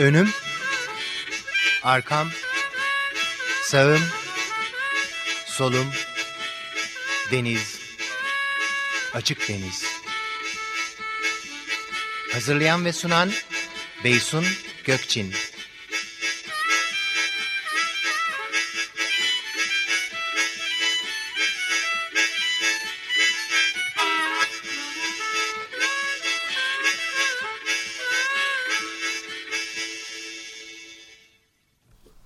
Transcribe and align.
Önüm, 0.00 0.30
arkam, 1.82 2.30
sağım, 3.62 4.02
solum, 5.46 5.86
deniz, 7.30 7.80
açık 9.14 9.48
deniz. 9.48 9.84
Hazırlayan 12.32 12.84
ve 12.84 12.92
sunan 12.92 13.30
Beysun 14.04 14.44
Gökçin. 14.84 15.34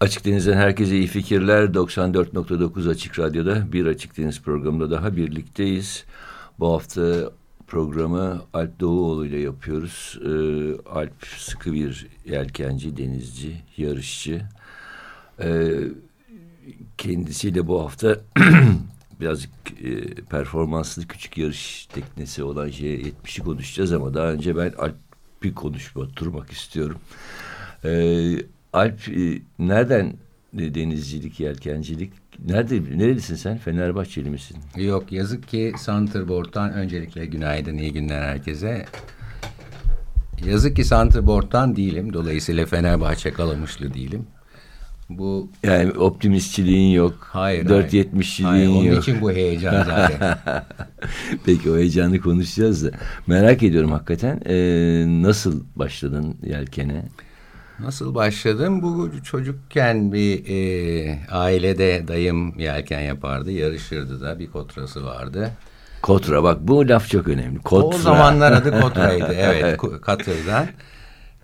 Açık 0.05 0.25
Deniz'den 0.25 0.57
herkese 0.57 0.97
iyi 0.97 1.07
fikirler. 1.07 1.65
94.9 1.65 2.91
Açık 2.91 3.19
Radyo'da 3.19 3.73
bir 3.73 3.87
Açık 3.87 4.17
Deniz 4.19 4.43
programında 4.43 4.91
daha 4.91 5.17
birlikteyiz. 5.17 6.05
Bu 6.59 6.73
hafta 6.73 7.33
programı 7.67 8.43
Alp 8.53 8.81
Doğuoğlu 8.81 9.27
ile 9.27 9.39
yapıyoruz. 9.39 10.19
Ee, 10.25 10.91
Alp 10.91 11.27
sıkı 11.39 11.73
bir 11.73 12.07
yelkenci, 12.27 12.97
denizci, 12.97 13.63
yarışçı. 13.77 14.43
Ee, 15.41 15.75
kendisiyle 16.99 17.67
bu 17.67 17.83
hafta 17.83 18.21
birazcık 19.21 19.51
e, 19.85 20.15
performanslı 20.15 21.07
küçük 21.07 21.39
yarış 21.39 21.87
teknesi 21.87 22.43
olan 22.43 22.69
J70'i 22.69 23.45
konuşacağız 23.45 23.93
ama 23.93 24.15
daha 24.15 24.27
önce 24.27 24.57
ben 24.57 24.73
Alp'i 24.79 25.55
konuşma, 25.55 26.03
oturmak 26.03 26.53
istiyorum. 26.53 26.99
Ee, 27.85 28.54
Alp 28.75 29.09
e, 29.09 29.43
nereden 29.59 30.13
e, 30.59 30.75
denizcilik, 30.75 31.41
yelkencilik? 31.41 32.13
Nerede, 32.47 32.99
nerelisin 32.99 33.35
sen? 33.35 33.59
Fenerbahçeli 33.59 34.31
misin? 34.31 34.57
Yok 34.77 35.13
yazık 35.13 35.49
ki 35.49 35.73
Santrbor'dan 35.79 36.73
öncelikle 36.73 37.27
günaydın, 37.27 37.79
iyi 37.79 37.93
günler 37.93 38.23
herkese. 38.23 38.87
Yazık 40.47 40.77
ki 40.77 40.85
Santrbor'dan 40.85 41.77
değilim. 41.77 42.13
Dolayısıyla 42.13 42.67
Fenerbahçe 42.67 43.33
kalamışlı 43.33 43.95
değilim. 43.95 44.27
Bu 45.09 45.51
yani 45.63 45.91
optimistçiliğin 45.91 46.95
yok. 46.95 47.29
Hayır. 47.33 47.67
470'çiliğin 47.67 48.45
hayır, 48.45 48.69
onun 48.69 48.77
yok. 48.77 48.93
Onun 48.93 49.01
için 49.01 49.21
bu 49.21 49.33
heyecan 49.33 49.85
zaten. 49.85 50.39
Peki 51.47 51.71
o 51.71 51.77
heyecanı 51.77 52.21
konuşacağız 52.21 52.85
da. 52.85 52.91
Merak 53.27 53.63
ediyorum 53.63 53.93
hakikaten 53.93 54.41
e, 54.47 54.57
nasıl 55.23 55.65
başladın 55.77 56.37
yelkene? 56.47 57.05
Nasıl 57.79 58.15
başladım? 58.15 58.83
Bu 58.83 59.11
çocukken 59.23 60.13
bir 60.13 60.45
e, 60.49 61.19
ailede 61.31 62.09
dayım 62.09 62.59
yelken 62.59 63.01
yapardı, 63.01 63.51
yarışırdı 63.51 64.21
da 64.21 64.39
bir 64.39 64.47
kotrası 64.47 65.05
vardı. 65.05 65.51
Kotra 66.03 66.43
bak 66.43 66.59
bu 66.61 66.89
laf 66.89 67.11
çok 67.11 67.29
önemli. 67.29 67.59
Kotra. 67.59 67.99
O 67.99 68.01
zamanlar 68.01 68.53
adı 68.53 68.81
kotraydı 68.81 69.35
evet 69.37 69.81
katırdan. 70.03 70.67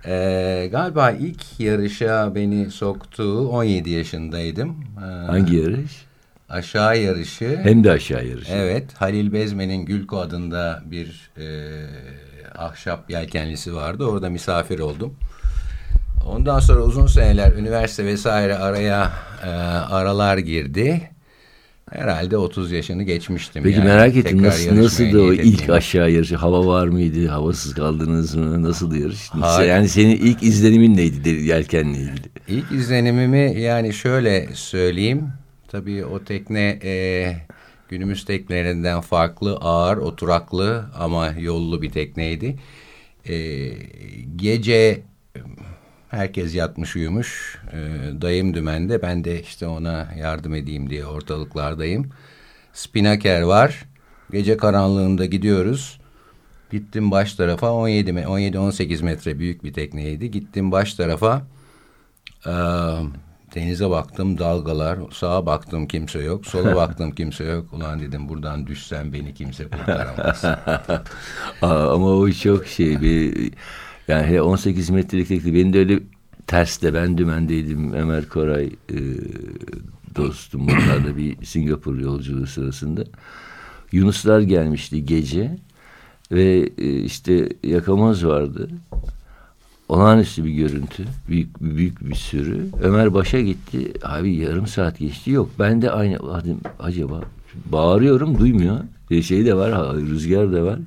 Ee, 0.06 0.68
galiba 0.72 1.10
ilk 1.10 1.60
yarışa 1.60 2.34
beni 2.34 2.70
soktu 2.70 3.48
17 3.48 3.90
yaşındaydım. 3.90 4.84
Ee, 4.98 5.26
Hangi 5.26 5.56
yarış? 5.56 6.06
Aşağı 6.48 6.98
yarışı. 6.98 7.60
Hem 7.62 7.84
de 7.84 7.90
aşağı 7.90 8.26
yarışı. 8.26 8.52
Evet 8.52 8.84
Halil 8.94 9.32
Bezmen'in 9.32 9.84
Gülko 9.84 10.18
adında 10.18 10.82
bir 10.84 11.30
e, 11.38 11.46
ahşap 12.58 13.10
yelkenlisi 13.10 13.74
vardı. 13.74 14.04
Orada 14.04 14.30
misafir 14.30 14.78
oldum. 14.78 15.14
Ondan 16.26 16.60
sonra 16.60 16.80
uzun 16.80 17.06
seneler 17.06 17.52
üniversite 17.52 18.04
vesaire 18.04 18.54
araya 18.54 19.12
e, 19.44 19.48
aralar 19.94 20.38
girdi. 20.38 21.10
Herhalde 21.90 22.36
30 22.36 22.72
yaşını 22.72 23.02
geçmiştim. 23.02 23.62
Peki 23.62 23.78
yani. 23.78 23.88
merak 23.88 24.16
ettim 24.16 24.42
nasıl, 24.42 24.76
nasıldı 24.76 25.22
o 25.22 25.32
ilk 25.32 25.70
aşağı 25.70 26.10
yarışı? 26.10 26.36
Hava 26.36 26.66
var 26.66 26.88
mıydı? 26.88 27.28
Havasız 27.28 27.74
kaldınız 27.74 28.34
mı? 28.34 28.62
Nasıl 28.62 28.94
yarış? 28.94 29.30
Hayır. 29.30 29.70
Yani 29.70 29.88
senin 29.88 30.16
ilk 30.16 30.42
izlenimin 30.42 30.96
neydi 30.96 31.28
yelkenle 31.28 31.98
ilgili? 31.98 32.28
İlk 32.48 32.72
izlenimimi 32.72 33.60
yani 33.60 33.92
şöyle 33.92 34.48
söyleyeyim. 34.54 35.28
Tabii 35.68 36.04
o 36.04 36.24
tekne 36.24 36.78
e, 36.84 37.32
günümüz 37.88 38.24
teknelerinden 38.24 39.00
farklı, 39.00 39.56
ağır, 39.56 39.96
oturaklı 39.96 40.84
ama 40.98 41.28
yollu 41.38 41.82
bir 41.82 41.90
tekneydi. 41.90 42.56
E, 43.28 43.68
gece 44.36 45.02
Herkes 46.10 46.54
yatmış 46.54 46.96
uyumuş. 46.96 47.58
E, 47.72 47.78
dayım 48.20 48.54
dümende. 48.54 49.02
Ben 49.02 49.24
de 49.24 49.42
işte 49.42 49.66
ona 49.66 50.08
yardım 50.18 50.54
edeyim 50.54 50.90
diye 50.90 51.06
ortalıklardayım. 51.06 52.10
Spinaker 52.72 53.42
var. 53.42 53.84
Gece 54.30 54.56
karanlığında 54.56 55.24
gidiyoruz. 55.24 56.00
Gittim 56.70 57.10
baş 57.10 57.34
tarafa 57.34 57.66
17-18 57.66 59.04
metre 59.04 59.38
büyük 59.38 59.64
bir 59.64 59.72
tekneydi. 59.72 60.30
Gittim 60.30 60.72
baş 60.72 60.94
tarafa 60.94 61.42
e, 62.46 62.52
denize 63.54 63.90
baktım 63.90 64.38
dalgalar. 64.38 64.98
Sağa 65.12 65.46
baktım 65.46 65.88
kimse 65.88 66.18
yok. 66.18 66.46
Sola 66.46 66.76
baktım 66.76 67.10
kimse 67.10 67.44
yok. 67.44 67.72
Ulan 67.72 68.00
dedim 68.00 68.28
buradan 68.28 68.66
düşsem 68.66 69.12
beni 69.12 69.34
kimse 69.34 69.64
kurtaramaz. 69.68 70.44
Ama 71.62 72.06
o 72.06 72.30
çok 72.30 72.66
şey 72.66 73.00
bir 73.00 73.52
yani 74.10 74.40
18 74.40 74.90
metrelik 74.90 75.28
tekli. 75.28 75.54
Benim 75.54 75.72
de 75.72 75.78
öyle 75.78 76.00
terste 76.46 76.94
ben 76.94 77.18
dümendeydim. 77.18 77.92
Ömer 77.92 78.28
Koray 78.28 78.66
e, 78.66 78.98
dostum. 80.16 80.68
Bunlar 80.68 81.04
da 81.04 81.16
bir 81.16 81.44
Singapur 81.44 81.98
yolculuğu 81.98 82.46
sırasında. 82.46 83.04
Yunuslar 83.92 84.40
gelmişti 84.40 85.04
gece. 85.04 85.58
Ve 86.32 86.70
e, 86.78 87.02
işte 87.02 87.48
yakamoz 87.62 88.26
vardı. 88.26 88.68
Olağanüstü 89.88 90.44
bir 90.44 90.50
görüntü. 90.50 91.04
Büyük, 91.28 91.60
büyük 91.60 92.08
bir 92.08 92.14
sürü. 92.14 92.66
Ömer 92.82 93.14
başa 93.14 93.40
gitti. 93.40 93.92
Abi 94.02 94.34
yarım 94.34 94.66
saat 94.66 94.98
geçti. 94.98 95.30
Yok 95.30 95.50
ben 95.58 95.82
de 95.82 95.90
aynı. 95.90 96.18
Hadi, 96.32 96.56
acaba 96.78 97.20
bağırıyorum 97.72 98.38
duymuyor. 98.38 98.80
E, 99.10 99.22
şey 99.22 99.46
de 99.46 99.56
var 99.56 99.96
rüzgar 99.96 100.52
da 100.52 100.64
var. 100.64 100.78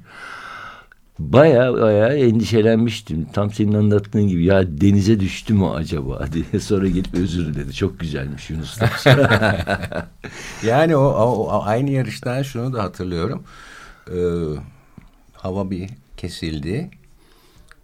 Baya 1.20 1.74
baya 1.74 2.08
endişelenmiştim. 2.08 3.26
Tam 3.34 3.52
senin 3.52 3.74
anlattığın 3.74 4.28
gibi 4.28 4.46
ya 4.46 4.82
denize 4.82 5.20
düştü 5.20 5.54
mü 5.54 5.66
acaba 5.66 6.28
diye 6.34 6.60
sonra 6.60 6.88
gelip 6.88 7.14
özür 7.14 7.46
diledi. 7.46 7.74
Çok 7.74 8.00
güzelmiş 8.00 8.50
Yunus. 8.50 8.78
yani 10.64 10.96
o, 10.96 11.04
o, 11.04 11.62
aynı 11.64 11.90
yarıştan 11.90 12.42
şunu 12.42 12.74
da 12.74 12.84
hatırlıyorum. 12.84 13.44
Ee, 14.10 14.16
hava 15.34 15.72
bir 15.72 15.90
kesildi. 16.18 16.90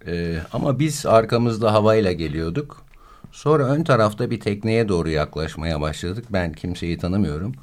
Ee, 0.07 0.39
ama 0.53 0.79
biz 0.79 1.05
arkamızda 1.05 1.73
havayla 1.73 2.11
geliyorduk. 2.11 2.83
Sonra 3.31 3.63
ön 3.63 3.83
tarafta 3.83 4.31
bir 4.31 4.39
tekneye 4.39 4.89
doğru 4.89 5.09
yaklaşmaya 5.09 5.81
başladık. 5.81 6.25
Ben 6.29 6.53
kimseyi 6.53 6.97
tanımıyorum. 6.97 7.53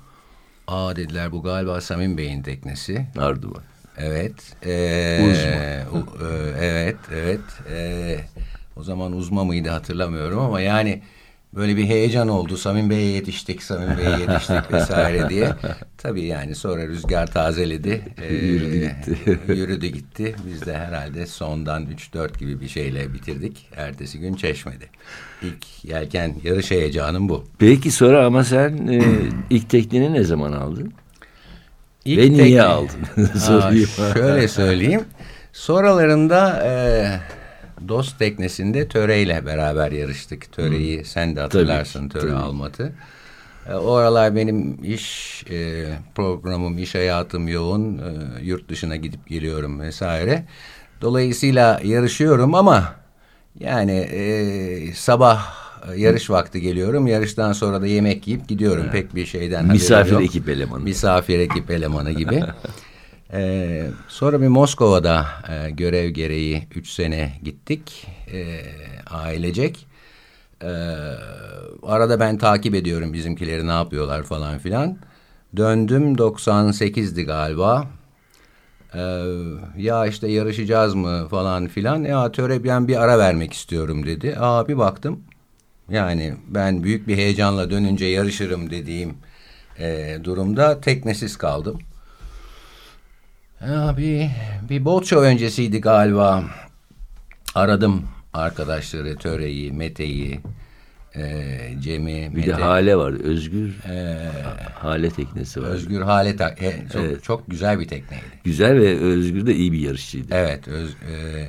Aa 0.66 0.96
dediler 0.96 1.32
bu 1.32 1.42
galiba 1.42 1.80
Samim 1.80 2.18
Bey'in 2.18 2.42
teknesi. 2.42 3.06
Arduvan. 3.18 3.62
Evet. 3.98 4.56
Ee, 4.66 5.20
uzma. 5.22 6.26
E, 6.28 6.54
evet, 6.60 6.96
evet. 7.14 7.40
E, 7.70 8.18
o 8.76 8.82
zaman 8.82 9.12
uzma 9.12 9.44
mıydı 9.44 9.68
hatırlamıyorum 9.68 10.38
ama 10.38 10.60
yani 10.60 11.02
böyle 11.54 11.76
bir 11.76 11.84
heyecan 11.84 12.28
oldu. 12.28 12.56
Samim 12.56 12.90
Bey'e 12.90 13.10
yetiştik, 13.10 13.62
Samim 13.62 13.98
Bey'e 13.98 14.10
yetiştik 14.10 14.72
vesaire 14.72 15.28
diye. 15.28 15.52
Tabii 15.98 16.24
yani 16.24 16.54
sonra 16.54 16.86
rüzgar 16.86 17.26
tazeledi. 17.26 18.02
Ee, 18.22 18.34
yürüdü 18.34 18.80
gitti. 18.80 19.38
yürüdü 19.52 19.86
gitti. 19.86 20.34
Biz 20.46 20.66
de 20.66 20.76
herhalde 20.76 21.26
sondan 21.26 21.86
3-4 21.86 22.38
gibi 22.38 22.60
bir 22.60 22.68
şeyle 22.68 23.12
bitirdik. 23.14 23.68
Ertesi 23.76 24.20
gün 24.20 24.34
Çeşme'de. 24.34 24.84
İlk 25.42 25.84
yelken 25.84 26.34
yarış 26.44 26.70
heyecanım 26.70 27.28
bu. 27.28 27.44
Peki 27.58 27.90
sonra 27.90 28.26
ama 28.26 28.44
sen 28.44 28.86
e, 28.86 29.02
ilk 29.50 29.70
tekniğini 29.70 30.12
ne 30.12 30.24
zaman 30.24 30.52
aldın? 30.52 30.92
İlk 32.06 32.18
Ve 32.18 32.44
niye 32.44 32.62
aldın? 32.62 33.00
Aa, 33.50 33.72
şöyle 34.14 34.48
söyleyeyim. 34.48 35.04
Sonralarında 35.52 36.62
e, 36.66 36.72
Dost 37.88 38.18
teknesinde 38.18 38.88
töreyle 38.88 39.46
beraber 39.46 39.92
yarıştık. 39.92 40.52
Töreyi 40.52 41.04
sen 41.04 41.36
de 41.36 41.40
hatırlarsın 41.40 42.08
tabii, 42.08 42.22
Töre 42.22 42.30
tabii. 42.30 42.42
Almat'ı. 42.42 42.92
E, 43.68 43.74
o 43.74 43.94
aralar 43.94 44.36
benim 44.36 44.84
iş 44.84 45.44
e, 45.50 45.86
programım, 46.14 46.78
iş 46.78 46.94
hayatım 46.94 47.48
yoğun. 47.48 47.98
E, 47.98 48.42
yurt 48.42 48.68
dışına 48.68 48.96
gidip 48.96 49.26
geliyorum 49.26 49.80
vesaire. 49.80 50.44
Dolayısıyla 51.00 51.80
yarışıyorum 51.84 52.54
ama 52.54 52.94
yani 53.60 53.92
e, 53.92 54.94
sabah 54.94 55.65
yarış 55.96 56.30
vakti 56.30 56.60
geliyorum. 56.60 57.06
Yarıştan 57.06 57.52
sonra 57.52 57.82
da 57.82 57.86
yemek 57.86 58.26
yiyip 58.26 58.48
gidiyorum. 58.48 58.86
Pek 58.92 59.14
bir 59.14 59.26
şeyden 59.26 59.66
Misafir 59.66 60.20
ekip 60.20 60.48
elemanı. 60.48 60.82
Misafir 60.82 61.38
ekip 61.38 61.70
elemanı 61.70 62.12
gibi. 62.12 62.44
Ee, 63.32 63.86
sonra 64.08 64.40
bir 64.42 64.48
Moskova'da 64.48 65.26
e, 65.48 65.70
görev 65.70 66.08
gereği 66.08 66.68
üç 66.74 66.90
sene 66.90 67.32
gittik 67.42 68.06
e, 68.32 68.60
ailecek. 69.10 69.86
E, 70.62 70.70
arada 71.82 72.20
ben 72.20 72.38
takip 72.38 72.74
ediyorum 72.74 73.12
bizimkileri 73.12 73.66
ne 73.66 73.72
yapıyorlar 73.72 74.22
falan 74.22 74.58
filan. 74.58 74.98
Döndüm 75.56 76.14
98'di 76.14 77.24
galiba. 77.24 77.86
Ee, 78.94 79.22
ya 79.76 80.06
işte 80.06 80.28
yarışacağız 80.28 80.94
mı 80.94 81.28
falan 81.30 81.68
filan. 81.68 82.04
Ya 82.04 82.32
töre 82.32 82.64
ben 82.64 82.88
bir 82.88 83.02
ara 83.02 83.18
vermek 83.18 83.52
istiyorum 83.52 84.06
dedi. 84.06 84.36
Aa 84.38 84.68
bir 84.68 84.78
baktım. 84.78 85.20
Yani 85.90 86.34
ben 86.48 86.82
büyük 86.82 87.08
bir 87.08 87.16
heyecanla 87.16 87.70
dönünce 87.70 88.04
yarışırım 88.04 88.70
dediğim 88.70 89.14
e, 89.78 90.18
durumda 90.24 90.80
teknesiz 90.80 91.36
kaldım. 91.36 91.78
Ya 93.60 93.94
bir, 93.98 94.30
bir 94.70 94.84
boat 94.84 95.06
show 95.06 95.26
öncesiydi 95.26 95.80
galiba. 95.80 96.44
Aradım 97.54 98.08
arkadaşları, 98.32 99.16
Töre'yi, 99.16 99.72
Mete'yi, 99.72 100.40
e, 101.16 101.58
Cem'i, 101.80 102.36
Bir 102.36 102.42
de 102.42 102.50
Mete. 102.50 102.62
Hale 102.62 102.96
var. 102.96 103.12
Özgür 103.12 103.74
Hale 104.74 105.10
teknesi 105.10 105.62
var. 105.62 105.68
Özgür 105.68 106.00
Hale 106.00 106.36
e, 106.60 106.88
çok, 106.92 107.24
çok 107.24 107.50
güzel 107.50 107.80
bir 107.80 107.88
tekneydi. 107.88 108.24
Güzel 108.44 108.80
ve 108.80 108.98
Özgür 108.98 109.46
de 109.46 109.54
iyi 109.54 109.72
bir 109.72 109.78
yarışçıydı. 109.78 110.34
Evet. 110.34 110.68
Öz, 110.68 110.90
e, 110.90 111.48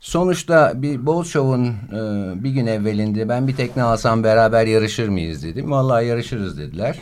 sonuçta 0.00 0.72
bir 0.82 1.06
boat 1.06 1.26
show'un 1.26 1.66
e, 1.66 2.44
bir 2.44 2.50
gün 2.50 2.66
evvelinde 2.66 3.28
ben 3.28 3.48
bir 3.48 3.56
tekne 3.56 3.82
alsam 3.82 4.24
beraber 4.24 4.66
yarışır 4.66 5.08
mıyız 5.08 5.44
dedim. 5.44 5.70
Vallahi 5.70 6.06
yarışırız 6.06 6.58
dediler. 6.58 6.98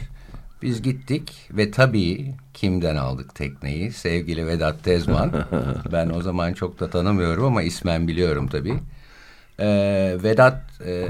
Biz 0.62 0.82
gittik 0.82 1.32
ve 1.50 1.70
tabii 1.70 2.34
kimden 2.54 2.96
aldık 2.96 3.34
tekneyi? 3.34 3.92
Sevgili 3.92 4.46
Vedat 4.46 4.84
Tezman. 4.84 5.32
ben 5.92 6.10
o 6.10 6.22
zaman 6.22 6.52
çok 6.52 6.80
da 6.80 6.90
tanımıyorum 6.90 7.44
ama 7.44 7.62
ismen 7.62 8.08
biliyorum 8.08 8.48
tabii. 8.48 8.74
Ee, 9.60 10.16
Vedat 10.22 10.62
e, 10.86 11.06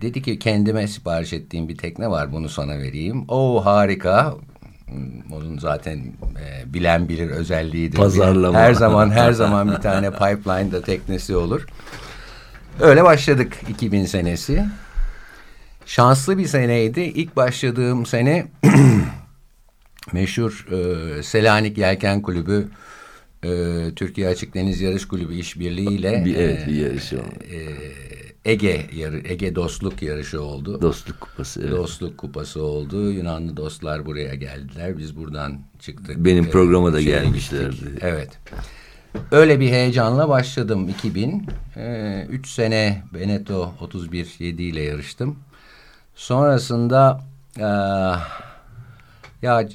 dedi 0.00 0.22
ki 0.22 0.38
kendime 0.38 0.88
sipariş 0.88 1.32
ettiğim 1.32 1.68
bir 1.68 1.76
tekne 1.76 2.10
var 2.10 2.32
bunu 2.32 2.48
sana 2.48 2.78
vereyim. 2.78 3.24
O 3.28 3.64
harika. 3.64 4.34
Onun 5.32 5.58
zaten 5.58 5.98
e, 6.40 6.74
bilen 6.74 7.08
bilir 7.08 7.30
özelliğidir. 7.30 7.96
Pazarlama. 7.96 8.58
Her 8.58 8.72
zaman 8.74 9.10
her 9.10 9.32
zaman 9.32 9.70
bir 9.70 9.76
tane 9.76 10.10
pipeline'da 10.10 10.82
teknesi 10.82 11.36
olur. 11.36 11.66
Öyle 12.80 13.04
başladık 13.04 13.56
2000 13.68 14.04
senesi. 14.04 14.64
Şanslı 15.86 16.38
bir 16.38 16.46
seneydi. 16.46 17.00
İlk 17.00 17.36
başladığım 17.36 18.06
sene 18.06 18.46
meşhur 20.12 20.66
e, 20.72 21.22
Selanik 21.22 21.78
Yelken 21.78 22.22
Kulübü 22.22 22.68
e, 23.44 23.48
Türkiye 23.96 24.28
Açık 24.28 24.54
Deniz 24.54 24.80
Yarış 24.80 25.08
Kulübü 25.08 25.34
işbirliğiyle 25.34 26.24
Bir, 26.24 26.36
evet 26.36 26.62
e, 26.62 26.66
bir 26.66 26.74
yarışı 26.76 27.16
oldu. 27.16 27.24
e, 27.50 27.56
Ege 28.46 28.86
yarı, 28.96 29.20
Ege 29.24 29.54
Dostluk 29.54 30.02
yarışı 30.02 30.42
oldu. 30.42 30.82
Dostluk 30.82 31.20
kupası. 31.20 31.60
Evet. 31.60 31.72
Dostluk 31.72 32.18
kupası 32.18 32.62
oldu. 32.62 33.10
Yunanlı 33.12 33.56
dostlar 33.56 34.06
buraya 34.06 34.34
geldiler. 34.34 34.98
Biz 34.98 35.16
buradan 35.16 35.58
çıktık. 35.80 36.16
Benim 36.24 36.44
Ee, 36.44 36.50
programa 36.50 36.92
da 36.92 37.00
gelmişlerdi. 37.02 37.76
gittik. 37.76 37.98
Evet. 38.00 38.38
Öyle 39.32 39.60
bir 39.60 39.68
heyecanla 39.70 40.28
başladım 40.28 40.88
2000. 40.88 41.46
Ee, 41.76 42.26
üç 42.30 42.48
sene 42.48 43.02
Beneto 43.14 43.74
31 43.80 44.34
7 44.38 44.62
ile 44.62 44.82
yarıştım. 44.82 45.36
Sonrasında 46.14 47.20
eee, 47.58 47.64
ya 49.42 49.68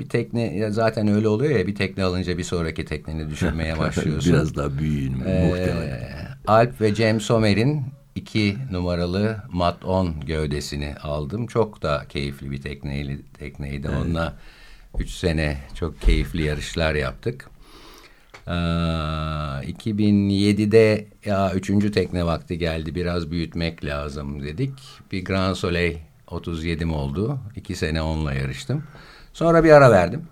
bir 0.00 0.08
tekne 0.08 0.56
ya 0.56 0.70
zaten 0.70 1.08
öyle 1.08 1.28
oluyor 1.28 1.58
ya 1.58 1.66
bir 1.66 1.74
tekne 1.74 2.04
alınca 2.04 2.38
bir 2.38 2.44
sonraki 2.44 2.84
tekneni 2.84 3.30
düşünmeye 3.30 3.78
başlıyorsun. 3.78 4.32
Biraz 4.32 4.56
daha 4.56 4.78
büyüğün 4.78 5.12
muhtemelen. 5.18 5.88
Ee, 5.88 6.10
Alp 6.46 6.80
ve 6.80 6.94
Cem 6.94 7.20
Somer'in 7.20 7.82
iki 8.14 8.56
numaralı 8.70 9.42
Mat 9.52 9.84
10 9.84 10.20
gövdesini 10.20 10.94
aldım. 11.02 11.46
Çok 11.46 11.82
da 11.82 12.04
keyifli 12.08 12.50
bir 12.50 12.62
tekneydi. 12.62 13.22
tekneydi. 13.38 13.88
Onunla 13.88 14.36
üç 14.98 15.10
sene 15.10 15.58
çok 15.74 16.00
keyifli 16.00 16.42
yarışlar 16.42 16.94
yaptık. 16.94 17.50
Ee, 18.46 18.50
2007'de 18.50 21.06
ya 21.24 21.52
üçüncü 21.54 21.92
tekne 21.92 22.26
vakti 22.26 22.58
geldi 22.58 22.94
biraz 22.94 23.30
büyütmek 23.30 23.84
lazım 23.84 24.42
dedik. 24.42 24.72
Bir 25.12 25.24
Grand 25.24 25.54
Soleil 25.54 25.96
37'm 26.26 26.92
oldu. 26.92 27.38
İki 27.56 27.76
sene 27.76 28.02
onunla 28.02 28.34
yarıştım. 28.34 28.84
Sonra 29.32 29.64
bir 29.64 29.70
ara 29.70 29.90
verdim. 29.90 30.22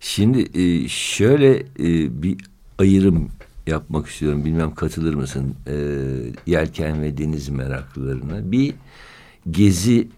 Şimdi 0.00 0.60
e, 0.60 0.88
şöyle 0.88 1.56
e, 1.56 2.22
bir 2.22 2.36
ayrım 2.78 3.30
yapmak 3.66 4.06
istiyorum. 4.06 4.44
Bilmem 4.44 4.74
katılır 4.74 5.14
mısın? 5.14 5.54
E, 5.66 5.76
yelken 6.46 7.02
ve 7.02 7.18
deniz 7.18 7.48
meraklılarına. 7.48 8.52
Bir 8.52 8.74
gezici 9.50 10.08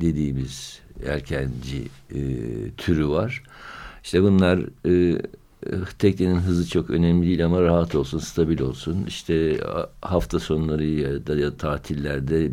dediğimiz 0.00 0.80
yelkenci 1.06 1.88
e, 2.14 2.20
türü 2.76 3.08
var. 3.08 3.42
İşte 4.04 4.22
bunlar 4.22 4.60
e, 4.88 5.22
teknenin 5.98 6.40
hızı 6.40 6.68
çok 6.68 6.90
önemli 6.90 7.26
değil 7.26 7.44
ama 7.44 7.62
rahat 7.62 7.94
olsun, 7.94 8.18
stabil 8.18 8.60
olsun. 8.60 9.04
İşte 9.08 9.60
hafta 10.02 10.40
sonları 10.40 10.84
ya 10.84 11.26
da 11.26 11.36
ya 11.36 11.56
tatillerde 11.56 12.52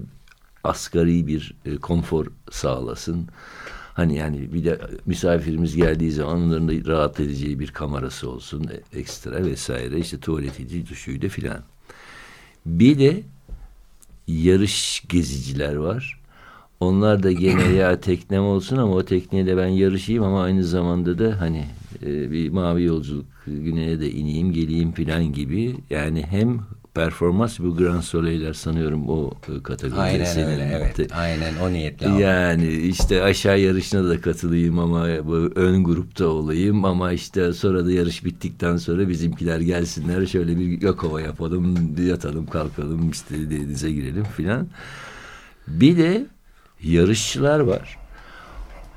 asgari 0.63 1.27
bir 1.27 1.53
e, 1.65 1.75
konfor 1.75 2.25
sağlasın. 2.51 3.27
Hani 3.93 4.17
yani 4.17 4.53
bir 4.53 4.65
de 4.65 4.79
misafirimiz 5.05 5.75
geldiği 5.75 6.11
zaman 6.11 6.37
onların 6.37 6.67
da 6.67 6.91
rahat 6.91 7.19
edeceği 7.19 7.59
bir 7.59 7.67
kamerası 7.67 8.29
olsun 8.29 8.63
e, 8.63 8.99
ekstra 8.99 9.45
vesaire 9.45 9.99
işte 9.99 10.17
tuvaletiydi, 10.17 10.89
duşuydu 10.89 11.27
filan. 11.27 11.59
Bir 12.65 12.99
de 12.99 13.23
yarış 14.27 15.03
geziciler 15.09 15.75
var. 15.75 16.19
Onlar 16.79 17.23
da 17.23 17.31
gene 17.31 17.63
ya 17.63 17.99
teknem 17.99 18.43
olsun 18.43 18.77
ama 18.77 18.93
o 18.93 19.05
tekneyle 19.05 19.57
ben 19.57 19.67
yarışayım 19.67 20.23
ama 20.23 20.43
aynı 20.43 20.63
zamanda 20.63 21.19
da 21.19 21.41
hani 21.41 21.65
e, 22.05 22.31
bir 22.31 22.49
mavi 22.49 22.83
yolculuk 22.83 23.25
güneye 23.45 23.99
de 23.99 24.11
ineyim 24.11 24.53
geleyim 24.53 24.91
filan 24.91 25.33
gibi. 25.33 25.75
Yani 25.89 26.23
hem 26.23 26.59
performans 26.93 27.59
bu 27.59 27.75
Grand 27.77 28.01
Soleil'ler 28.01 28.53
sanıyorum 28.53 29.09
o 29.09 29.31
e, 29.57 29.63
kategoride. 29.63 30.01
Aynen 30.01 30.25
senin 30.25 30.47
öyle 30.47 30.71
evet. 30.75 30.95
te- 30.95 31.15
Aynen 31.15 31.53
o 31.63 31.73
niyetle 31.73 32.07
yani 32.07 32.71
işte 32.71 33.23
aşağı 33.23 33.59
yarışına 33.59 34.09
da 34.09 34.21
katılayım 34.21 34.79
ama 34.79 35.07
bu 35.25 35.35
ön 35.55 35.83
grupta 35.83 36.25
olayım 36.27 36.85
ama 36.85 37.11
işte 37.11 37.53
sonra 37.53 37.85
da 37.85 37.91
yarış 37.91 38.25
bittikten 38.25 38.77
sonra 38.77 39.09
bizimkiler 39.09 39.59
gelsinler 39.59 40.25
şöyle 40.25 40.59
bir 40.59 40.65
Gökova 40.65 41.21
yapalım 41.21 41.95
yatalım 42.07 42.45
kalkalım 42.45 43.09
işte 43.11 43.49
denize 43.49 43.91
girelim 43.91 44.23
filan. 44.23 44.67
Bir 45.67 45.97
de 45.97 46.25
yarışçılar 46.83 47.59
var. 47.59 47.97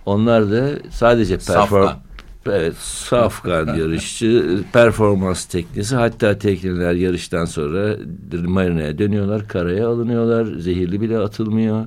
Onlar 0.07 0.51
da 0.51 0.71
sadece 0.91 1.39
perform. 1.39 2.06
Evet, 2.47 2.77
safkan 2.77 3.67
yarışçı, 3.77 4.61
performans 4.73 5.45
teknesi. 5.45 5.97
Hatta 5.97 6.39
tekneler 6.39 6.95
yarıştan 6.95 7.45
sonra 7.45 7.97
marinaya 8.33 8.99
dönüyorlar, 8.99 9.49
karaya 9.49 9.89
alınıyorlar. 9.89 10.59
Zehirli 10.59 11.01
bile 11.01 11.19
atılmıyor. 11.19 11.87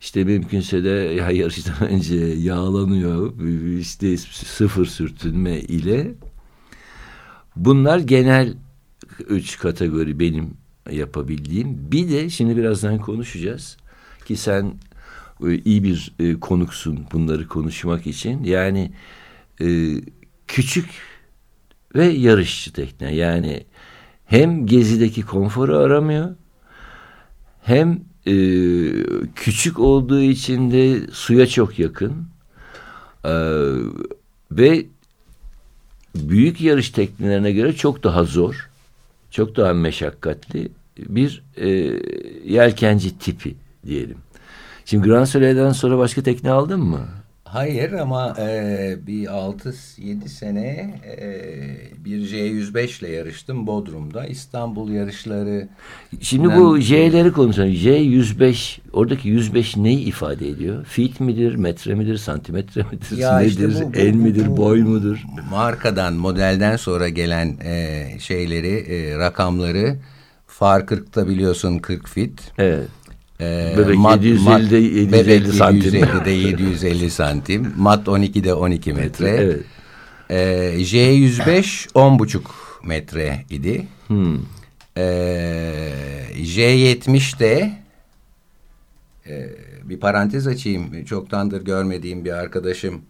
İşte 0.00 0.24
mümkünse 0.24 0.84
de 0.84 0.88
ya 0.88 1.30
yarıştan 1.30 1.88
önce 1.88 2.16
yağlanıyor. 2.16 3.32
İşte 3.78 4.16
sıfır 4.16 4.86
sürtünme 4.86 5.60
ile. 5.60 6.14
Bunlar 7.56 7.98
genel 7.98 8.54
üç 9.28 9.58
kategori 9.58 10.20
benim 10.20 10.50
yapabildiğim. 10.90 11.92
Bir 11.92 12.10
de 12.10 12.30
şimdi 12.30 12.56
birazdan 12.56 12.98
konuşacağız 12.98 13.76
ki 14.24 14.36
sen 14.36 14.74
e, 15.46 15.54
iyi 15.54 15.82
bir 15.82 16.12
e, 16.18 16.40
konuksun 16.40 17.06
bunları 17.12 17.48
konuşmak 17.48 18.06
için. 18.06 18.44
Yani 18.44 18.92
e, 19.60 19.66
küçük 20.46 20.88
ve 21.94 22.04
yarışçı 22.04 22.72
tekne. 22.72 23.14
Yani 23.14 23.64
hem 24.26 24.66
gezideki 24.66 25.22
konforu 25.22 25.76
aramıyor 25.76 26.36
hem 27.62 28.00
e, 28.26 28.34
küçük 29.34 29.78
olduğu 29.78 30.22
için 30.22 30.70
de 30.70 31.00
suya 31.12 31.46
çok 31.46 31.78
yakın 31.78 32.26
E, 33.24 33.32
ve 34.52 34.86
büyük 36.14 36.60
yarış 36.60 36.90
teknelerine 36.90 37.52
göre 37.52 37.72
çok 37.72 38.04
daha 38.04 38.24
zor, 38.24 38.70
çok 39.30 39.56
daha 39.56 39.72
meşakkatli 39.72 40.68
bir 40.98 41.42
e, 41.56 41.68
yelkenci 42.44 43.18
tipi 43.18 43.54
diyelim. 43.86 44.18
Şimdi 44.84 45.08
Grand 45.08 45.26
Soleil'den 45.26 45.72
sonra 45.72 45.98
başka 45.98 46.22
tekne 46.22 46.50
aldın 46.50 46.80
mı? 46.80 47.08
Hayır 47.48 47.92
ama 47.92 48.34
e, 48.38 48.96
bir 49.06 49.26
6-7 49.26 50.28
sene 50.28 50.94
e, 51.20 51.24
bir 52.04 52.18
J105 52.18 53.00
ile 53.04 53.12
yarıştım 53.12 53.66
Bodrum'da. 53.66 54.26
İstanbul 54.26 54.90
yarışları... 54.90 55.68
Şimdi 56.20 56.56
bu 56.56 56.78
J'leri 56.80 57.32
konuşalım. 57.32 57.68
J105, 57.72 58.78
oradaki 58.92 59.28
105 59.28 59.76
neyi 59.76 59.98
ifade 59.98 60.48
ediyor? 60.48 60.84
Feet 60.84 61.20
midir, 61.20 61.54
metre 61.54 61.94
midir, 61.94 62.16
santimetre 62.16 62.82
midir, 62.92 63.16
Ya 63.18 63.38
nedir, 63.38 63.50
işte 63.50 63.84
bu- 63.84 63.92
bu- 63.92 63.96
el 63.96 64.12
bu- 64.14 64.18
midir, 64.18 64.46
bu- 64.48 64.56
boy 64.56 64.82
mudur? 64.82 65.22
Markadan, 65.50 66.14
modelden 66.14 66.76
sonra 66.76 67.08
gelen 67.08 67.56
e, 67.64 68.04
şeyleri, 68.18 68.68
e, 68.94 69.18
rakamları 69.18 69.96
Far 70.46 70.80
40'ta 70.80 71.28
biliyorsun 71.28 71.78
40 71.78 72.08
fit. 72.08 72.52
Evet. 72.58 72.88
Ee, 73.40 73.74
Bebek 73.78 73.96
750'de 73.96 74.76
750 74.76 75.12
bebek 75.12 75.54
santim. 75.54 75.94
750'de 75.94 76.30
750 76.30 77.10
santim. 77.10 77.72
Mat 77.76 78.06
12'de 78.06 78.54
12 78.54 78.92
metre. 78.92 79.28
Evet. 79.28 79.62
Ee, 80.30 80.36
J105 80.78 81.88
10,5 81.92 82.40
metre 82.84 83.44
idi. 83.50 83.86
Hmm. 84.06 84.38
Ee, 84.96 85.92
J70 86.36 87.38
de 87.38 87.72
e, 89.26 89.48
bir 89.84 90.00
parantez 90.00 90.46
açayım. 90.46 91.04
Çoktandır 91.04 91.64
görmediğim 91.64 92.24
bir 92.24 92.32
arkadaşım 92.32 93.02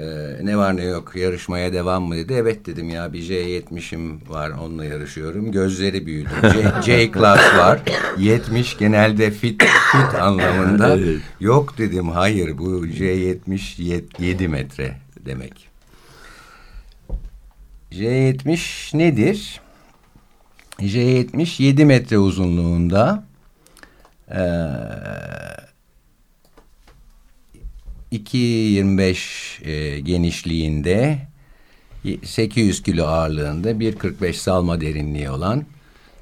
e, 0.00 0.36
ne 0.46 0.56
var 0.56 0.76
ne 0.76 0.84
yok 0.84 1.16
yarışmaya 1.16 1.72
devam 1.72 2.02
mı 2.02 2.16
dedi. 2.16 2.32
Evet 2.32 2.66
dedim 2.66 2.88
ya 2.90 3.12
bir 3.12 3.22
J70'im 3.22 4.20
var 4.28 4.50
onunla 4.50 4.84
yarışıyorum. 4.84 5.52
Gözleri 5.52 6.06
büyüdü. 6.06 6.28
J, 6.42 6.82
J 6.82 7.12
class 7.12 7.56
var. 7.56 7.80
70 8.18 8.76
genelde 8.78 9.30
fit 9.30 9.62
fit 9.62 10.14
anlamında. 10.20 10.96
Evet. 10.96 11.20
Yok 11.40 11.78
dedim 11.78 12.08
hayır 12.08 12.58
bu 12.58 12.86
J70 12.86 13.82
yet- 13.82 14.20
7 14.22 14.48
metre 14.48 14.96
demek. 15.26 15.68
J70 17.92 18.98
nedir? 18.98 19.60
J70 20.80 21.62
7 21.62 21.84
metre 21.84 22.18
uzunluğunda 22.18 23.24
eee 24.30 24.40
2.25 28.12 29.64
e, 29.64 30.00
genişliğinde 30.00 31.18
800 32.24 32.82
kilo 32.82 33.04
ağırlığında 33.04 33.70
1.45 33.70 34.32
salma 34.32 34.80
derinliği 34.80 35.30
olan 35.30 35.64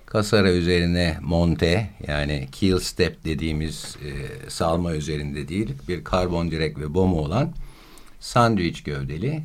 kasara 0.06 0.52
üzerine 0.52 1.18
monte 1.22 1.90
yani 2.06 2.48
keel 2.52 2.78
step 2.78 3.24
dediğimiz 3.24 3.96
e, 4.04 4.10
salma 4.50 4.94
üzerinde 4.94 5.48
değil 5.48 5.72
bir 5.88 6.04
karbon 6.04 6.50
direk 6.50 6.78
ve 6.78 6.94
bomu 6.94 7.20
olan 7.20 7.52
sandviç 8.20 8.82
gövdeli 8.82 9.42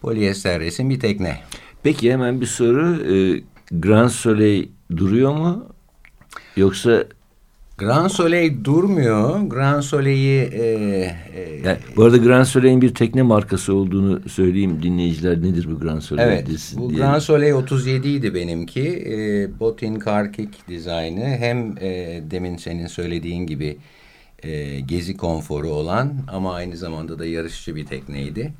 polyester 0.00 0.60
resim 0.60 0.90
bir 0.90 1.00
tekne. 1.00 1.40
Peki 1.82 2.12
hemen 2.12 2.40
bir 2.40 2.46
soru. 2.46 3.12
Ee, 3.14 3.42
Grand 3.70 4.08
Soleil 4.10 4.68
duruyor 4.96 5.32
mu? 5.32 5.66
Yoksa 6.56 7.04
Grand 7.78 8.08
Soleil 8.08 8.64
durmuyor. 8.64 9.40
Grand 9.40 9.82
Soleil'i 9.82 10.54
e, 10.54 10.66
e, 11.34 11.60
yani, 11.64 11.78
bu 11.96 12.04
arada 12.04 12.16
Grand 12.16 12.44
Soleil'in 12.44 12.80
bir 12.82 12.94
tekne 12.94 13.22
markası 13.22 13.74
olduğunu 13.74 14.28
söyleyeyim 14.28 14.82
dinleyiciler 14.82 15.42
nedir 15.42 15.68
bu 15.70 15.80
Grand 15.80 16.00
Soleil? 16.00 16.26
Evet, 16.26 16.46
desin 16.46 16.80
bu 16.80 16.90
diye. 16.90 16.98
Grand 16.98 17.20
Soleil 17.20 17.52
37 17.52 18.08
idi 18.08 18.34
benimki. 18.34 19.04
E, 19.06 19.60
Botin 19.60 19.94
Karkik 19.94 20.68
dizaynı 20.68 21.24
hem 21.24 21.78
e, 21.80 22.22
demin 22.30 22.56
senin 22.56 22.86
söylediğin 22.86 23.46
gibi 23.46 23.78
e, 24.42 24.80
gezi 24.80 25.16
konforu 25.16 25.68
olan 25.68 26.12
ama 26.28 26.54
aynı 26.54 26.76
zamanda 26.76 27.18
da 27.18 27.26
yarışçı 27.26 27.76
bir 27.76 27.86
tekneydi. 27.86 28.52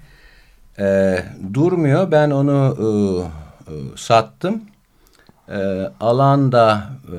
E, 0.79 1.19
durmuyor. 1.55 2.11
Ben 2.11 2.31
onu 2.31 2.77
e, 2.79 3.73
e, 3.73 3.75
sattım. 3.97 4.61
E, 5.49 5.59
alanda 6.01 6.91
e, 7.13 7.19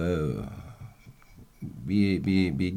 bir, 1.89 2.24
bir, 2.25 2.60
bir 2.60 2.75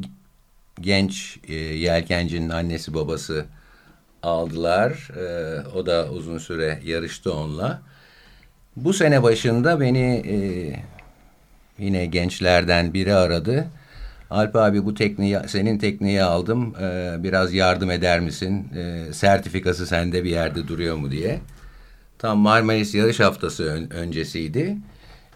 genç 0.81 1.37
e, 1.47 1.53
yelkencinin 1.53 2.49
annesi 2.49 2.93
babası 2.93 3.45
aldılar. 4.23 5.09
E, 5.17 5.61
o 5.77 5.85
da 5.85 6.09
uzun 6.11 6.37
süre 6.37 6.79
yarıştı 6.85 7.33
onunla. 7.33 7.81
Bu 8.75 8.93
sene 8.93 9.23
başında 9.23 9.79
beni 9.79 10.23
e, 10.27 10.35
yine 11.79 12.05
gençlerden 12.05 12.93
biri 12.93 13.13
aradı. 13.13 13.67
Alp 14.29 14.55
abi 14.55 14.85
bu 14.85 14.93
tekneyi 14.93 15.37
senin 15.47 15.77
tekneyi 15.77 16.23
aldım. 16.23 16.75
E, 16.81 17.15
biraz 17.23 17.53
yardım 17.53 17.91
eder 17.91 18.19
misin? 18.19 18.67
E, 18.77 19.13
sertifikası 19.13 19.87
sende 19.87 20.23
bir 20.23 20.29
yerde 20.29 20.67
duruyor 20.67 20.95
mu 20.95 21.11
diye. 21.11 21.39
Tam 22.17 22.37
Marmaris 22.37 22.95
yarış 22.95 23.19
haftası 23.19 23.63
ön- 23.63 23.89
öncesiydi. 23.89 24.77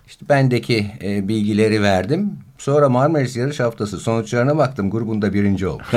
İşte 0.08 0.30
bendeki 0.30 0.88
e, 1.04 1.28
bilgileri 1.28 1.82
verdim. 1.82 2.32
Sonra 2.58 2.90
Marmaris 2.90 3.38
yarış 3.38 3.60
haftası 3.60 4.00
sonuçlarına 4.00 4.58
baktım. 4.58 4.90
Grubunda 4.90 5.34
birinci 5.34 5.68
olmuş. 5.68 5.88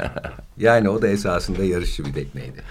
yani 0.58 0.88
o 0.88 1.02
da 1.02 1.08
esasında 1.08 1.64
yarışçı 1.64 2.04
bir 2.04 2.12
tekneydi. 2.12 2.62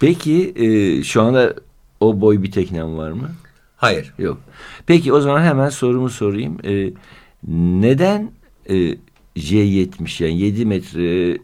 Peki 0.00 0.52
e, 0.56 1.02
şu 1.02 1.22
anda 1.22 1.54
o 2.00 2.20
boy 2.20 2.42
bir 2.42 2.50
teknem 2.50 2.96
var 2.96 3.10
mı? 3.10 3.30
Hayır. 3.76 4.14
Yok. 4.18 4.40
Peki 4.86 5.12
o 5.12 5.20
zaman 5.20 5.42
hemen 5.42 5.68
sorumu 5.68 6.10
sorayım. 6.10 6.58
E, 6.64 6.90
neden 7.80 8.30
e, 8.68 8.74
J70 9.36 10.24
yani 10.24 10.40
7 10.40 10.66
metre 10.66 11.32
e, 11.32 11.38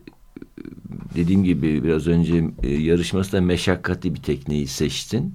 dediğim 1.15 1.45
gibi 1.45 1.85
biraz 1.85 2.07
önce 2.07 2.45
e, 2.63 2.69
yarışmasında 2.69 3.41
meşakkatli 3.41 4.15
bir 4.15 4.23
tekneyi 4.23 4.67
seçtin? 4.67 5.35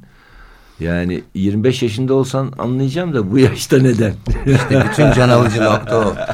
Yani 0.79 1.23
25 1.33 1.83
yaşında 1.83 2.13
olsan 2.13 2.53
anlayacağım 2.57 3.13
da 3.13 3.31
bu 3.31 3.39
yaşta 3.39 3.77
neden? 3.77 4.13
İşte 4.45 4.85
bütün 4.89 5.11
can 5.11 5.29
alıcı 5.29 5.63
nokta 5.63 5.97
o. 5.97 6.15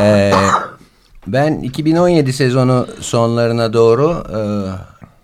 Ee, 0.00 0.32
ben 1.26 1.60
2017 1.60 2.32
sezonu 2.32 2.86
sonlarına 3.00 3.72
doğru 3.72 4.24
e, 4.36 4.40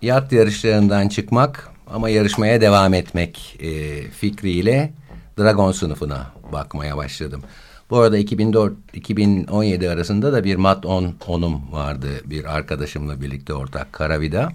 yat 0.07 0.31
yarışlarından 0.31 1.07
çıkmak 1.07 1.69
ama 1.93 2.09
yarışmaya 2.09 2.61
devam 2.61 2.93
etmek 2.93 3.57
e, 3.59 4.01
fikriyle 4.03 4.93
Dragon 5.39 5.71
sınıfına 5.71 6.31
bakmaya 6.53 6.97
başladım. 6.97 7.41
Bu 7.89 7.97
arada 7.97 8.19
2004-2017 8.19 9.89
arasında 9.89 10.33
da 10.33 10.43
bir 10.43 10.55
Mat 10.55 10.85
10 10.85 11.15
onum 11.27 11.71
vardı 11.71 12.07
bir 12.25 12.55
arkadaşımla 12.55 13.21
birlikte 13.21 13.53
ortak 13.53 13.93
Karavida. 13.93 14.51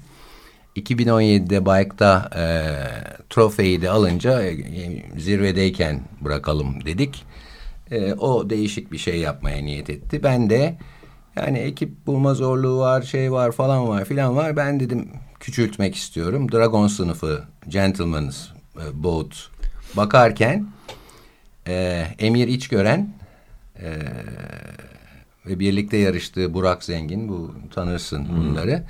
2017'de 0.77 1.67
Bike'da 1.67 2.31
e, 2.37 2.45
trofeyi 3.31 3.83
de 3.83 3.91
alınca 3.91 4.43
e, 4.43 4.55
zirvedeyken 5.17 6.01
bırakalım 6.21 6.85
dedik. 6.85 7.25
E, 7.91 8.15
o 8.15 8.51
değişik 8.51 8.93
bir 8.93 8.99
şey 8.99 9.19
yapmaya 9.19 9.63
niyet 9.63 9.91
etti. 9.91 10.23
Ben 10.23 10.51
de 10.51 10.79
yani 11.37 11.59
ekip 11.59 12.07
bulma 12.07 12.35
zorluğu 12.35 12.79
var, 12.79 13.03
şey 13.03 13.33
var 13.33 13.53
falan 13.53 13.89
var 13.89 14.05
filan 14.05 14.37
var. 14.37 14.57
Ben 14.57 14.81
dedim 14.81 15.09
küçültmek 15.41 15.95
istiyorum. 15.95 16.53
Dragon 16.53 16.87
sınıfı, 16.87 17.45
Gentleman's 17.69 18.49
e, 18.77 19.03
Boat 19.03 19.49
bakarken 19.97 20.67
e, 21.67 22.07
Emir 22.19 22.49
İçgören 22.49 23.15
e, 23.83 23.99
ve 25.47 25.59
birlikte 25.59 25.97
yarıştığı 25.97 26.55
Burak 26.55 26.85
Zengin, 26.85 27.29
bu 27.29 27.55
tanırsın 27.75 28.29
bunları. 28.37 28.85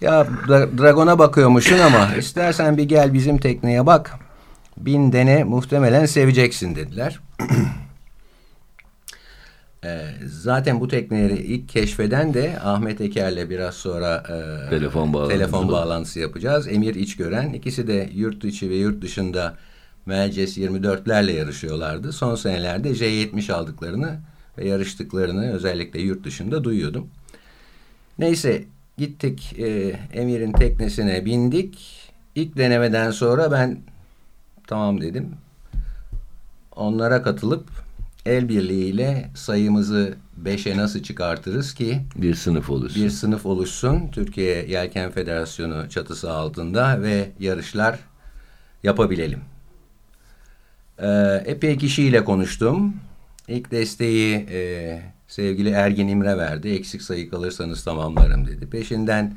Ya 0.00 0.26
Dra- 0.48 0.78
Dragon'a 0.78 1.18
bakıyormuşsun 1.18 1.78
ama 1.78 2.14
istersen 2.14 2.76
bir 2.76 2.84
gel 2.84 3.14
bizim 3.14 3.38
tekneye 3.38 3.86
bak. 3.86 4.14
Bin 4.76 5.12
dene 5.12 5.44
muhtemelen 5.44 6.06
seveceksin 6.06 6.74
dediler. 6.76 7.20
Ee, 9.84 10.10
zaten 10.26 10.80
bu 10.80 10.88
tekneleri 10.88 11.36
ilk 11.36 11.68
keşfeden 11.68 12.34
de 12.34 12.58
Ahmet 12.60 13.00
Eker'le 13.00 13.50
biraz 13.50 13.74
sonra 13.74 14.24
e, 14.28 14.70
Telefon 14.70 15.12
bağlantısı 15.12 15.38
telefon 15.38 15.68
bağlantısı 15.68 16.20
yapacağız. 16.20 16.68
Emir 16.68 16.94
İçgören. 16.94 17.52
İkisi 17.52 17.86
de 17.86 18.10
yurt 18.14 18.44
içi 18.44 18.70
ve 18.70 18.74
yurt 18.74 19.02
dışında 19.02 19.56
Melces 20.06 20.58
24'lerle 20.58 21.30
yarışıyorlardı. 21.32 22.12
Son 22.12 22.34
senelerde 22.34 22.90
J70 22.90 23.52
aldıklarını 23.52 24.20
ve 24.58 24.68
yarıştıklarını 24.68 25.52
özellikle 25.52 26.00
yurt 26.00 26.24
dışında 26.24 26.64
duyuyordum. 26.64 27.08
Neyse 28.18 28.64
gittik 28.98 29.58
e, 29.58 29.98
Emir'in 30.12 30.52
teknesine 30.52 31.24
bindik. 31.24 32.02
İlk 32.34 32.56
denemeden 32.56 33.10
sonra 33.10 33.52
ben 33.52 33.78
tamam 34.66 35.00
dedim. 35.00 35.30
Onlara 36.76 37.22
katılıp 37.22 37.68
el 38.26 38.48
birliğiyle 38.48 39.30
sayımızı 39.34 40.16
5'e 40.42 40.76
nasıl 40.76 41.02
çıkartırız 41.02 41.74
ki 41.74 42.00
bir 42.16 42.34
sınıf 42.34 42.70
olursun. 42.70 43.04
bir 43.04 43.10
sınıf 43.10 43.46
oluşsun 43.46 44.08
Türkiye 44.08 44.66
Yelken 44.66 45.10
Federasyonu 45.10 45.88
çatısı 45.90 46.32
altında 46.32 47.02
ve 47.02 47.30
yarışlar 47.40 47.98
yapabilelim. 48.82 49.40
Ee, 50.98 51.42
epey 51.46 51.78
kişiyle 51.78 52.24
konuştum. 52.24 52.96
İlk 53.48 53.70
desteği 53.70 54.46
e, 54.50 55.02
sevgili 55.28 55.70
Ergin 55.70 56.08
İmre 56.08 56.38
verdi. 56.38 56.68
Eksik 56.68 57.02
sayı 57.02 57.30
kalırsanız 57.30 57.84
tamamlarım 57.84 58.46
dedi. 58.46 58.66
Peşinden 58.66 59.34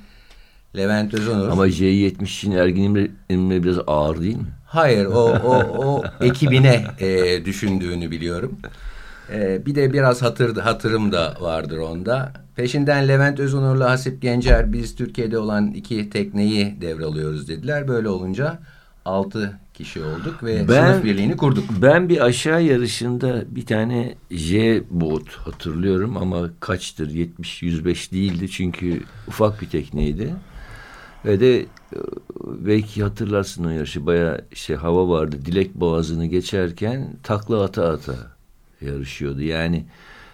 Levent 0.77 1.13
Özonur. 1.13 1.50
Ama 1.50 1.67
J70'in 1.67 2.51
Ergin 2.51 3.12
İmre 3.29 3.63
biraz 3.63 3.77
ağır 3.88 4.22
değil 4.22 4.38
mi? 4.38 4.48
Hayır 4.65 5.05
o, 5.05 5.29
o, 5.43 5.55
o 5.86 6.03
ekibine 6.25 6.86
e, 7.00 7.46
düşündüğünü 7.46 8.12
biliyorum. 8.12 8.60
E, 9.34 9.65
bir 9.65 9.75
de 9.75 9.93
biraz 9.93 10.22
hatır, 10.22 10.58
hatırım 10.58 11.12
da 11.12 11.38
vardır 11.39 11.77
onda. 11.77 12.34
Peşinden 12.55 13.08
Levent 13.08 13.39
Özonur'la 13.39 13.89
Hasip 13.89 14.22
Gencer 14.22 14.74
biz 14.74 14.96
Türkiye'de 14.96 15.38
olan 15.38 15.72
iki 15.72 16.10
tekneyi 16.10 16.81
devralıyoruz 16.81 17.48
dediler. 17.48 17.88
Böyle 17.88 18.10
olunca 18.10 18.60
altı 19.05 19.60
kişi 19.79 20.03
olduk 20.03 20.43
ve 20.43 20.67
Ben- 20.67 20.91
sınıf 20.91 21.03
birliğini 21.03 21.38
kurduk. 21.38 21.63
Ben 21.81 22.09
bir 22.09 22.25
aşağı 22.25 22.63
yarışında 22.63 23.43
bir 23.55 23.65
tane 23.65 24.15
J 24.31 24.81
bot 24.89 25.36
hatırlıyorum 25.36 26.17
ama 26.17 26.50
kaçtır 26.59 27.09
70-105 27.09 28.12
değildi 28.12 28.50
çünkü 28.50 29.03
ufak 29.27 29.62
bir 29.62 29.69
tekneydi. 29.69 30.33
Ve 31.25 31.39
de 31.39 31.59
e, 31.59 31.65
belki 32.45 33.03
hatırlarsın 33.03 33.63
o 33.63 33.69
yarışı 33.69 34.05
bayağı 34.05 34.41
şey 34.53 34.75
hava 34.75 35.09
vardı. 35.09 35.39
Dilek 35.45 35.75
Boğazı'nı 35.75 36.25
geçerken 36.25 37.15
takla 37.24 37.63
ata 37.63 37.89
ata 37.89 38.15
yarışıyordu. 38.81 39.41
Yani 39.41 39.86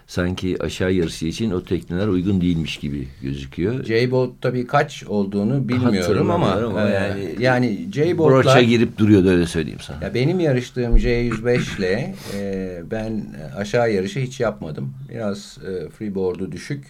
sanki 0.07 0.63
aşağı 0.63 0.93
yarışı 0.93 1.25
için 1.25 1.51
o 1.51 1.63
tekneler 1.63 2.07
uygun 2.07 2.41
değilmiş 2.41 2.77
gibi 2.77 3.07
gözüküyor. 3.21 3.83
J-Boat 3.85 4.29
tabii 4.41 4.67
kaç 4.67 5.03
olduğunu 5.03 5.69
bilmiyorum 5.69 6.31
ama, 6.31 6.51
ama 6.51 6.89
e, 6.89 6.93
yani- 6.93 7.35
yani 7.39 7.77
Broça 7.87 7.91
J-Boat'lar 7.91 8.61
girip 8.61 8.97
duruyordu 8.97 9.29
öyle 9.29 9.45
söyleyeyim 9.47 9.79
sana. 9.81 10.03
Ya 10.05 10.13
benim 10.13 10.39
yarıştığım 10.39 10.97
J105 10.97 11.77
ile 11.79 12.15
e, 12.37 12.81
ben 12.91 13.25
aşağı 13.57 13.91
yarışı 13.91 14.19
hiç 14.19 14.39
yapmadım. 14.39 14.93
Biraz 15.09 15.57
e, 15.67 15.89
freeboard'u 15.89 16.51
düşük 16.51 16.85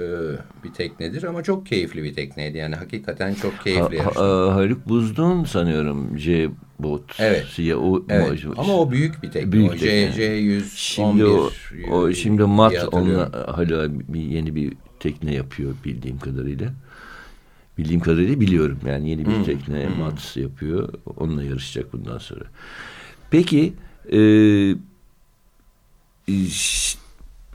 e, 0.00 0.04
bir 0.64 0.72
teknedir 0.72 1.22
ama 1.22 1.42
çok 1.42 1.66
keyifli 1.66 2.02
bir 2.04 2.14
tekneydi. 2.14 2.58
Yani 2.58 2.74
hakikaten 2.74 3.34
çok 3.34 3.60
keyifli 3.64 3.98
Ha- 4.02 4.10
ha- 4.14 4.54
Haluk 4.54 4.88
Buzdun 4.88 5.44
sanıyorum 5.44 6.18
J 6.18 6.50
bot. 6.78 7.16
Evet. 7.18 7.58
Ya, 7.58 7.78
o, 7.78 8.04
Evet. 8.08 8.46
o- 8.46 8.60
Ama 8.60 8.74
o 8.74 8.90
büyük 8.90 9.22
bir 9.22 9.30
tekne. 9.30 9.52
Büyük 9.52 9.68
o 9.68 9.76
tekne. 9.76 10.12
J, 10.12 10.22
J111. 10.40 10.62
Şimdi 10.76 11.24
o, 11.24 11.50
o 11.90 12.12
şimdi 12.12 12.38
diye 12.38 12.46
mat 12.46 12.88
onunla 12.92 13.56
hala 13.56 13.88
bir, 14.14 14.20
yeni 14.20 14.54
bir 14.54 14.72
tekne 15.00 15.34
yapıyor 15.34 15.74
bildiğim 15.84 16.18
kadarıyla. 16.18 16.72
Bildiğim 17.78 18.00
kadarıyla 18.00 18.40
biliyorum. 18.40 18.78
Yani 18.86 19.10
yeni 19.10 19.26
bir 19.26 19.44
tekne 19.44 19.88
mat 19.98 20.36
yapıyor. 20.36 20.88
Onunla 21.16 21.44
yarışacak 21.44 21.92
bundan 21.92 22.18
sonra. 22.18 22.44
Peki 23.30 23.72
e, 24.12 24.18
ş- 26.48 26.98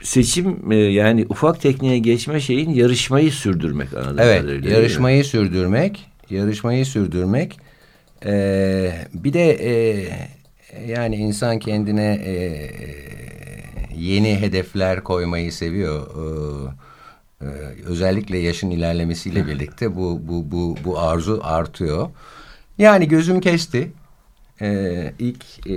seçim 0.02 0.72
e, 0.72 0.76
yani 0.76 1.26
ufak 1.28 1.60
tekneye 1.60 1.98
geçme 1.98 2.40
şeyin 2.40 2.70
yarışmayı 2.70 3.32
sürdürmek 3.32 3.94
anladığım 3.94 4.18
Evet, 4.18 4.40
kadarıyla. 4.40 4.68
mi? 4.68 4.74
yarışmayı 4.74 5.24
sürdürmek, 5.24 6.06
yarışmayı 6.30 6.86
sürdürmek. 6.86 7.58
Ee, 8.26 8.92
bir 9.14 9.32
de 9.32 9.50
e, 9.50 10.06
yani 10.86 11.16
insan 11.16 11.58
kendine 11.58 12.20
e, 12.24 12.34
yeni 13.96 14.40
hedefler 14.40 15.04
koymayı 15.04 15.52
seviyor. 15.52 16.06
Ee, 17.42 17.46
özellikle 17.86 18.38
yaşın 18.38 18.70
ilerlemesiyle 18.70 19.46
birlikte 19.46 19.96
bu 19.96 20.20
bu 20.28 20.50
bu 20.50 20.76
bu 20.84 20.98
arzu 21.00 21.40
artıyor. 21.42 22.08
Yani 22.78 23.08
gözüm 23.08 23.40
kesti. 23.40 23.90
Ee, 24.62 25.12
ilk 25.18 25.66
e, 25.66 25.72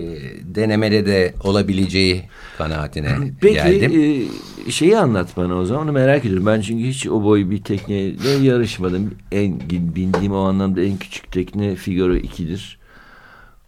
denemede 0.55 1.05
de 1.05 1.33
olabileceği 1.43 2.23
kanaatine 2.57 3.17
Peki 3.41 3.53
geldim. 3.53 4.27
e, 4.67 4.71
şeyi 4.71 4.97
anlat 4.97 5.37
bana 5.37 5.55
o 5.55 5.65
zaman 5.65 5.83
onu 5.83 5.91
merak 5.91 6.25
ediyorum. 6.25 6.45
Ben 6.45 6.61
çünkü 6.61 6.83
hiç 6.87 7.07
o 7.07 7.23
boy 7.23 7.49
bir 7.49 7.63
tekneyle 7.63 8.29
yarışmadım. 8.29 9.15
En 9.31 9.59
bindiğim 9.69 10.31
o 10.33 10.39
anlamda 10.39 10.81
en 10.81 10.97
küçük 10.97 11.31
tekne 11.31 11.75
Figaro 11.75 12.15
2'dir. 12.15 12.79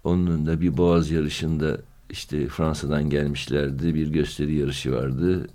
Onun 0.03 0.45
da 0.45 0.61
bir 0.61 0.77
boğaz 0.77 1.11
yarışında 1.11 1.77
işte 2.09 2.47
Fransa'dan 2.47 3.09
gelmişlerdi. 3.09 3.95
Bir 3.95 4.07
gösteri 4.07 4.55
yarışı 4.55 4.91
vardı. 4.93 5.47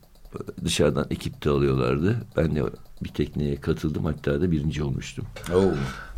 Dışarıdan 0.64 1.06
ekip 1.10 1.44
de 1.44 1.50
alıyorlardı. 1.50 2.16
Ben 2.36 2.56
de 2.56 2.62
bir 3.02 3.08
tekneye 3.08 3.56
katıldım. 3.56 4.04
Hatta 4.04 4.40
da 4.40 4.50
birinci 4.50 4.82
olmuştum. 4.82 5.24
Oo. 5.54 5.62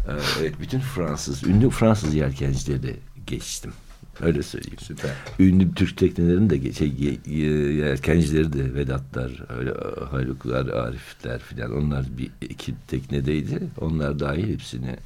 Ee, 0.08 0.12
Evet, 0.40 0.54
bütün 0.60 0.80
Fransız, 0.80 1.44
ünlü 1.44 1.70
Fransız 1.70 2.14
yelkencileri 2.14 2.96
geçtim. 3.26 3.72
Öyle 4.20 4.42
söyleyeyim. 4.42 4.78
Süper. 4.80 5.10
Ünlü 5.40 5.74
Türk 5.74 5.96
teknelerin 5.98 6.50
de 6.50 6.72
şey, 6.72 6.88
ye- 6.98 7.36
ye- 7.38 7.72
yelkencileri 7.72 8.52
de 8.52 8.74
Vedatlar, 8.74 9.44
öyle 9.58 9.70
Haluklar, 10.10 10.66
Arifler 10.66 11.38
filan 11.38 11.72
onlar 11.76 12.06
bir 12.18 12.30
iki 12.48 12.74
teknedeydi. 12.88 13.58
Onlar 13.80 14.18
dahil 14.18 14.52
hepsini 14.52 14.96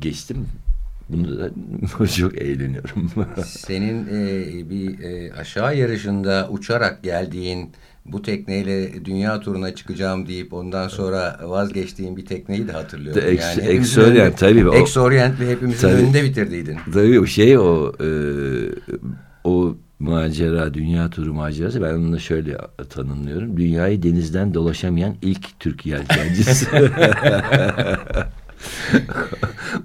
geçtim. 0.00 0.46
Bunu 1.08 1.38
da 1.38 1.50
çok 2.16 2.38
eğleniyorum. 2.38 3.10
Senin 3.46 4.06
e, 4.06 4.70
bir 4.70 4.98
e, 5.00 5.32
aşağı 5.32 5.76
yarışında 5.76 6.48
uçarak 6.50 7.02
geldiğin 7.02 7.72
bu 8.06 8.22
tekneyle 8.22 9.04
dünya 9.04 9.40
turuna 9.40 9.74
çıkacağım 9.74 10.26
deyip 10.28 10.52
ondan 10.52 10.88
sonra 10.88 11.40
vazgeçtiğin 11.42 12.16
bir 12.16 12.26
tekneyi 12.26 12.68
de 12.68 12.72
hatırlıyorum. 12.72 13.22
De 13.22 13.26
Ex- 13.34 13.56
hepimizin 13.62 14.00
Ex-Orient, 14.00 14.20
önünde- 14.20 14.36
tabii. 14.36 14.68
O- 14.68 14.74
Ex-Orient 14.74 15.40
ve 15.40 15.50
hepimizin 15.50 15.80
Tabii. 15.88 16.02
önünde 16.02 16.24
bitirdiydin. 16.24 16.76
Tabii 16.92 17.20
o 17.20 17.26
şey 17.26 17.58
o 17.58 17.92
e, 18.00 18.08
o 19.44 19.76
macera, 19.98 20.74
dünya 20.74 21.10
turu 21.10 21.34
macerası 21.34 21.82
ben 21.82 21.94
onu 21.94 22.12
da 22.12 22.18
şöyle 22.18 22.56
tanımlıyorum. 22.90 23.56
Dünyayı 23.56 24.02
denizden 24.02 24.54
dolaşamayan 24.54 25.14
ilk 25.22 25.60
Türk 25.60 25.86
yelkencisi. 25.86 26.66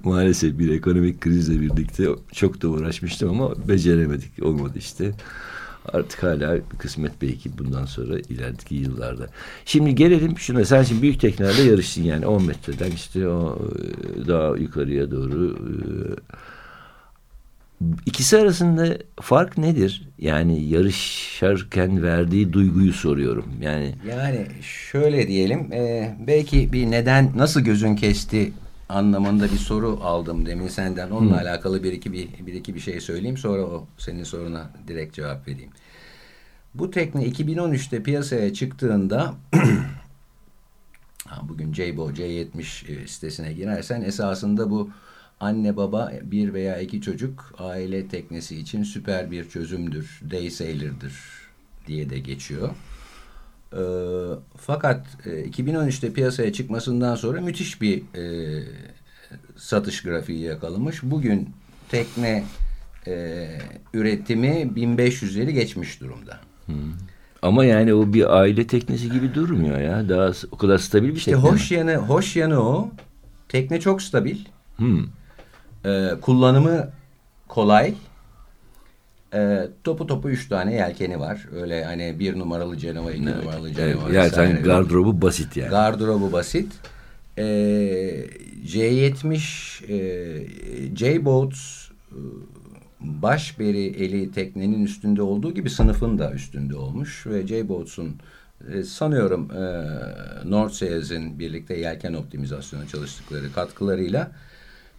Maalesef 0.04 0.58
bir 0.58 0.72
ekonomik 0.72 1.20
krizle 1.20 1.60
birlikte 1.60 2.04
çok 2.32 2.62
da 2.62 2.68
uğraşmıştım 2.68 3.30
ama 3.30 3.68
beceremedik. 3.68 4.42
Olmadı 4.42 4.72
işte. 4.76 5.10
Artık 5.92 6.22
hala 6.22 6.58
kısmet 6.78 7.12
belki 7.22 7.58
bundan 7.58 7.84
sonra 7.84 8.18
ilerideki 8.18 8.74
yıllarda. 8.74 9.26
Şimdi 9.64 9.94
gelelim 9.94 10.38
şuna. 10.38 10.64
Sen 10.64 10.82
şimdi 10.82 11.02
büyük 11.02 11.20
teknelerle 11.20 11.62
yarıştın 11.62 12.02
yani 12.02 12.26
10 12.26 12.46
metreden 12.46 12.90
işte 12.90 13.28
o 13.28 13.58
e, 13.58 14.28
daha 14.28 14.56
yukarıya 14.56 15.10
doğru 15.10 15.56
e, 15.56 15.70
İkisi 18.06 18.38
arasında 18.38 18.98
fark 19.20 19.58
nedir? 19.58 20.08
Yani 20.18 20.64
yarışarken 20.64 22.02
verdiği 22.02 22.52
duyguyu 22.52 22.92
soruyorum. 22.92 23.44
Yani 23.60 23.94
Yani 24.08 24.46
şöyle 24.62 25.28
diyelim 25.28 25.72
e, 25.72 26.14
belki 26.26 26.72
bir 26.72 26.90
neden 26.90 27.32
nasıl 27.36 27.60
gözün 27.60 27.96
kesti 27.96 28.52
anlamında 28.90 29.44
bir 29.44 29.58
soru 29.58 29.98
aldım 30.02 30.46
demin 30.46 30.68
senden. 30.68 31.10
Onunla 31.10 31.36
alakalı 31.36 31.82
bir 31.82 31.92
iki 31.92 32.12
bir, 32.12 32.28
bir 32.46 32.54
iki 32.54 32.74
bir 32.74 32.80
şey 32.80 33.00
söyleyeyim 33.00 33.36
sonra 33.36 33.62
o 33.62 33.86
senin 33.98 34.24
soruna 34.24 34.70
direkt 34.88 35.14
cevap 35.14 35.48
vereyim. 35.48 35.70
Bu 36.74 36.90
tekne 36.90 37.28
2013'te 37.28 38.02
piyasaya 38.02 38.52
çıktığında 38.52 39.34
bugün 41.42 41.72
Jaybo 41.72 42.10
C70 42.10 42.92
e, 42.92 43.06
sitesine 43.06 43.52
girersen 43.52 44.02
esasında 44.02 44.70
bu 44.70 44.90
anne 45.40 45.76
baba 45.76 46.12
bir 46.22 46.54
veya 46.54 46.80
iki 46.80 47.00
çocuk 47.00 47.54
aile 47.58 48.08
teknesi 48.08 48.56
için 48.56 48.82
süper 48.82 49.30
bir 49.30 49.48
çözümdür. 49.48 50.20
Day 50.30 50.50
sailor'dır 50.50 51.14
diye 51.86 52.10
de 52.10 52.18
geçiyor. 52.18 52.70
Ee, 53.72 53.78
fakat 54.56 55.06
e, 55.26 55.30
2013'te 55.30 56.12
piyasaya 56.12 56.52
çıkmasından 56.52 57.14
sonra 57.14 57.40
müthiş 57.40 57.80
bir 57.80 58.02
e, 58.16 58.24
satış 59.56 60.02
grafiği 60.02 60.40
yakalamış. 60.40 61.02
Bugün 61.02 61.48
tekne 61.88 62.44
e, 63.06 63.46
üretimi 63.94 64.48
1500'leri 64.76 65.50
geçmiş 65.50 66.00
durumda. 66.00 66.40
ama 67.42 67.64
yani 67.64 67.94
o 67.94 68.12
bir 68.12 68.36
aile 68.38 68.66
teknesi 68.66 69.10
gibi 69.10 69.34
durmuyor 69.34 69.80
ya. 69.80 70.08
Daha 70.08 70.32
o 70.50 70.56
kadar 70.56 70.78
stabil 70.78 71.08
bir 71.08 71.16
İşte 71.16 71.30
tekne. 71.30 71.44
mi? 71.46 71.50
hoş 71.52 71.70
yanı 71.70 71.94
hoş 71.96 72.36
yanı 72.36 72.60
o. 72.60 72.90
Tekne 73.48 73.80
çok 73.80 74.02
stabil. 74.02 74.38
Hmm. 74.76 75.04
Ee, 75.84 76.10
kullanımı 76.20 76.90
kolay. 77.48 77.94
Ee, 79.34 79.68
topu 79.84 80.06
topu 80.06 80.30
üç 80.30 80.48
tane 80.48 80.74
yelkeni 80.74 81.20
var. 81.20 81.46
Öyle 81.52 81.84
hani 81.84 82.16
bir 82.18 82.38
numaralı 82.38 82.76
Cenova, 82.76 83.12
iki 83.12 83.26
numaralı 83.26 83.66
Evet, 83.66 83.76
Cenova. 83.76 84.12
yani 84.12 84.26
vesaire 84.26 84.54
sen 84.54 84.62
gardırobu 84.62 85.22
basit 85.22 85.56
yani. 85.56 85.70
Gardırobu 85.70 86.32
basit. 86.32 86.72
Ee, 87.38 88.26
C70 88.66 89.86
e, 89.88 90.96
J-Boats 90.96 91.90
e, 92.12 92.18
başberi 93.00 93.86
eli 93.86 94.32
teknenin 94.32 94.84
üstünde 94.84 95.22
olduğu 95.22 95.54
gibi 95.54 95.70
sınıfın 95.70 96.18
da 96.18 96.32
üstünde 96.32 96.76
olmuş 96.76 97.26
ve 97.26 97.46
J-Boats'un 97.46 98.16
e, 98.72 98.82
sanıyorum 98.82 99.50
e, 99.50 99.62
North 100.50 100.82
birlikte 101.38 101.76
yelken 101.76 102.12
optimizasyonu 102.12 102.88
çalıştıkları 102.88 103.52
katkılarıyla 103.52 104.32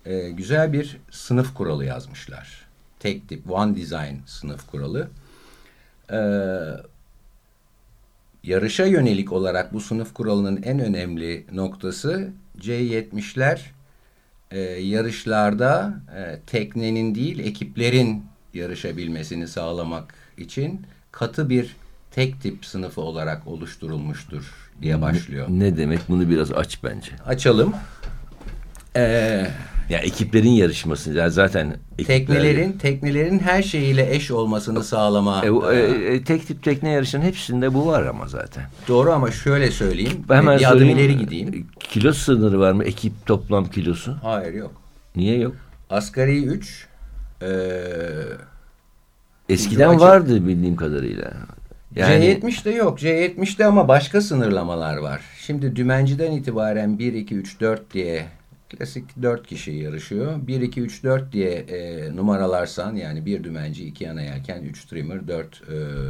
e, 0.05 0.29
güzel 0.29 0.73
bir 0.73 0.97
sınıf 1.11 1.53
kuralı 1.53 1.85
yazmışlar. 1.85 2.60
Tek 3.01 3.29
tip, 3.29 3.51
one 3.51 3.75
design 3.75 4.15
sınıf 4.25 4.67
kuralı. 4.67 5.09
Eee 6.11 6.77
yarışa 8.43 8.85
yönelik 8.85 9.31
olarak 9.31 9.73
bu 9.73 9.81
sınıf 9.81 10.13
kuralının 10.13 10.63
en 10.63 10.79
önemli 10.79 11.45
noktası 11.51 12.29
C70'ler 12.59 13.59
e, 14.51 14.59
yarışlarda 14.61 15.93
e, 16.17 16.39
teknenin 16.47 17.15
değil 17.15 17.39
ekiplerin 17.39 18.25
yarışabilmesini 18.53 19.47
sağlamak 19.47 20.13
için 20.37 20.85
katı 21.11 21.49
bir 21.49 21.75
tek 22.11 22.41
tip 22.41 22.65
sınıfı 22.65 23.01
olarak 23.01 23.47
oluşturulmuştur 23.47 24.71
diye 24.81 25.01
başlıyor. 25.01 25.47
Ne 25.49 25.77
demek 25.77 25.99
bunu 26.09 26.29
biraz 26.29 26.51
aç 26.51 26.83
bence. 26.83 27.11
Açalım. 27.25 27.73
Ee, 28.95 29.47
Ya 29.89 29.99
ekiplerin 29.99 30.49
yarışması 30.49 31.13
yani 31.13 31.31
zaten 31.31 31.75
ekipler- 31.97 32.05
teknelerin 32.05 32.71
teknelerin 32.71 33.39
her 33.39 33.63
şeyiyle 33.63 34.15
eş 34.15 34.31
olmasını 34.31 34.83
sağlama. 34.83 35.41
E, 35.45 35.75
e, 35.75 35.79
e, 35.79 36.13
e, 36.13 36.23
tek 36.23 36.47
tip 36.47 36.63
tekne 36.63 36.89
yarışının 36.89 37.23
hepsinde 37.23 37.73
bu 37.73 37.87
var 37.87 38.05
ama 38.05 38.27
zaten. 38.27 38.63
doğru 38.87 39.11
ama 39.11 39.31
şöyle 39.31 39.71
söyleyeyim. 39.71 40.23
Hemen 40.27 40.59
bir 40.59 40.71
adım 40.71 40.89
ileri 40.89 41.17
gideyim. 41.17 41.67
Kilo 41.79 42.13
sınırı 42.13 42.59
var 42.59 42.71
mı? 42.71 42.83
Ekip 42.83 43.25
toplam 43.25 43.65
kilosu. 43.65 44.17
Hayır 44.23 44.53
yok. 44.53 44.71
Niye 45.15 45.37
yok? 45.37 45.55
Asgari 45.89 46.43
3 46.43 46.87
ee, 47.41 47.47
Eskiden 49.49 49.99
vardı 49.99 50.47
bildiğim 50.47 50.75
kadarıyla. 50.75 51.33
Yani 51.95 52.25
C70'de 52.25 52.71
yok. 52.71 52.99
C70'de 52.99 53.65
ama 53.65 53.87
başka 53.87 54.21
sınırlamalar 54.21 54.97
var. 54.97 55.21
Şimdi 55.41 55.75
dümenciden 55.75 56.31
itibaren 56.31 56.99
1, 56.99 57.13
2, 57.13 57.35
3, 57.35 57.59
4 57.59 57.93
diye 57.93 58.25
klasik 58.77 59.21
4 59.21 59.47
kişi 59.47 59.71
yarışıyor. 59.71 60.47
1, 60.47 60.61
2, 60.61 60.81
3, 60.81 61.03
4 61.03 61.31
diye 61.31 61.51
e, 61.51 62.15
numaralarsan 62.15 62.95
yani 62.95 63.25
bir 63.25 63.43
dümenci, 63.43 63.85
iki 63.85 64.03
yana 64.03 64.21
yelken, 64.21 64.63
3 64.63 64.85
trimmer, 64.85 65.27
4 65.27 65.61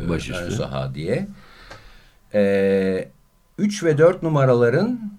e, 0.06 0.10
Başüstü. 0.10 0.44
ön 0.44 0.50
saha 0.50 0.96
diye. 0.96 1.28
E, 2.34 3.10
3 3.58 3.84
ve 3.84 3.98
4 3.98 4.24
numaraların 4.24 5.12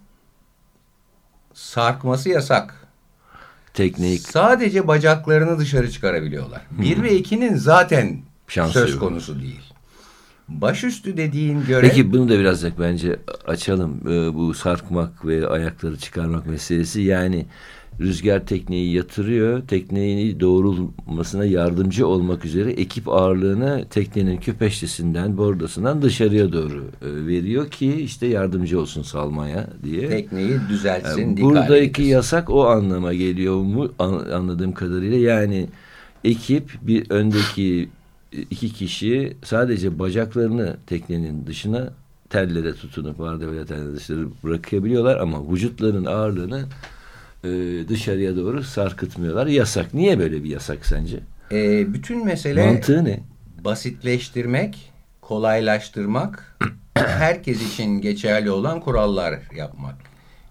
sarkması 1.55 2.29
yasak. 2.29 2.75
tekneyi 3.75 4.19
Sadece 4.19 4.89
bacaklarını 4.89 5.59
dışarı 5.59 5.91
çıkarabiliyorlar. 5.91 6.63
1 6.71 7.03
ve 7.03 7.19
2'nin 7.19 7.57
zaten 7.57 8.19
Şansı 8.49 8.73
söz 8.73 8.91
yok. 8.91 9.01
konusu 9.01 9.41
değil. 9.41 9.72
Başüstü 10.61 11.17
dediğin 11.17 11.65
göre 11.65 11.81
Peki 11.89 12.13
bunu 12.13 12.29
da 12.29 12.39
biraz 12.39 12.63
da 12.63 12.69
bence 12.79 13.17
açalım. 13.47 14.01
Ee, 14.09 14.35
bu 14.35 14.55
sarkmak 14.55 15.27
ve 15.27 15.47
ayakları 15.49 15.97
çıkarmak 15.97 16.47
meselesi. 16.47 17.01
Yani 17.01 17.47
rüzgar 18.01 18.47
tekneyi 18.47 18.95
yatırıyor. 18.95 19.63
Tekneyi 19.69 20.41
doğrulmasına 20.41 21.45
yardımcı 21.45 22.07
olmak 22.07 22.45
üzere 22.45 22.71
ekip 22.73 23.09
ağırlığını 23.09 23.85
teknenin 23.91 24.37
küpeştesinden, 24.37 25.37
bordasından 25.37 26.03
dışarıya 26.03 26.53
doğru 26.53 26.85
e, 27.03 27.27
veriyor 27.27 27.71
ki 27.71 27.95
işte 27.95 28.27
yardımcı 28.27 28.81
olsun 28.81 29.03
salmaya 29.03 29.71
diye. 29.85 30.09
tekneyi 30.09 30.59
hale 31.19 31.41
buradaki 31.41 32.03
yasak 32.03 32.51
o 32.51 32.67
anlama 32.67 33.15
geliyor 33.15 33.57
mu 33.57 33.93
an- 33.99 34.31
anladığım 34.31 34.73
kadarıyla. 34.73 35.19
Yani 35.19 35.69
ekip 36.25 36.71
bir 36.83 37.11
öndeki 37.11 37.89
iki 38.51 38.73
kişi 38.73 39.37
sadece 39.45 39.99
bacaklarını 39.99 40.77
teknenin 40.87 41.47
dışına 41.47 41.93
tellere 42.31 42.75
tutunup 42.75 43.21
vardı 43.21 43.49
böyle 43.49 43.67
tellere 43.67 43.95
dışarı 43.95 44.29
bırakabiliyorlar 44.45 45.17
ama 45.17 45.53
vücutların 45.53 46.05
ağırlığını 46.05 46.65
e, 47.45 47.49
dışarıya 47.89 48.37
doğru 48.37 48.63
sarkıtmıyorlar. 48.63 49.47
Yasak. 49.47 49.95
Niye 49.95 50.19
böyle 50.19 50.45
bir 50.45 50.51
yasak 50.51 50.87
sence? 50.87 51.21
Ee, 51.53 51.95
bütün 51.95 52.25
mesele 52.25 52.67
Mantığı 52.67 53.05
ne? 53.05 53.21
basitleştirmek, 53.65 54.93
kolaylaştırmak, 55.21 56.59
herkes 56.95 57.73
için 57.73 58.01
geçerli 58.01 58.51
olan 58.51 58.81
kurallar 58.81 59.41
yapmak. 59.57 59.95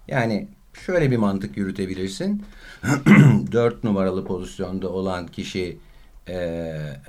Yani 0.08 0.48
şöyle 0.86 1.10
bir 1.10 1.16
mantık 1.16 1.56
yürütebilirsin. 1.56 2.42
Dört 3.52 3.84
numaralı 3.84 4.24
pozisyonda 4.24 4.88
olan 4.88 5.26
kişi 5.26 5.78
e, 6.26 6.34
e, 6.34 7.02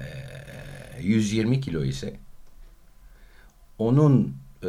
120 1.02 1.62
kilo 1.62 1.84
ise 1.84 2.14
onun 3.80 4.34
e, 4.64 4.68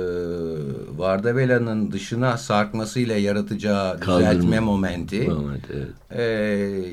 Vardavela'nın 0.97 1.93
dışına 1.93 2.37
sarkmasıyla 2.37 3.17
yaratacağı 3.17 4.01
Kaldırma. 4.01 4.19
düzeltme 4.33 4.61
momenti 4.61 5.17
Evet, 5.17 5.61
evet. 5.75 5.89
ee, 6.11 6.23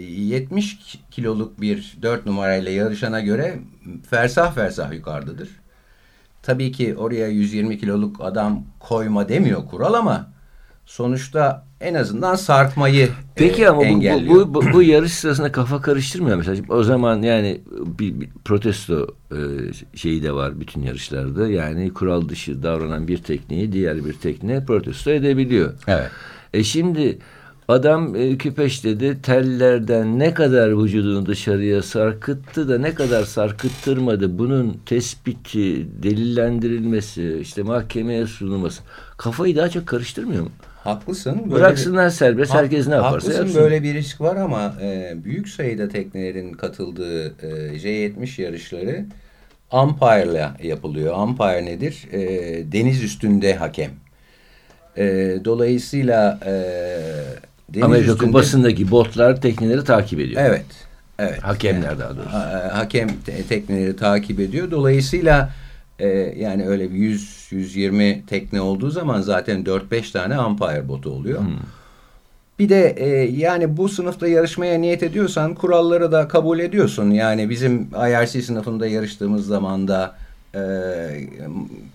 70 0.01 0.77
kiloluk 1.11 1.61
bir 1.61 1.97
4 2.01 2.25
numarayla 2.25 2.71
yarışana 2.71 3.19
göre 3.19 3.59
fersah 4.09 4.55
fersah 4.55 4.93
yukarıdadır. 4.93 5.49
Tabii 6.43 6.71
ki 6.71 6.95
oraya 6.97 7.27
120 7.27 7.77
kiloluk 7.79 8.21
adam 8.21 8.63
koyma 8.79 9.29
demiyor 9.29 9.67
kural 9.67 9.93
ama 9.93 10.29
sonuçta 10.85 11.65
en 11.81 11.93
azından 11.93 12.35
sarkmayı 12.35 13.09
Peki 13.35 13.63
e, 13.63 13.67
ama 13.67 13.81
bu, 13.81 14.27
bu, 14.29 14.53
bu, 14.53 14.73
bu 14.73 14.83
yarış 14.83 15.13
sırasında 15.13 15.51
kafa 15.51 15.81
karıştırmıyor 15.81 16.37
mesela. 16.37 16.61
O 16.69 16.83
zaman 16.83 17.21
yani 17.21 17.61
bir, 17.99 18.21
bir 18.21 18.29
protesto 18.45 19.07
e, 19.31 19.37
şeyi 19.95 20.23
de 20.23 20.31
var 20.33 20.59
bütün 20.59 20.81
yarışlarda. 20.81 21.47
Yani 21.47 21.93
kural 21.93 22.29
dışı 22.29 22.63
davranan 22.63 23.07
bir 23.07 23.17
tekneyi 23.17 23.71
diğer 23.71 24.05
bir 24.05 24.13
tekne 24.13 24.65
protesto 24.65 25.11
edebiliyor. 25.11 25.73
Evet. 25.87 26.11
E 26.53 26.63
şimdi 26.63 27.17
adam 27.67 28.15
e, 28.15 28.37
küpeştede 28.37 29.21
tellerden 29.21 30.19
ne 30.19 30.33
kadar 30.33 30.83
vücudunu 30.83 31.25
dışarıya 31.25 31.81
sarkıttı 31.81 32.69
da 32.69 32.77
ne 32.77 32.95
kadar 32.95 33.23
sarkıttırmadı 33.23 34.39
bunun 34.39 34.77
tespiti, 34.85 35.87
delillendirilmesi, 36.03 37.37
işte 37.41 37.63
mahkemeye 37.63 38.27
sunulması 38.27 38.81
kafayı 39.17 39.55
daha 39.55 39.69
çok 39.69 39.87
karıştırmıyor 39.87 40.43
mu? 40.43 40.49
Haklısın. 40.83 41.41
Böyle 41.43 41.51
Bıraksınlar 41.51 42.09
serbest 42.09 42.53
Ha- 42.53 42.57
herkes 42.57 42.87
ne 42.87 42.93
yaparsa 42.95 43.15
Haklısın 43.15 43.39
yapsın. 43.41 43.61
böyle 43.61 43.83
bir 43.83 43.93
risk 43.93 44.21
var 44.21 44.35
ama 44.35 44.73
e, 44.81 45.13
büyük 45.23 45.49
sayıda 45.49 45.89
teknelerin 45.89 46.53
katıldığı 46.53 47.25
e, 47.27 47.77
J70 47.77 48.41
yarışları 48.41 49.05
umpire'la 49.71 50.57
yapılıyor. 50.63 51.17
Umpire 51.17 51.65
nedir? 51.65 52.07
E, 52.11 52.19
deniz 52.71 53.03
üstünde 53.03 53.55
hakem. 53.55 53.91
E, 54.97 55.03
dolayısıyla 55.45 56.39
e, 56.45 56.51
deniz 57.73 57.83
Amerika 57.85 58.11
üstünde... 58.11 58.27
Kupası'ndaki 58.31 58.91
botlar 58.91 59.41
tekneleri 59.41 59.83
takip 59.83 60.19
ediyor. 60.19 60.41
Evet. 60.45 60.65
Evet. 61.19 61.43
Hakemler 61.43 61.99
daha 61.99 62.15
doğrusu. 62.17 62.29
Ha- 62.33 62.69
hakem 62.73 63.07
te- 63.25 63.43
tekneleri 63.43 63.95
takip 63.95 64.39
ediyor. 64.39 64.71
Dolayısıyla 64.71 65.49
e, 66.01 66.07
yani 66.37 66.67
öyle 66.67 66.91
bir 66.91 66.97
100-120 66.97 68.25
tekne 68.25 68.61
olduğu 68.61 68.89
zaman 68.89 69.21
zaten 69.21 69.63
4-5 69.63 70.11
tane 70.11 70.39
umpire 70.39 70.87
botu 70.87 71.09
oluyor. 71.09 71.39
Hmm. 71.39 71.57
Bir 72.59 72.69
de 72.69 72.95
e, 72.97 73.07
yani 73.31 73.77
bu 73.77 73.89
sınıfta 73.89 74.27
yarışmaya 74.27 74.79
niyet 74.79 75.03
ediyorsan 75.03 75.55
kuralları 75.55 76.11
da 76.11 76.27
kabul 76.27 76.59
ediyorsun. 76.59 77.11
Yani 77.11 77.49
bizim 77.49 77.81
IRC 77.81 78.41
sınıfında 78.41 78.87
yarıştığımız 78.87 79.47
zaman 79.47 79.87
da 79.87 80.15
e, 80.55 80.61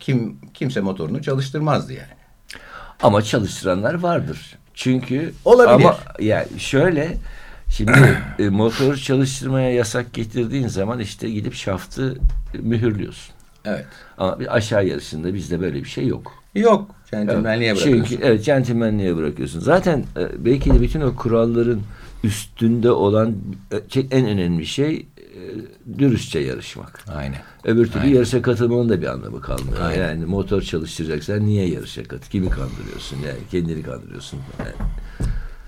kim 0.00 0.36
kimse 0.54 0.80
motorunu 0.80 1.22
çalıştırmazdı 1.22 1.92
yani. 1.92 2.16
Ama 3.02 3.22
çalıştıranlar 3.22 3.94
vardır. 3.94 4.58
Çünkü 4.74 5.32
Olabilir. 5.44 5.74
ama 5.74 5.98
yani 6.20 6.46
şöyle 6.58 7.16
şimdi 7.68 8.18
e, 8.38 8.48
motoru 8.48 8.98
çalıştırmaya 8.98 9.72
yasak 9.72 10.12
getirdiğin 10.12 10.68
zaman 10.68 10.98
işte 10.98 11.30
gidip 11.30 11.54
şaftı 11.54 12.18
mühürlüyorsun. 12.54 13.35
Evet. 13.66 13.86
Ama 14.18 14.40
bir 14.40 14.56
aşağı 14.56 14.86
yarışında 14.86 15.34
bizde 15.34 15.60
böyle 15.60 15.84
bir 15.84 15.88
şey 15.88 16.06
yok. 16.06 16.32
Yok. 16.54 16.90
Centilmenliğe 17.10 17.74
bırakıyorsun. 17.74 18.04
Çünkü 18.04 18.24
evet 18.24 18.44
centilmenliğe 18.44 19.16
bırakıyorsun. 19.16 19.60
Zaten 19.60 20.04
e, 20.16 20.44
belki 20.44 20.74
de 20.74 20.80
bütün 20.80 21.00
o 21.00 21.16
kuralların 21.16 21.80
üstünde 22.24 22.90
olan 22.90 23.34
e, 23.72 24.00
en 24.10 24.26
önemli 24.26 24.66
şey 24.66 25.06
e, 25.18 25.98
dürüstçe 25.98 26.38
yarışmak. 26.38 27.04
Aynen. 27.08 27.38
Öbür 27.64 27.86
türlü 27.86 28.02
Aynen. 28.02 28.14
yarışa 28.14 28.42
katılmanın 28.42 28.88
da 28.88 29.00
bir 29.02 29.06
anlamı 29.06 29.40
kalmıyor. 29.40 29.80
Aynen. 29.82 30.08
Yani 30.08 30.24
motor 30.24 30.62
çalıştıracaksan 30.62 31.46
niye 31.46 31.68
yarışa 31.68 32.02
katıl? 32.02 32.30
Kimi 32.30 32.50
kandırıyorsun? 32.50 33.16
Yani 33.26 33.38
kendini 33.50 33.82
kandırıyorsun. 33.82 34.40
Yani. 34.58 34.90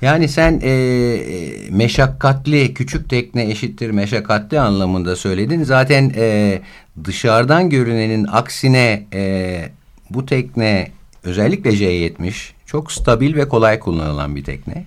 Yani 0.03 0.29
sen 0.29 0.61
e, 0.63 0.71
e, 0.71 1.71
meşakkatli 1.71 2.75
küçük 2.75 3.11
tekne 3.11 3.51
eşittir 3.51 3.91
meşakkatli 3.91 4.61
anlamında 4.61 5.17
söyledin. 5.17 5.65
Zaten 5.65 6.13
e, 6.17 6.61
dışarıdan 7.05 7.71
görünenin 7.71 8.27
aksine 8.33 9.07
e, 9.13 9.63
bu 10.11 10.27
tekne 10.27 10.91
özellikle 11.25 11.71
J70 11.71 12.51
çok 12.67 12.93
stabil 12.93 13.35
ve 13.35 13.49
kolay 13.49 13.79
kullanılan 13.79 14.37
bir 14.37 14.45
tekne. 14.45 14.85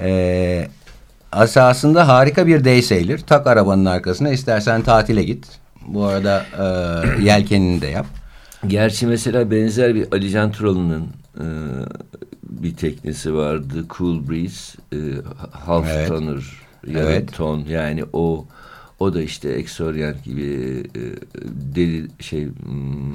E, 0.00 0.68
asasında 1.32 2.08
harika 2.08 2.46
bir 2.46 2.64
day 2.64 2.82
sailor. 2.82 3.18
Tak 3.18 3.46
arabanın 3.46 3.84
arkasına 3.84 4.30
istersen 4.30 4.82
tatile 4.82 5.22
git. 5.22 5.46
Bu 5.86 6.04
arada 6.04 6.44
e, 6.58 7.22
yelkenini 7.24 7.80
de 7.80 7.86
yap. 7.86 8.06
Gerçi 8.66 9.06
mesela 9.06 9.50
benzer 9.50 9.94
bir 9.94 10.12
Ali 10.12 10.30
Can 10.30 10.52
Turalı'nın 10.52 11.08
e, 11.36 11.44
bir 12.50 12.74
teknesi 12.74 13.34
vardı. 13.34 13.84
Cool 13.98 14.28
Breeze. 14.28 14.78
E, 14.92 14.98
half 15.52 15.86
Evet. 15.90 16.08
tonner. 16.08 16.44
Yarım 16.86 17.08
Evet. 17.08 17.32
ton. 17.32 17.64
Yani 17.68 18.04
o 18.12 18.44
o 19.00 19.14
da 19.14 19.22
işte 19.22 19.48
Exorient 19.48 20.24
gibi 20.24 20.42
e, 20.94 21.00
deli 21.74 22.06
şey 22.20 22.44
hmm, 22.46 23.14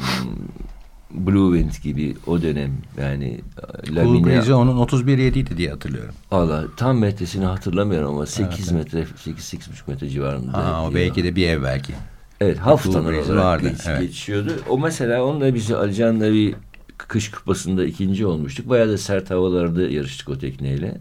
Blue 1.12 1.60
Wind 1.60 1.84
gibi 1.84 2.16
o 2.28 2.42
dönem 2.42 2.72
yani 3.02 3.42
Cool 3.88 3.96
lamine 3.96 4.26
Breeze 4.26 4.54
onun 4.54 4.86
31.7'ydi 4.86 5.58
diye 5.58 5.70
hatırlıyorum. 5.70 6.14
Valla 6.32 6.64
tam 6.78 7.00
metresini 7.00 7.46
hatırlamıyorum 7.46 8.10
ama 8.16 8.26
8 8.26 8.72
metre 8.72 9.00
8-8,5 9.00 9.58
metre 9.88 10.10
civarında. 10.10 10.54
Ha, 10.58 10.86
o 10.88 10.94
belki 10.94 11.24
de 11.24 11.36
bir 11.36 11.50
ev 11.50 11.64
belki. 11.64 11.94
Evet 12.42 12.58
haftanın 12.58 13.10
Breeze 13.10 13.32
olarak 13.34 13.46
vardı, 13.46 13.70
geç- 13.70 13.88
evet. 13.88 14.02
geçiyordu. 14.02 14.52
O 14.70 14.78
mesela 14.80 15.24
onunla 15.24 15.56
biz 15.56 15.72
Alican'la 15.72 16.34
bir 16.34 16.56
kış 16.98 17.32
kupasında 17.32 17.86
ikinci 17.86 18.26
olmuştuk. 18.26 18.70
Bayağı 18.70 18.90
da 18.90 18.98
sert 18.98 19.32
havalarda 19.32 19.82
yarıştık 19.82 20.30
o 20.30 20.38
tekneyle. 20.38 20.98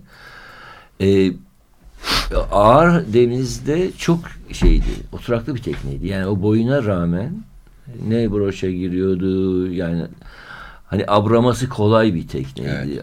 Ee, 1.01 1.33
ağır 2.53 3.13
denizde 3.13 3.93
çok 3.99 4.21
şeydi. 4.53 4.91
Oturaklı 5.13 5.55
bir 5.55 5.63
tekneydi. 5.63 6.07
Yani 6.07 6.27
o 6.27 6.43
boyuna 6.43 6.85
rağmen 6.85 7.45
ne 8.09 8.33
broşa 8.33 8.71
giriyordu 8.71 9.73
yani 9.73 10.07
hani 10.87 11.05
abraması 11.09 11.69
kolay 11.69 12.15
bir 12.15 12.29
tekneydi. 12.29 13.03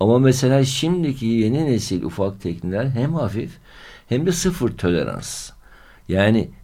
Ama 0.00 0.18
mesela 0.18 0.64
şimdiki 0.64 1.26
yeni 1.26 1.66
nesil 1.66 2.02
ufak 2.02 2.42
tekneler 2.42 2.84
hem 2.84 3.14
hafif 3.14 3.50
hem 4.08 4.26
de 4.26 4.32
sıfır 4.32 4.76
tolerans. 4.76 5.50
Yani 6.08 6.38
e, 6.40 6.63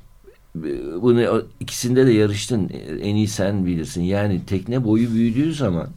bunu 1.03 1.45
ikisinde 1.61 2.07
de 2.07 2.13
yarıştın 2.13 2.69
en 3.03 3.15
iyi 3.17 3.29
sen 3.29 3.67
bilirsin. 3.67 4.03
Yani 4.03 4.47
tekne 4.47 4.85
boyu 4.85 5.13
büyüdüğü 5.13 5.55
zaman 5.55 5.89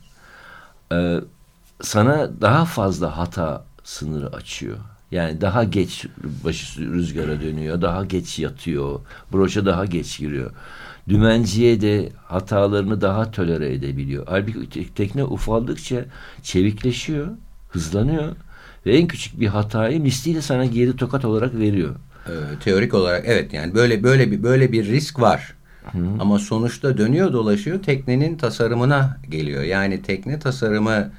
e, 0.92 1.20
sana 1.82 2.42
daha 2.42 2.66
fazla 2.66 3.18
hata 3.18 3.66
sınırı 3.84 4.34
açıyor. 4.36 4.78
Yani 5.12 5.42
daha 5.42 5.64
geç 5.64 6.06
başı 6.46 6.82
rüzgara 6.82 7.42
dönüyor, 7.42 7.82
daha 7.82 8.06
geç 8.06 8.40
yatıyor, 8.40 9.00
broşa 9.34 9.66
daha 9.66 9.86
geç 9.86 10.18
giriyor. 10.20 10.52
Dümenciye 11.10 11.82
de 11.82 12.10
hatalarını 12.26 13.02
daha 13.02 13.32
tolere 13.32 13.74
edebiliyor. 13.74 14.28
Halbuki 14.30 14.70
te- 14.70 14.94
tekne 14.96 15.24
ufaldıkça 15.24 16.06
çevikleşiyor, 16.44 17.28
hızlanıyor 17.70 18.36
ve 18.86 18.98
en 18.98 19.08
küçük 19.08 19.40
bir 19.40 19.48
hatayı 19.48 20.02
misliyle 20.02 20.42
sana 20.42 20.66
geri 20.66 20.96
tokat 20.96 21.26
olarak 21.26 21.56
veriyor. 21.56 21.96
Ee, 22.28 22.32
teorik 22.60 22.94
olarak 22.94 23.24
evet 23.28 23.54
yani 23.54 23.76
böyle 23.76 24.04
böyle 24.04 24.32
bir 24.32 24.44
böyle 24.44 24.72
bir 24.72 24.86
risk 24.86 25.20
var. 25.20 25.54
Ama 26.20 26.40
sonuçta 26.40 26.98
dönüyor 26.98 27.34
dolaşıyor 27.34 27.84
teknenin 27.84 28.38
tasarımına 28.38 29.18
geliyor. 29.30 29.64
Yani 29.64 30.02
tekne 30.02 30.40
tasarımı 30.40 31.12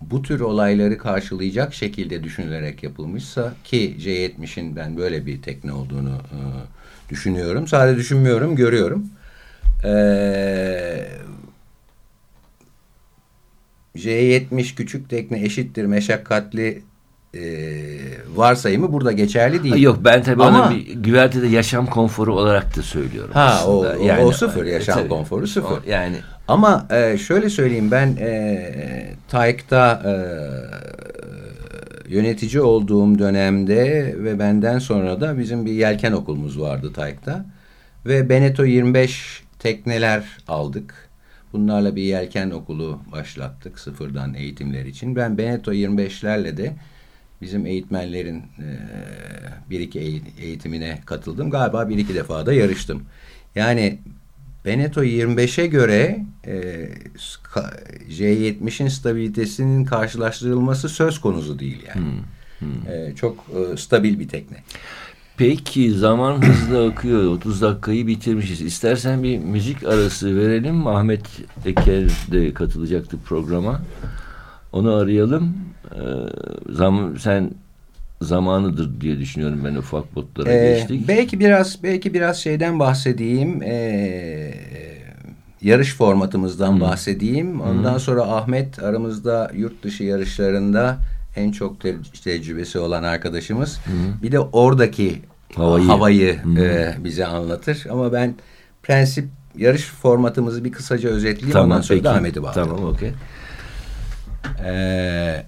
bu 0.00 0.22
tür 0.22 0.40
olayları 0.40 0.98
karşılayacak 0.98 1.74
şekilde 1.74 2.24
düşünülerek 2.24 2.82
yapılmışsa 2.82 3.54
ki 3.64 3.96
C70'in 3.98 4.76
ben 4.76 4.96
böyle 4.96 5.26
bir 5.26 5.42
tekne 5.42 5.72
olduğunu 5.72 6.10
e, 6.10 6.38
düşünüyorum. 7.10 7.66
Sadece 7.66 7.98
düşünmüyorum, 7.98 8.56
görüyorum. 8.56 9.10
Ee, 9.84 11.08
J70 13.96 14.74
küçük 14.74 15.10
tekne 15.10 15.42
eşittir 15.44 15.84
meşakkatli 15.84 16.82
e, 17.34 17.40
varsayımı 18.36 18.92
burada 18.92 19.12
geçerli 19.12 19.62
değil. 19.64 19.76
Yok 19.82 19.98
ben 20.04 20.22
tabii 20.22 20.42
Ama- 20.42 20.66
onu 20.66 20.74
bir 20.76 20.92
güvertede 20.94 21.46
yaşam 21.46 21.86
konforu 21.86 22.34
olarak 22.36 22.76
da 22.76 22.82
söylüyorum. 22.82 23.30
Ha, 23.34 23.60
o- 23.66 23.84
aslında. 23.84 24.20
o- 24.22 24.24
o 24.24 24.32
sıfır, 24.32 24.64
e, 24.66 24.70
yaşam 24.70 24.94
tabii. 24.98 25.08
konforu 25.08 25.46
sıfır. 25.46 25.76
O- 25.76 25.90
yani 25.90 26.16
Ama 26.48 26.86
e, 26.90 27.18
şöyle 27.18 27.50
söyleyeyim 27.50 27.90
ben 27.90 28.16
e, 28.20 29.14
TAIK'ta 29.28 30.02
e, 30.06 30.12
yönetici 32.08 32.60
olduğum 32.62 33.18
dönemde 33.18 34.14
ve 34.18 34.38
benden 34.38 34.78
sonra 34.78 35.20
da 35.20 35.38
bizim 35.38 35.66
bir 35.66 35.72
yelken 35.72 36.12
okulumuz 36.12 36.60
vardı 36.60 36.92
TAIK'ta. 36.92 37.44
Ve 38.06 38.28
Beneto 38.28 38.64
25 38.64 39.42
tekneler 39.58 40.24
aldık. 40.48 40.94
Bunlarla 41.52 41.96
bir 41.96 42.02
yelken 42.02 42.50
okulu 42.50 42.98
başlattık 43.12 43.78
sıfırdan 43.78 44.34
eğitimler 44.34 44.84
için. 44.84 45.16
Ben 45.16 45.38
Beneto 45.38 45.72
25'lerle 45.72 46.56
de 46.56 46.72
bizim 47.40 47.66
eğitmenlerin 47.66 48.36
e, 48.38 48.66
bir 49.70 49.80
iki 49.80 49.98
eğ- 50.00 50.40
eğitimine 50.40 50.98
katıldım. 51.06 51.50
Galiba 51.50 51.88
bir 51.88 51.98
iki 51.98 52.14
defa 52.14 52.46
da 52.46 52.52
yarıştım. 52.52 53.02
Yani 53.54 53.98
Beneto 54.64 55.04
25'e 55.04 55.66
göre 55.66 56.24
e, 56.46 56.52
ska- 57.16 57.94
J70'in 58.08 58.88
stabilitesinin 58.88 59.84
karşılaştırılması 59.84 60.88
söz 60.88 61.20
konusu 61.20 61.58
değil 61.58 61.82
yani. 61.88 62.06
E, 62.92 63.14
çok 63.16 63.46
e, 63.72 63.76
stabil 63.76 64.18
bir 64.18 64.28
tekne. 64.28 64.56
peki 65.36 65.92
zaman 65.92 66.42
hızlı 66.46 66.88
akıyor. 66.88 67.24
30 67.24 67.62
dakikayı 67.62 68.06
bitirmişiz. 68.06 68.60
İstersen 68.60 69.22
bir 69.22 69.38
müzik 69.38 69.84
arası 69.84 70.36
verelim. 70.36 70.86
Ahmet 70.86 71.20
Eker 71.66 72.08
de 72.32 72.54
katılacaktı 72.54 73.16
programa. 73.24 73.82
Onu 74.72 74.94
arayalım. 74.94 75.56
Ee, 75.94 75.98
zam 76.72 77.18
sen 77.18 77.50
zamanıdır 78.22 79.00
diye 79.00 79.18
düşünüyorum 79.18 79.60
ben 79.64 79.74
ufak 79.74 80.14
botlara 80.14 80.52
Ee, 80.52 80.72
geçtik. 80.72 81.08
belki 81.08 81.40
biraz 81.40 81.82
belki 81.82 82.14
biraz 82.14 82.36
şeyden 82.38 82.78
bahsedeyim. 82.78 83.62
Ee, 83.62 84.54
yarış 85.62 85.94
formatımızdan 85.94 86.80
bahsedeyim. 86.80 87.60
Ondan 87.60 87.98
sonra 87.98 88.22
Ahmet 88.22 88.82
aramızda 88.82 89.50
yurt 89.54 89.82
dışı 89.82 90.04
yarışlarında 90.04 90.96
en 91.36 91.52
çok 91.52 91.80
te- 91.80 91.96
tecrübesi 92.24 92.78
olan 92.78 93.02
arkadaşımız. 93.02 93.80
Bir 94.22 94.32
de 94.32 94.40
oradaki 94.40 95.22
Havayı. 95.54 95.84
havayı, 95.86 96.38
e, 96.58 96.94
bize 97.04 97.26
anlatır. 97.26 97.86
Ama 97.90 98.12
ben 98.12 98.34
prensip 98.82 99.28
yarış 99.56 99.84
formatımızı 99.86 100.64
bir 100.64 100.72
kısaca 100.72 101.08
özetleyeyim. 101.08 101.58
Ondan 101.60 101.80
sonra 101.80 102.04
da 102.04 102.12
Ahmet'i 102.14 102.42
bağlayalım. 102.42 102.76
Tamam 102.76 102.92
okey. 102.92 103.12
Ee, 104.64 105.42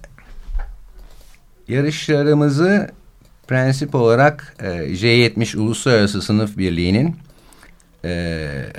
yarışlarımızı 1.67 2.91
prensip 3.47 3.95
olarak 3.95 4.55
e, 4.59 4.65
J70 4.67 5.57
Uluslararası 5.57 6.21
Sınıf 6.21 6.57
Birliği'nin 6.57 7.15
e, 8.05 8.09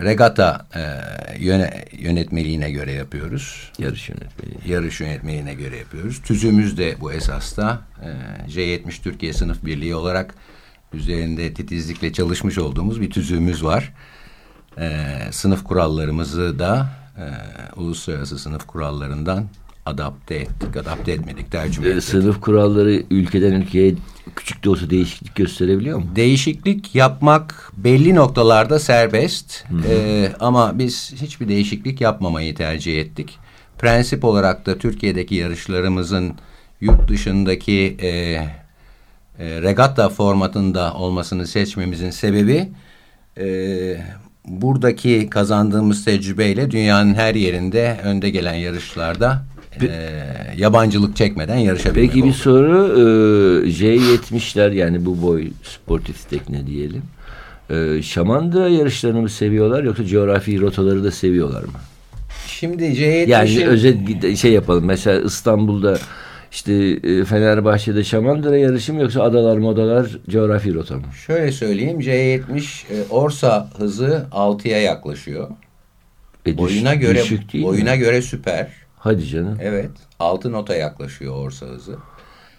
regata 0.03 0.67
e, 0.75 0.83
yöne, 1.45 1.85
yönetmeliğine 1.93 2.71
göre 2.71 2.93
yapıyoruz. 2.93 3.73
Yarış 3.79 4.09
yönetmeni. 4.09 4.73
Yarış 4.73 5.01
yönetmeliğine 5.01 5.55
göre 5.55 5.77
yapıyoruz. 5.77 6.23
Tüzüğümüz 6.23 6.79
de 6.79 6.97
bu 7.01 7.13
esasta 7.13 7.81
e, 8.03 8.51
J70 8.51 9.03
Türkiye 9.03 9.33
Sınıf 9.33 9.65
Birliği 9.65 9.95
olarak 9.95 10.35
üzerinde 10.93 11.55
titizlikle 11.55 12.13
çalışmış 12.13 12.59
olduğumuz 12.59 13.01
bir 13.01 13.11
tüzüğümüz 13.11 13.65
var. 13.65 13.93
E, 14.79 15.09
sınıf 15.31 15.65
kurallarımızı 15.65 16.59
da 16.59 16.89
e, 17.19 17.27
uluslararası 17.77 18.39
sınıf 18.39 18.67
kurallarından 18.67 19.49
adapte 19.87 20.35
ettik, 20.35 20.77
adapte 20.77 21.13
etmedik, 21.13 21.51
tercüme 21.51 21.87
Ee, 21.87 21.91
ettik. 21.91 22.05
sınıf 22.05 22.41
kuralları 22.41 23.03
ülkeden 23.11 23.53
ülkeye 23.53 23.95
küçük 24.37 24.65
de 24.65 24.71
olsa 24.71 24.91
değişiklik 24.91 25.35
gösterebiliyor 25.35 25.99
mu? 25.99 26.05
Değişiklik 26.17 26.95
yapmak 26.95 27.73
belli 27.77 28.15
noktalarda 28.15 28.79
serbest 28.79 29.65
Ee, 29.89 30.33
ama 30.41 30.79
biz 30.79 31.13
hiçbir 31.23 31.49
değişiklik 31.49 32.01
yapmamayı 32.01 32.55
tercih 32.55 33.01
ettik. 33.01 33.39
Prensip 33.79 34.25
olarak 34.25 34.67
da 34.67 34.79
Türkiye'deki 34.79 35.35
yarışlarımızın 35.35 36.35
yurt 36.81 37.09
dışındaki 37.09 37.97
e, 38.03 38.09
e, 38.09 39.63
regatta 39.63 40.09
formatında 40.09 40.95
olmasını 40.95 41.47
seçmemizin 41.47 42.11
sebebi 42.11 42.69
e, 43.39 43.47
buradaki 44.45 45.31
kazandığımız 45.31 46.05
tecrübeyle 46.05 46.71
dünyanın 46.71 47.15
her 47.15 47.35
yerinde 47.35 48.01
önde 48.05 48.31
gelen 48.31 48.55
yarışlarda 48.55 49.45
e, 49.83 50.17
yabancılık 50.57 51.17
çekmeden 51.17 51.57
yarışabilmek 51.57 52.11
Peki 52.11 52.23
bir 52.25 52.29
oldu. 52.29 52.37
soru 52.37 52.87
e, 53.67 53.69
J70'ler 53.71 54.75
yani 54.75 55.07
bu 55.07 55.23
boy 55.23 55.49
sportif 55.63 56.31
tekne 56.31 56.67
diyelim. 56.67 57.03
E, 57.71 58.03
Şamandıra 58.03 58.69
yarışlarını 58.69 59.21
mı 59.23 59.29
seviyorlar 59.29 59.85
yoksa 59.85 60.05
coğrafi 60.07 60.61
rotaları 60.61 61.05
da 61.05 61.11
seviyorlar 61.11 61.63
mı? 61.63 61.73
Şimdi 62.49 62.83
C70'in 62.85 63.29
Yani 63.29 63.67
özet 63.67 64.37
şey 64.39 64.53
yapalım. 64.53 64.85
Mesela 64.85 65.21
İstanbul'da 65.21 65.99
işte 66.53 66.73
e, 66.75 67.25
Fenerbahçe'de 67.25 68.05
Şamandıra 68.05 68.57
yarışı 68.59 68.95
mı 68.95 69.03
yoksa 69.03 69.23
adalar 69.23 69.57
modalar 69.57 70.07
coğrafi 70.31 70.75
rota 70.75 70.97
mı? 70.97 71.03
Şöyle 71.27 71.53
söyleyeyim 71.53 72.01
C70 72.01 72.41
e, 72.91 72.95
Orsa 73.11 73.71
hızı 73.79 74.27
6'ya 74.33 74.81
yaklaşıyor. 74.83 75.51
E, 76.47 76.51
düş- 76.51 76.59
Boyuna 76.59 76.95
göre 76.95 77.23
boyuna 77.63 77.93
mi? 77.93 77.99
göre 77.99 78.23
süper. 78.23 78.69
Hadi 79.05 79.27
canım. 79.27 79.59
Evet. 79.63 79.91
6 80.21 80.53
nota 80.53 80.75
yaklaşıyor 80.77 81.35
Orsa 81.35 81.67
hızı. 81.67 81.97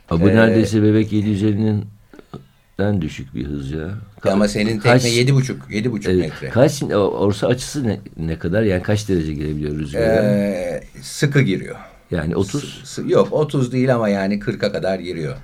Ha, 0.07 0.21
bu 0.21 0.29
Ee, 0.29 0.35
neredeyse 0.35 0.83
bebek 0.83 1.11
750'den 1.13 3.01
düşük 3.01 3.35
bir 3.35 3.45
hız 3.45 3.71
ya. 3.71 3.89
Ka- 4.21 4.31
Ama 4.31 4.47
senin 4.47 4.79
kaç- 4.79 5.03
tekne 5.03 5.17
7,5 5.17 5.55
7,5 5.69 6.09
e, 6.11 6.13
metre. 6.13 6.49
Kaç 6.49 6.83
orsa 6.93 7.47
açısı 7.47 7.87
ne, 7.87 7.99
ne 8.17 8.39
kadar 8.39 8.63
yani 8.63 8.83
kaç 8.83 9.09
derece 9.09 9.33
girebiliyor 9.33 9.75
rüzgara? 9.79 10.23
Ee, 10.23 10.83
sıkı 11.01 11.41
giriyor. 11.41 11.75
yani 12.11 12.35
30 12.35 12.81
S- 12.85 13.01
yok 13.07 13.27
30 13.33 13.71
değil 13.71 13.95
ama 13.95 14.09
yani 14.09 14.39
40'a 14.39 14.71
kadar 14.71 14.99
giriyor. 14.99 15.35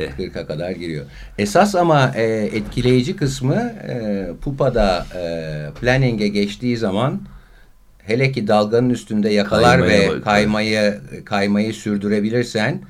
Eh. 0.00 0.10
40'a 0.18 0.46
kadar 0.46 0.70
giriyor. 0.70 1.04
Esas 1.38 1.74
ama 1.74 2.12
e, 2.16 2.22
etkileyici 2.52 3.16
kısmı 3.16 3.54
e, 3.88 4.26
Pupa'da 4.40 5.06
e, 5.16 5.80
planning'e 5.80 6.28
geçtiği 6.28 6.76
zaman 6.76 7.20
hele 8.06 8.32
ki 8.32 8.48
dalganın 8.48 8.90
üstünde 8.90 9.30
yakalar 9.30 9.78
Kaymaya 9.78 10.00
ve 10.00 10.08
bak- 10.16 10.24
kaymayı 10.24 11.00
kaymayı 11.24 11.74
sürdürebilirsen 11.74 12.82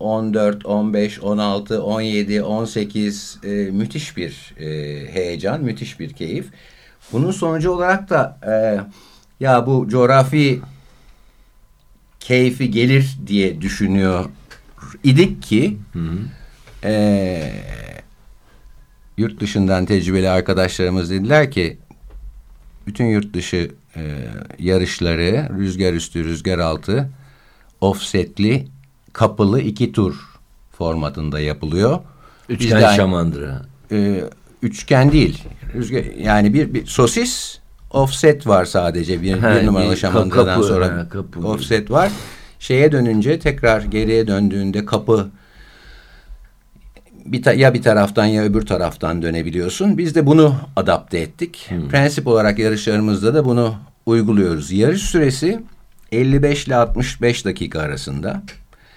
14, 0.00 0.66
15, 0.66 1.20
16, 1.20 1.82
17, 1.82 2.42
18 2.42 3.38
e, 3.44 3.48
müthiş 3.48 4.16
bir 4.16 4.54
e, 4.60 4.66
heyecan, 5.14 5.62
müthiş 5.62 6.00
bir 6.00 6.12
keyif. 6.12 6.46
Bunun 7.12 7.30
sonucu 7.30 7.70
olarak 7.70 8.10
da 8.10 8.38
e, 8.46 8.54
ya 9.44 9.66
bu 9.66 9.88
coğrafi 9.88 10.60
keyfi 12.20 12.70
gelir 12.70 13.16
diye 13.26 13.60
düşünüyor 13.60 14.24
idik 15.04 15.42
ki 15.42 15.78
e, 16.84 17.52
yurt 19.16 19.40
dışından 19.40 19.86
tecrübeli 19.86 20.28
arkadaşlarımız 20.28 21.10
dediler 21.10 21.50
ki 21.50 21.78
bütün 22.86 23.04
yurt 23.04 23.34
dışı 23.34 23.70
e, 23.96 24.02
yarışları 24.58 25.48
rüzgar 25.58 25.92
üstü 25.92 26.24
rüzgar 26.24 26.58
altı 26.58 27.08
offsetli 27.80 28.68
kapılı 29.12 29.60
iki 29.60 29.92
tur 29.92 30.14
formatında 30.78 31.40
yapılıyor. 31.40 31.98
Üçgen 32.48 32.78
Bizde- 32.78 32.96
şamandıra. 32.96 33.62
e, 33.92 34.24
üçgen 34.62 35.12
değil. 35.12 35.42
Rüzgar, 35.74 36.04
yani 36.18 36.54
bir, 36.54 36.74
bir 36.74 36.86
sosis 36.86 37.58
offset 37.90 38.46
var 38.46 38.64
sadece 38.64 39.22
bir, 39.22 39.32
Ha, 39.38 39.56
bir 39.60 39.66
numaralı 39.66 39.96
şamandıradan 39.96 40.54
kapı, 40.54 40.66
sonra 40.66 40.86
ha, 40.86 41.08
kapı. 41.08 41.48
offset 41.48 41.90
var. 41.90 42.12
Şeye 42.58 42.92
dönünce 42.92 43.38
tekrar 43.38 43.82
geriye 43.82 44.26
döndüğünde 44.26 44.84
kapı 44.84 45.30
bir 47.32 47.56
ya 47.56 47.74
bir 47.74 47.82
taraftan 47.82 48.26
ya 48.26 48.42
öbür 48.42 48.66
taraftan 48.66 49.22
dönebiliyorsun. 49.22 49.98
Biz 49.98 50.14
de 50.14 50.26
bunu 50.26 50.54
adapte 50.76 51.18
ettik. 51.18 51.66
Hmm. 51.68 51.88
Prensip 51.88 52.26
olarak 52.26 52.58
yarışlarımızda 52.58 53.34
da 53.34 53.44
bunu 53.44 53.74
uyguluyoruz. 54.06 54.72
Yarış 54.72 55.02
süresi 55.02 55.60
55 56.12 56.66
ile 56.66 56.76
65 56.76 57.44
dakika 57.44 57.80
arasında. 57.80 58.42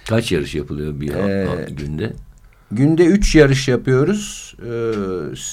Kaç 0.08 0.32
yarış 0.32 0.54
yapılıyor 0.54 1.00
bir 1.00 1.14
Ee, 1.14 1.66
günde? 1.70 2.12
Günde 2.72 3.04
üç 3.04 3.34
yarış 3.34 3.68
yapıyoruz. 3.68 4.54
Ee, 4.62 4.92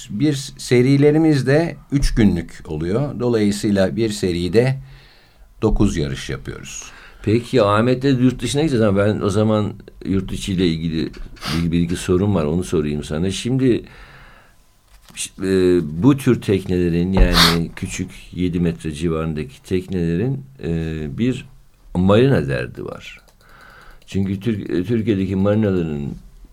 bir 0.09 0.33
serilerimiz 0.57 1.47
de 1.47 1.75
üç 1.91 2.15
günlük 2.15 2.63
oluyor. 2.67 3.19
Dolayısıyla 3.19 3.95
bir 3.95 4.09
seride 4.09 4.77
dokuz 5.61 5.97
yarış 5.97 6.29
yapıyoruz. 6.29 6.83
Peki 7.23 7.61
Ahmet'le 7.61 8.03
yurt 8.03 8.41
dışına 8.41 8.61
gideceğiz 8.61 8.85
ama 8.85 8.97
ben 8.99 9.21
o 9.21 9.29
zaman 9.29 9.73
yurt 10.05 10.31
içi 10.31 10.53
ile 10.53 10.67
ilgili 10.67 11.11
bir, 11.63 11.81
iki 11.81 11.95
sorun 11.95 12.35
var 12.35 12.45
onu 12.45 12.63
sorayım 12.63 13.03
sana. 13.03 13.31
Şimdi 13.31 13.83
e, 15.43 15.79
bu 16.03 16.17
tür 16.17 16.41
teknelerin 16.41 17.13
yani 17.13 17.71
küçük 17.75 18.09
7 18.33 18.59
metre 18.59 18.91
civarındaki 18.91 19.63
teknelerin 19.63 20.45
e, 20.63 21.07
bir 21.17 21.45
marina 21.95 22.47
derdi 22.47 22.85
var. 22.85 23.19
Çünkü 24.05 24.39
Türk, 24.39 24.69
e, 24.69 24.83
Türkiye'deki 24.83 25.35
marinaların 25.35 26.07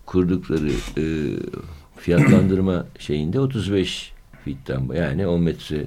kurdukları 0.05 0.71
e, 0.97 1.03
fiyatlandırma 1.97 2.85
şeyinde 2.99 3.39
35 3.39 4.11
fitten 4.45 4.89
yani 4.95 5.27
10 5.27 5.41
metre 5.41 5.85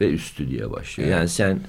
ve 0.00 0.10
üstü 0.10 0.50
diye 0.50 0.70
başlıyor. 0.70 1.10
Yani 1.10 1.28
sen 1.28 1.60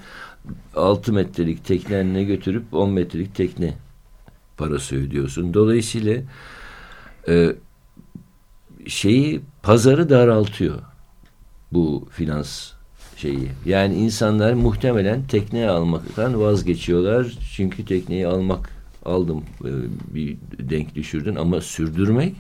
6 0.75 1.13
metrelik 1.13 1.65
teknenle 1.65 2.23
götürüp 2.23 2.73
10 2.73 2.89
metrelik 2.89 3.35
tekne 3.35 3.73
parası 4.57 4.95
ödüyorsun. 4.95 5.53
Dolayısıyla 5.53 6.21
e, 7.27 7.55
şeyi 8.87 9.41
pazarı 9.63 10.09
daraltıyor 10.09 10.79
bu 11.71 12.07
finans 12.11 12.71
şeyi. 13.17 13.49
Yani 13.65 13.95
insanlar 13.95 14.53
muhtemelen 14.53 15.23
tekne 15.27 15.69
almaktan 15.69 16.41
vazgeçiyorlar. 16.41 17.37
Çünkü 17.55 17.85
tekneyi 17.85 18.27
almak 18.27 18.69
aldım 19.05 19.43
e, 19.61 19.71
bir 20.15 20.37
denk 20.59 20.95
düşürdün 20.95 21.35
ama 21.35 21.61
sürdürmek 21.61 22.35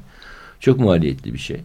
çok 0.59 0.79
maliyetli 0.79 1.33
bir 1.33 1.39
şey. 1.39 1.61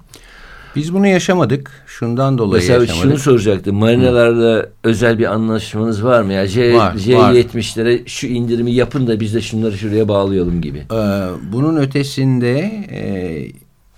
Biz 0.77 0.95
bunu 0.95 1.07
yaşamadık. 1.07 1.71
Şundan 1.87 2.39
dolayı 2.39 2.63
Mesela 2.63 2.81
yaşamadık. 2.81 3.09
şunu 3.11 3.19
soracaktım. 3.19 3.77
Marinalarla 3.77 4.67
özel 4.85 5.19
bir 5.19 5.33
anlaşmanız 5.33 6.05
var 6.05 6.23
mı? 6.23 6.33
Ya 6.33 6.47
J, 6.47 6.75
Var, 6.75 6.95
J70'lere 6.95 8.09
şu 8.09 8.27
indirimi 8.27 8.73
yapın 8.73 9.07
da 9.07 9.21
biz 9.21 9.35
de 9.35 9.41
şunları 9.41 9.79
şuraya 9.79 10.09
bağlayalım 10.09 10.61
gibi. 10.61 10.79
Ee, 10.79 11.27
bunun 11.53 11.77
ötesinde 11.77 12.59
e, 12.91 13.03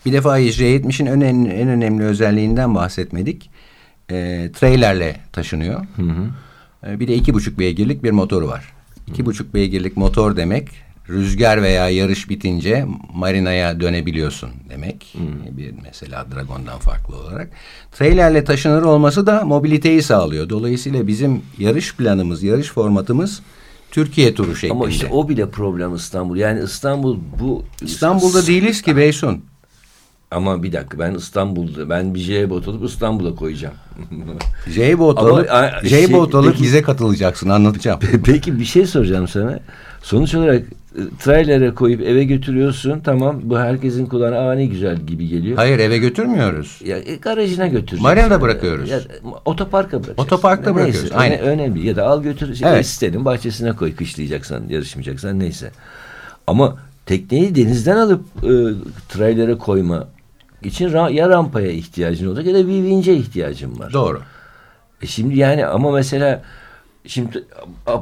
bir 0.06 0.12
defa 0.12 0.40
J70'in 0.40 1.06
en, 1.06 1.20
en, 1.20 1.68
önemli 1.68 2.04
özelliğinden 2.04 2.74
bahsetmedik. 2.74 3.50
E, 4.10 4.50
trailerle 4.54 5.16
taşınıyor. 5.32 5.86
E, 6.86 7.00
bir 7.00 7.08
de 7.08 7.14
iki 7.14 7.34
buçuk 7.34 7.58
beygirlik 7.58 8.02
bir 8.02 8.10
motoru 8.10 8.48
var. 8.48 8.72
İki 9.08 9.26
buçuk 9.26 9.54
beygirlik 9.54 9.96
motor 9.96 10.36
demek 10.36 10.68
rüzgar 11.08 11.62
veya 11.62 11.88
yarış 11.88 12.28
bitince 12.30 12.86
marinaya 13.14 13.80
dönebiliyorsun 13.80 14.50
demek. 14.68 15.14
Bir 15.50 15.74
mesela 15.82 16.26
Dragon'dan 16.34 16.78
farklı 16.78 17.16
olarak. 17.16 17.50
Trailerle 17.92 18.44
taşınır 18.44 18.82
olması 18.82 19.26
da 19.26 19.44
mobiliteyi 19.44 20.02
sağlıyor. 20.02 20.48
Dolayısıyla 20.48 21.06
bizim 21.06 21.42
yarış 21.58 21.96
planımız, 21.96 22.42
yarış 22.42 22.68
formatımız 22.68 23.42
Türkiye 23.90 24.34
turu 24.34 24.56
şeklinde. 24.56 24.78
Ama 24.78 24.88
işte 24.88 25.06
o 25.10 25.28
bile 25.28 25.50
problem 25.50 25.94
İstanbul. 25.94 26.36
Yani 26.36 26.62
İstanbul 26.64 27.18
bu... 27.40 27.64
İstanbul'da 27.82 28.46
değiliz 28.46 28.82
ki 28.82 28.96
Beysun. 28.96 29.44
Ama 30.30 30.62
bir 30.62 30.72
dakika 30.72 30.98
ben 30.98 31.14
İstanbul'da 31.14 31.90
ben 31.90 32.14
bir 32.14 32.20
J-bot 32.20 32.68
alıp 32.68 32.84
İstanbul'a 32.84 33.34
koyacağım. 33.34 33.74
J-Boat 34.68 35.18
alıp, 35.18 35.46
J-Boat 35.84 36.30
şey, 36.30 36.40
alıp 36.40 36.62
bize 36.62 36.82
katılacaksın 36.82 37.48
anlatacağım. 37.48 38.00
Peki 38.24 38.58
bir 38.58 38.64
şey 38.64 38.86
soracağım 38.86 39.28
sana. 39.28 39.60
Sonuç 40.02 40.34
olarak 40.34 40.64
trailere 41.18 41.74
koyup 41.74 42.00
eve 42.00 42.24
götürüyorsun. 42.24 43.00
Tamam 43.00 43.40
bu 43.42 43.58
herkesin 43.58 44.06
kulağına 44.06 44.38
aa 44.38 44.54
ne 44.54 44.66
güzel 44.66 44.96
gibi 45.00 45.28
geliyor. 45.28 45.56
Hayır 45.56 45.78
eve 45.78 45.98
götürmüyoruz. 45.98 46.80
Ya 46.84 46.98
e, 46.98 47.14
garajına 47.16 47.66
götüreceksin. 47.66 48.02
Marinada 48.02 48.40
bırakıyoruz. 48.40 48.90
Ya, 48.90 49.00
otoparka 49.44 49.90
bırakacaksın. 49.98 50.22
Otoparkta 50.22 50.72
Neyse, 50.72 50.84
bırakıyoruz, 50.84 51.10
öne- 51.10 51.18
aynen. 51.18 51.38
önemli. 51.40 51.86
Ya 51.86 51.96
da 51.96 52.06
al 52.06 52.22
götür 52.22 52.54
şey, 52.54 52.68
Evet. 52.70 52.86
sitenin 52.86 53.24
bahçesine 53.24 53.72
koy 53.72 53.94
kışlayacaksan, 53.96 54.62
yarışmayacaksan 54.68 55.38
neyse. 55.38 55.70
Ama 56.46 56.76
tekneyi 57.06 57.54
denizden 57.54 57.96
alıp 57.96 58.24
e, 58.44 58.52
trailere 59.08 59.54
koyma 59.58 60.08
için 60.62 60.88
ra- 60.88 61.12
ya 61.12 61.28
rampaya 61.28 61.70
ihtiyacın 61.70 62.28
olacak 62.28 62.46
ya 62.46 62.54
da 62.54 62.68
bir 62.68 62.82
vince 62.82 63.14
ihtiyacın 63.16 63.78
var. 63.78 63.92
Doğru. 63.92 64.20
E 65.02 65.06
şimdi 65.06 65.38
yani 65.38 65.66
ama 65.66 65.90
mesela 65.90 66.42
şimdi 67.06 67.44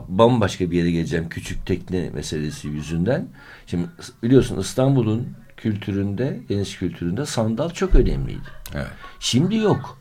bambaşka 0.09 0.71
bir 0.71 0.79
yere 0.79 0.91
geleceğim 0.91 1.29
küçük 1.29 1.67
tekne 1.67 2.11
meselesi 2.11 2.69
yüzünden. 2.69 3.29
Şimdi 3.67 3.87
biliyorsun 4.23 4.61
İstanbul'un 4.61 5.29
kültüründe, 5.57 6.41
deniz 6.49 6.79
kültüründe 6.79 7.27
sandal 7.27 7.71
çok 7.71 7.95
önemliydi. 7.95 8.49
Evet. 8.75 8.87
Şimdi 9.21 9.57
yok. 9.57 9.99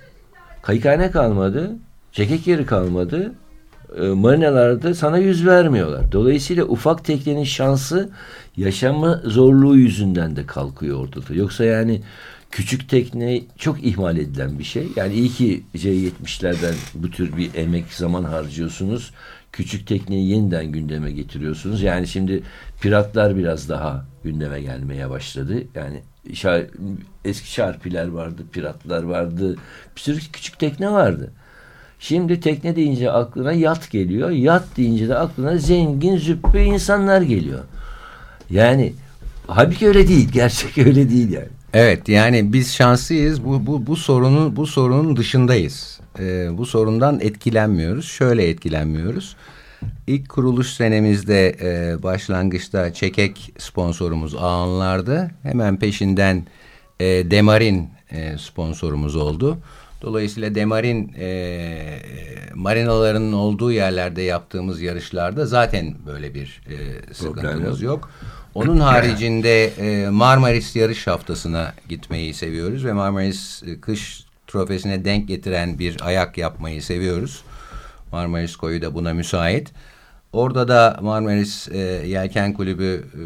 Kayıkhane 0.61 1.11
kalmadı, 1.11 1.75
çekek 2.11 2.47
yeri 2.47 2.65
kalmadı. 2.65 3.33
E, 3.97 4.01
marinalarda 4.01 4.93
sana 4.93 5.17
yüz 5.17 5.45
vermiyorlar. 5.45 6.11
Dolayısıyla 6.11 6.65
ufak 6.65 7.05
teknenin 7.05 7.43
şansı 7.43 8.09
yaşama 8.57 9.21
zorluğu 9.25 9.75
yüzünden 9.75 10.35
de 10.35 10.45
kalkıyor 10.45 10.99
ortada. 10.99 11.33
Yoksa 11.33 11.63
yani 11.63 12.01
küçük 12.51 12.89
tekne 12.89 13.41
çok 13.57 13.83
ihmal 13.83 14.17
edilen 14.17 14.59
bir 14.59 14.63
şey. 14.63 14.87
Yani 14.95 15.13
iyi 15.13 15.29
ki 15.29 15.63
C70'lerden 15.75 16.73
bu 16.93 17.09
tür 17.09 17.37
bir 17.37 17.55
emek 17.55 17.93
zaman 17.93 18.23
harcıyorsunuz. 18.23 19.11
Küçük 19.51 19.87
tekneyi 19.87 20.29
yeniden 20.29 20.65
gündeme 20.65 21.11
getiriyorsunuz. 21.11 21.81
Yani 21.81 22.07
şimdi 22.07 22.43
piratlar 22.81 23.37
biraz 23.37 23.69
daha 23.69 24.05
gündeme 24.23 24.61
gelmeye 24.61 25.09
başladı. 25.09 25.63
Yani 25.75 26.01
eski 27.25 27.51
şarpiler 27.51 28.07
vardı, 28.07 28.41
piratlar 28.51 29.03
vardı. 29.03 29.55
Bir 29.95 30.01
sürü 30.01 30.19
küçük 30.33 30.59
tekne 30.59 30.91
vardı. 30.91 31.31
Şimdi 31.99 32.39
tekne 32.39 32.75
deyince 32.75 33.11
aklına 33.11 33.51
yat 33.51 33.91
geliyor. 33.91 34.29
Yat 34.29 34.77
deyince 34.77 35.09
de 35.09 35.15
aklına 35.15 35.57
zengin, 35.57 36.17
züppü 36.17 36.59
insanlar 36.59 37.21
geliyor. 37.21 37.63
Yani 38.49 38.93
halbuki 39.47 39.87
öyle 39.87 40.07
değil. 40.07 40.29
Gerçek 40.31 40.77
öyle 40.87 41.09
değil 41.09 41.31
yani. 41.31 41.60
Evet 41.73 42.09
yani 42.09 42.53
biz 42.53 42.73
şanslıyız. 42.73 43.45
Bu 43.45 43.67
bu 43.67 43.87
bu 43.87 43.95
sorunun 43.95 44.55
bu 44.55 44.67
sorunun 44.67 45.17
dışındayız. 45.17 45.99
Ee, 46.19 46.57
bu 46.57 46.65
sorundan 46.65 47.19
etkilenmiyoruz. 47.19 48.05
Şöyle 48.05 48.49
etkilenmiyoruz. 48.49 49.35
İlk 50.07 50.29
kuruluş 50.29 50.67
senemizde 50.67 51.57
e, 51.61 52.03
başlangıçta 52.03 52.93
çekek 52.93 53.53
sponsorumuz 53.57 54.35
Ağanlar'dı. 54.35 55.31
Hemen 55.43 55.79
peşinden 55.79 56.45
e, 56.99 57.31
Demarin 57.31 57.89
e, 58.11 58.37
sponsorumuz 58.37 59.15
oldu. 59.15 59.57
Dolayısıyla 60.01 60.55
Demarin 60.55 61.13
e, 61.19 61.99
marinalarının 62.55 63.33
olduğu 63.33 63.71
yerlerde 63.71 64.21
yaptığımız 64.21 64.81
yarışlarda 64.81 65.45
zaten 65.45 65.95
böyle 66.05 66.33
bir 66.33 66.61
e, 66.69 67.13
sıkıntımız 67.13 67.81
yok. 67.81 68.09
Onun 68.55 68.79
haricinde 68.89 69.65
e, 69.65 70.09
Marmaris 70.09 70.75
yarış 70.75 71.07
haftasına 71.07 71.73
gitmeyi 71.89 72.33
seviyoruz 72.33 72.85
ve 72.85 72.93
Marmaris 72.93 73.63
e, 73.63 73.81
kış 73.81 74.25
trofesine 74.47 75.05
denk 75.05 75.27
getiren 75.27 75.79
bir 75.79 75.97
ayak 76.07 76.37
yapmayı 76.37 76.81
seviyoruz. 76.81 77.43
Marmaris 78.11 78.55
koyu 78.55 78.81
da 78.81 78.93
buna 78.93 79.13
müsait. 79.13 79.71
Orada 80.33 80.67
da 80.67 80.99
Marmaris 81.01 81.67
e, 81.71 81.77
Yelken 82.07 82.53
Kulübü 82.53 83.05
e, 83.13 83.19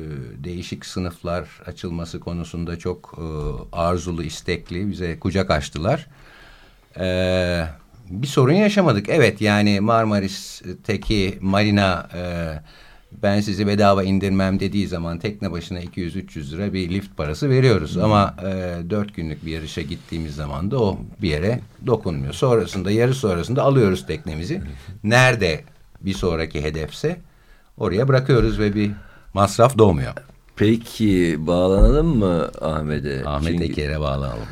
değişik 0.43 0.85
sınıflar 0.85 1.47
açılması 1.65 2.19
konusunda 2.19 2.79
çok 2.79 3.17
e, 3.17 3.25
arzulu, 3.75 4.23
istekli 4.23 4.91
bize 4.91 5.19
kucak 5.19 5.51
açtılar. 5.51 6.07
E, 6.99 7.67
bir 8.09 8.27
sorun 8.27 8.53
yaşamadık. 8.53 9.09
Evet 9.09 9.41
yani 9.41 9.79
Marmaris'teki 9.79 11.37
marina 11.41 12.09
e, 12.13 12.53
ben 13.23 13.41
sizi 13.41 13.67
bedava 13.67 14.03
indirmem 14.03 14.59
dediği 14.59 14.87
zaman 14.87 15.19
tekne 15.19 15.51
başına 15.51 15.79
200-300 15.79 16.51
lira 16.51 16.73
bir 16.73 16.89
lift 16.89 17.17
parası 17.17 17.49
veriyoruz. 17.49 17.97
Ama 17.97 18.35
e, 18.43 18.89
4 18.89 19.15
günlük 19.15 19.45
bir 19.45 19.51
yarışa 19.51 19.81
gittiğimiz 19.81 20.35
zaman 20.35 20.71
da 20.71 20.79
o 20.83 20.99
bir 21.21 21.29
yere 21.29 21.59
dokunmuyor. 21.87 22.33
Sonrasında 22.33 22.91
yarış 22.91 23.17
sonrasında 23.17 23.63
alıyoruz 23.63 24.05
teknemizi. 24.05 24.61
Nerede 25.03 25.63
bir 26.01 26.13
sonraki 26.13 26.63
hedefse 26.63 27.17
oraya 27.77 28.07
bırakıyoruz 28.07 28.59
ve 28.59 28.75
bir 28.75 28.91
masraf 29.33 29.77
doğmuyor. 29.77 30.13
Peki 30.55 31.35
bağlanalım 31.39 32.17
mı 32.17 32.51
Ahmet'e? 32.61 33.23
Ahmet 33.25 33.51
Çünkü- 33.51 33.63
Eker'e 33.63 33.99
bağlanalım. 33.99 34.45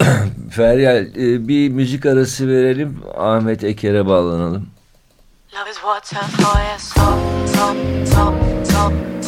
Feryal 0.50 1.06
e, 1.16 1.48
bir 1.48 1.68
müzik 1.68 2.06
arası 2.06 2.48
verelim. 2.48 2.96
Ahmet 3.16 3.64
Eker'e 3.64 4.06
bağlanalım. 4.06 4.66
Love 5.52 5.66
is 5.66 5.82
water 5.82 6.16
for 6.16 6.62
your 6.62 6.78
soul, 6.78 7.46
soul, 7.48 8.06
soul, 8.06 8.64
soul. 8.64 9.19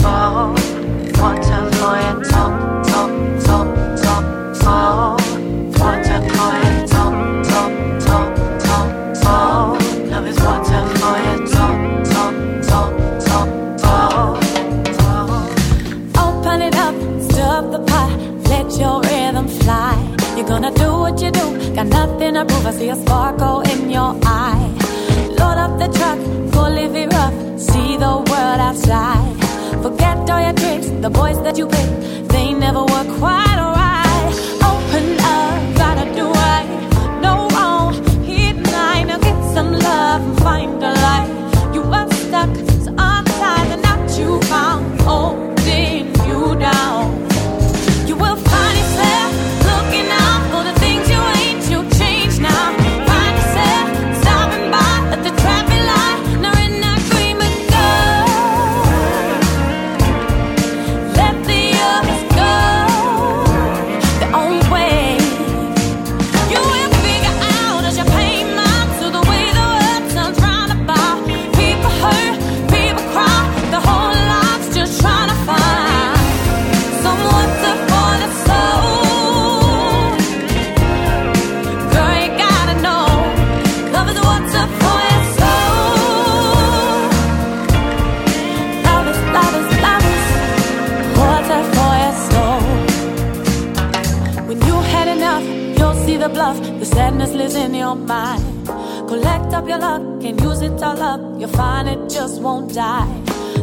All 100.93 101.03
up. 101.03 101.41
You'll 101.41 101.49
find 101.51 101.89
it 101.89 102.11
just 102.11 102.41
won't 102.41 102.75
die. 102.75 103.07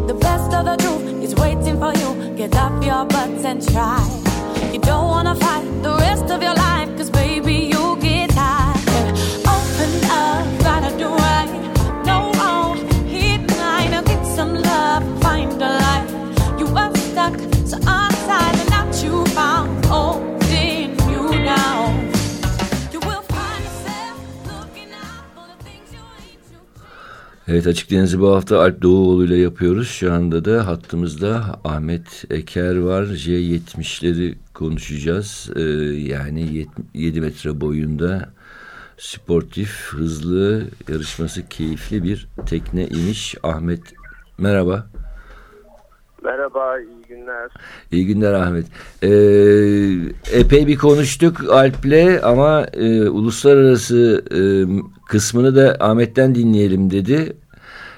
The 0.07 0.13
best 0.13 0.53
of 0.53 0.65
the 0.65 0.75
truth 0.77 1.23
is 1.23 1.35
waiting 1.35 1.77
for 1.79 1.93
you. 1.93 2.35
Get 2.35 2.55
off 2.55 2.83
your 2.83 3.05
butts 3.05 3.43
and 3.45 3.59
try. 3.71 3.99
You 4.73 4.79
don't 4.79 5.07
wanna 5.13 5.35
fight 5.35 5.65
the 5.83 5.95
rest 5.97 6.25
of 6.33 6.41
your 6.41 6.55
life, 6.55 6.89
cause 6.97 7.09
baby, 7.09 7.55
you'll 7.71 7.88
Evet 27.51 27.67
Açık 27.67 27.91
Deniz'i 27.91 28.19
bu 28.19 28.35
hafta 28.35 28.59
Alp 28.59 28.81
Doğuoğlu 28.81 29.25
ile 29.25 29.37
yapıyoruz. 29.37 29.87
Şu 29.87 30.13
anda 30.13 30.45
da 30.45 30.67
hattımızda 30.67 31.59
Ahmet 31.63 32.25
Eker 32.29 32.75
var. 32.75 33.03
J70'leri 33.03 34.35
konuşacağız. 34.53 35.49
Ee, 35.55 35.61
yani 36.09 36.67
7 36.93 37.21
metre 37.21 37.61
boyunda 37.61 38.29
sportif, 38.97 39.87
hızlı, 39.91 40.67
yarışması 40.89 41.47
keyifli 41.47 42.03
bir 42.03 42.27
tekne 42.45 42.87
imiş. 42.87 43.35
Ahmet 43.43 43.81
merhaba. 44.37 44.89
Merhaba, 46.23 46.79
iyi 46.79 47.01
günler. 47.07 47.51
İyi 47.91 48.07
günler 48.07 48.33
Ahmet. 48.33 48.65
Ee, 49.03 49.09
epey 50.39 50.67
bir 50.67 50.77
konuştuk 50.77 51.49
Alp'le 51.49 52.23
ama 52.23 52.65
e, 52.73 53.09
uluslararası 53.09 54.23
e, 54.31 54.39
kısmını 55.07 55.55
da 55.55 55.77
Ahmet'ten 55.79 56.35
dinleyelim 56.35 56.91
dedi. 56.91 57.33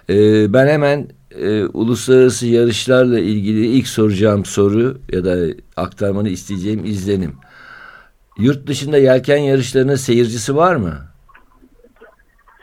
E, 0.09 0.15
ben 0.53 0.67
hemen 0.67 1.07
e, 1.31 1.65
uluslararası 1.65 2.47
yarışlarla 2.47 3.19
ilgili 3.19 3.65
ilk 3.65 3.87
soracağım 3.87 4.45
soru 4.45 4.97
ya 5.11 5.25
da 5.25 5.35
aktarmanı 5.77 6.29
isteyeceğim 6.29 6.85
izlenim. 6.85 7.33
Yurt 8.37 8.67
dışında 8.67 8.97
yelken 8.97 9.37
yarışlarının 9.37 9.95
seyircisi 9.95 10.55
var 10.55 10.75
mı? 10.75 10.93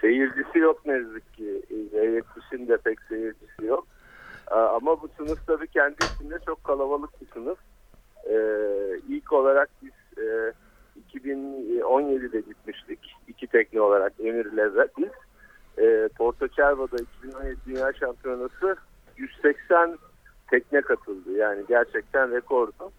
Seyircisi 0.01 0.59
yok 0.59 0.87
ne 0.87 0.93
yazık 0.93 1.35
ki. 1.35 1.63
E70'in 1.95 2.69
de 2.69 2.77
pek 2.77 2.99
seyircisi 3.09 3.48
Ama 4.51 5.03
bu 5.03 5.09
sınıf 5.17 5.47
tabii 5.47 5.67
kendi 5.67 5.97
içinde 6.15 6.39
çok 6.47 6.65
kalabalık 6.65 7.21
bir 7.21 7.27
sınıf. 7.35 7.59
Ee, 8.31 9.01
ilk 9.09 9.33
olarak 9.33 9.69
biz 9.83 10.25
e, 10.25 10.53
2017'de 11.19 12.41
gitmiştik. 12.41 12.99
İki 13.29 13.47
tekne 13.47 13.81
olarak 13.81 14.13
Emir 14.21 14.57
Lezzet. 14.57 14.99
Biz 14.99 15.09
e, 15.85 16.09
Porto 16.19 16.49
Cervo'da 16.49 16.97
2017 17.23 17.57
Dünya 17.67 17.93
Şampiyonası 17.93 18.77
180 19.17 19.99
tekne 20.51 20.81
katıldı. 20.81 21.33
Yani 21.37 21.65
gerçekten 21.69 22.31
rekordu. 22.31 22.93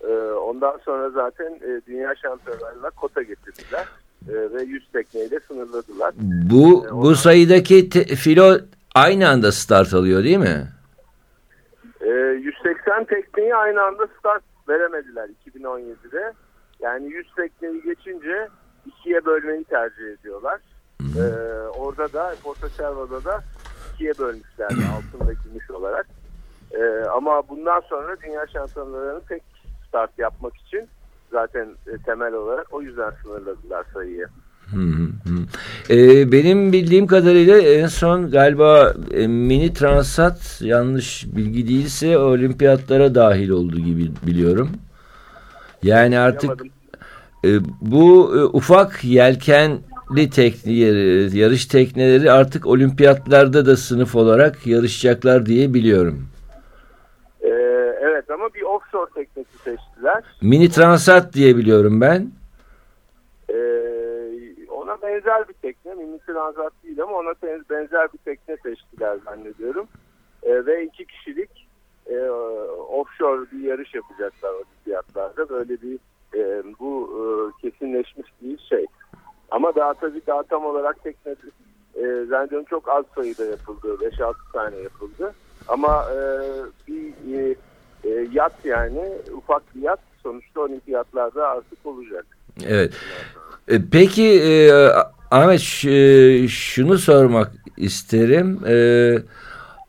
Ee, 0.00 0.12
ondan 0.32 0.78
sonra 0.84 1.10
zaten 1.10 1.46
e, 1.46 1.80
Dünya 1.86 2.14
Şampiyonlarına 2.22 2.90
kota 2.90 3.22
getirdiler. 3.22 3.86
E, 4.28 4.32
ve 4.54 4.62
100 4.62 4.88
tekneyle 4.92 5.40
sınırladılar. 5.48 6.14
Bu 6.50 6.86
bu 6.92 7.14
sayıdaki 7.14 7.88
te- 7.88 8.04
filo 8.04 8.58
aynı 8.94 9.28
anda 9.28 9.52
start 9.52 9.94
alıyor 9.94 10.24
değil 10.24 10.38
mi? 10.38 10.68
180 12.92 13.04
tekneyi 13.04 13.54
aynı 13.56 13.82
anda 13.82 14.06
start 14.18 14.42
veremediler 14.68 15.28
2017'de. 15.46 16.32
Yani 16.80 17.12
100 17.12 17.34
tekneyi 17.34 17.82
geçince 17.82 18.48
ikiye 18.86 19.24
bölmeyi 19.24 19.64
tercih 19.64 20.04
ediyorlar. 20.04 20.60
E, 21.00 21.22
orada 21.78 22.12
da 22.12 22.34
Porto 22.42 22.68
Cervo'da 22.68 23.24
da 23.24 23.40
ikiye 23.94 24.12
bölmüşlerdi 24.18 24.74
altın 24.96 25.28
ve 25.28 25.34
gümüş 25.44 25.70
olarak. 25.70 26.06
E, 26.70 27.04
ama 27.04 27.48
bundan 27.48 27.80
sonra 27.80 28.20
dünya 28.20 28.46
şampiyonlarını 28.46 29.20
tek 29.28 29.42
start 29.88 30.18
yapmak 30.18 30.56
için 30.56 30.88
zaten 31.30 31.68
e, 31.86 32.02
temel 32.06 32.32
olarak 32.34 32.66
o 32.70 32.82
yüzden 32.82 33.10
sınırladılar 33.22 33.86
sayıyı. 33.94 34.26
Hı. 34.72 35.08
Ee, 35.90 36.32
benim 36.32 36.72
bildiğim 36.72 37.06
kadarıyla 37.06 37.58
en 37.58 37.86
son 37.86 38.30
galiba 38.30 38.94
e, 39.14 39.26
mini 39.26 39.74
transat 39.74 40.60
yanlış 40.60 41.26
bilgi 41.36 41.68
değilse 41.68 42.18
olimpiyatlara 42.18 43.14
dahil 43.14 43.48
oldu 43.48 43.76
gibi 43.76 44.10
biliyorum. 44.26 44.70
Yani 45.82 46.18
artık 46.18 46.62
e, 47.44 47.48
bu 47.80 48.36
e, 48.36 48.44
ufak 48.44 49.04
yelken 49.04 49.78
Hibritli 50.12 50.30
tekneleri, 50.30 51.38
yarış 51.38 51.66
tekneleri 51.66 52.32
artık 52.32 52.66
olimpiyatlarda 52.66 53.66
da 53.66 53.76
sınıf 53.76 54.14
olarak 54.16 54.66
yarışacaklar 54.66 55.46
diye 55.46 55.74
biliyorum. 55.74 56.26
Ee, 57.40 57.48
evet 58.02 58.30
ama 58.30 58.54
bir 58.54 58.62
offshore 58.62 59.10
teknesi 59.14 59.58
seçtiler. 59.64 60.24
Mini 60.42 60.70
Transat 60.70 61.34
diye 61.34 61.56
biliyorum 61.56 62.00
ben. 62.00 62.32
Ona 65.02 65.10
benzer 65.10 65.48
bir 65.48 65.54
tekne, 65.54 65.94
mini 65.94 66.18
transat 66.18 66.72
değil 66.84 67.02
ama 67.02 67.16
ona 67.16 67.34
benzer 67.70 68.08
bir 68.12 68.18
tekne 68.18 68.56
seçtiler 68.56 69.18
zannediyorum. 69.24 69.86
Ee, 70.42 70.66
ve 70.66 70.84
iki 70.84 71.06
kişilik 71.06 71.68
e, 72.06 72.30
offshore 72.88 73.50
bir 73.52 73.60
yarış 73.60 73.94
yapacaklar 73.94 74.50
olimpiyatlarda. 74.50 75.48
Böyle 75.48 75.82
bir 75.82 75.98
e, 76.34 76.62
bu 76.80 77.10
e, 77.18 77.24
kesinleşmiş 77.62 78.28
bir 78.42 78.58
şey. 78.58 78.86
Ama 79.50 79.74
daha 79.74 79.94
tabii 79.94 80.22
daha 80.26 80.42
tam 80.42 80.64
olarak 80.64 81.02
tekne 81.02 81.34
e, 81.94 82.24
zannediyorum 82.28 82.66
çok 82.70 82.88
az 82.88 83.04
sayıda 83.14 83.44
yapıldı. 83.44 83.96
5-6 84.00 84.34
tane 84.52 84.76
yapıldı. 84.76 85.34
Ama 85.68 86.06
e, 86.12 86.18
bir 86.88 87.12
e, 87.34 87.54
e, 88.04 88.28
yat 88.32 88.64
yani 88.64 89.12
ufak 89.32 89.74
bir 89.74 89.82
yat 89.82 90.00
sonuçta 90.22 90.60
olimpiyatlarda 90.60 91.48
artık 91.48 91.86
olacak. 91.86 92.26
Evet. 92.66 92.92
E, 93.68 93.78
peki 93.90 94.22
e, 94.22 94.72
Ahmet 95.30 95.84
e, 95.84 96.48
şunu 96.48 96.98
sormak 96.98 97.52
isterim. 97.76 98.60
E, 98.68 99.18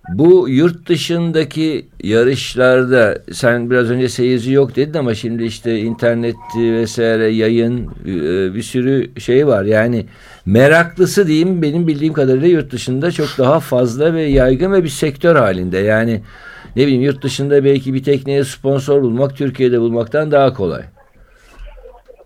bu 0.10 0.50
yurt 0.50 0.90
dışındaki 0.90 1.86
yarışlarda 2.04 3.18
sen 3.32 3.70
biraz 3.70 3.90
önce 3.90 4.10
seyirci 4.10 4.52
yok 4.52 4.76
dedin 4.76 5.00
ama 5.00 5.16
şimdi 5.16 5.44
işte 5.44 5.80
internet 5.80 6.36
vesaire 6.58 7.28
yayın 7.28 7.90
e, 8.06 8.54
bir 8.54 8.64
sürü 8.64 9.20
şey 9.20 9.48
var. 9.48 9.64
Yani 9.64 10.06
meraklısı 10.46 11.28
diyeyim 11.28 11.62
benim 11.62 11.88
bildiğim 11.88 12.14
kadarıyla 12.14 12.48
yurt 12.48 12.72
dışında 12.72 13.12
çok 13.12 13.38
daha 13.38 13.60
fazla 13.60 14.14
ve 14.14 14.22
yaygın 14.24 14.72
ve 14.72 14.84
bir 14.84 14.90
sektör 14.90 15.36
halinde. 15.36 15.78
Yani 15.78 16.22
ne 16.76 16.84
bileyim 16.88 17.02
yurt 17.02 17.24
dışında 17.24 17.64
belki 17.64 17.94
bir 17.94 18.04
tekneye 18.04 18.44
sponsor 18.44 19.02
bulmak 19.02 19.38
Türkiye'de 19.38 19.82
bulmaktan 19.82 20.32
daha 20.32 20.54
kolay. 20.54 20.84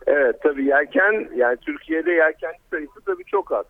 Evet 0.08 0.41
tabii 0.43 0.66
yelken 0.66 1.30
yani 1.36 1.58
Türkiye'de 1.58 2.12
yelken 2.12 2.53
sayısı 2.72 3.01
tabii 3.05 3.26
çok 3.26 3.51
az. 3.51 3.66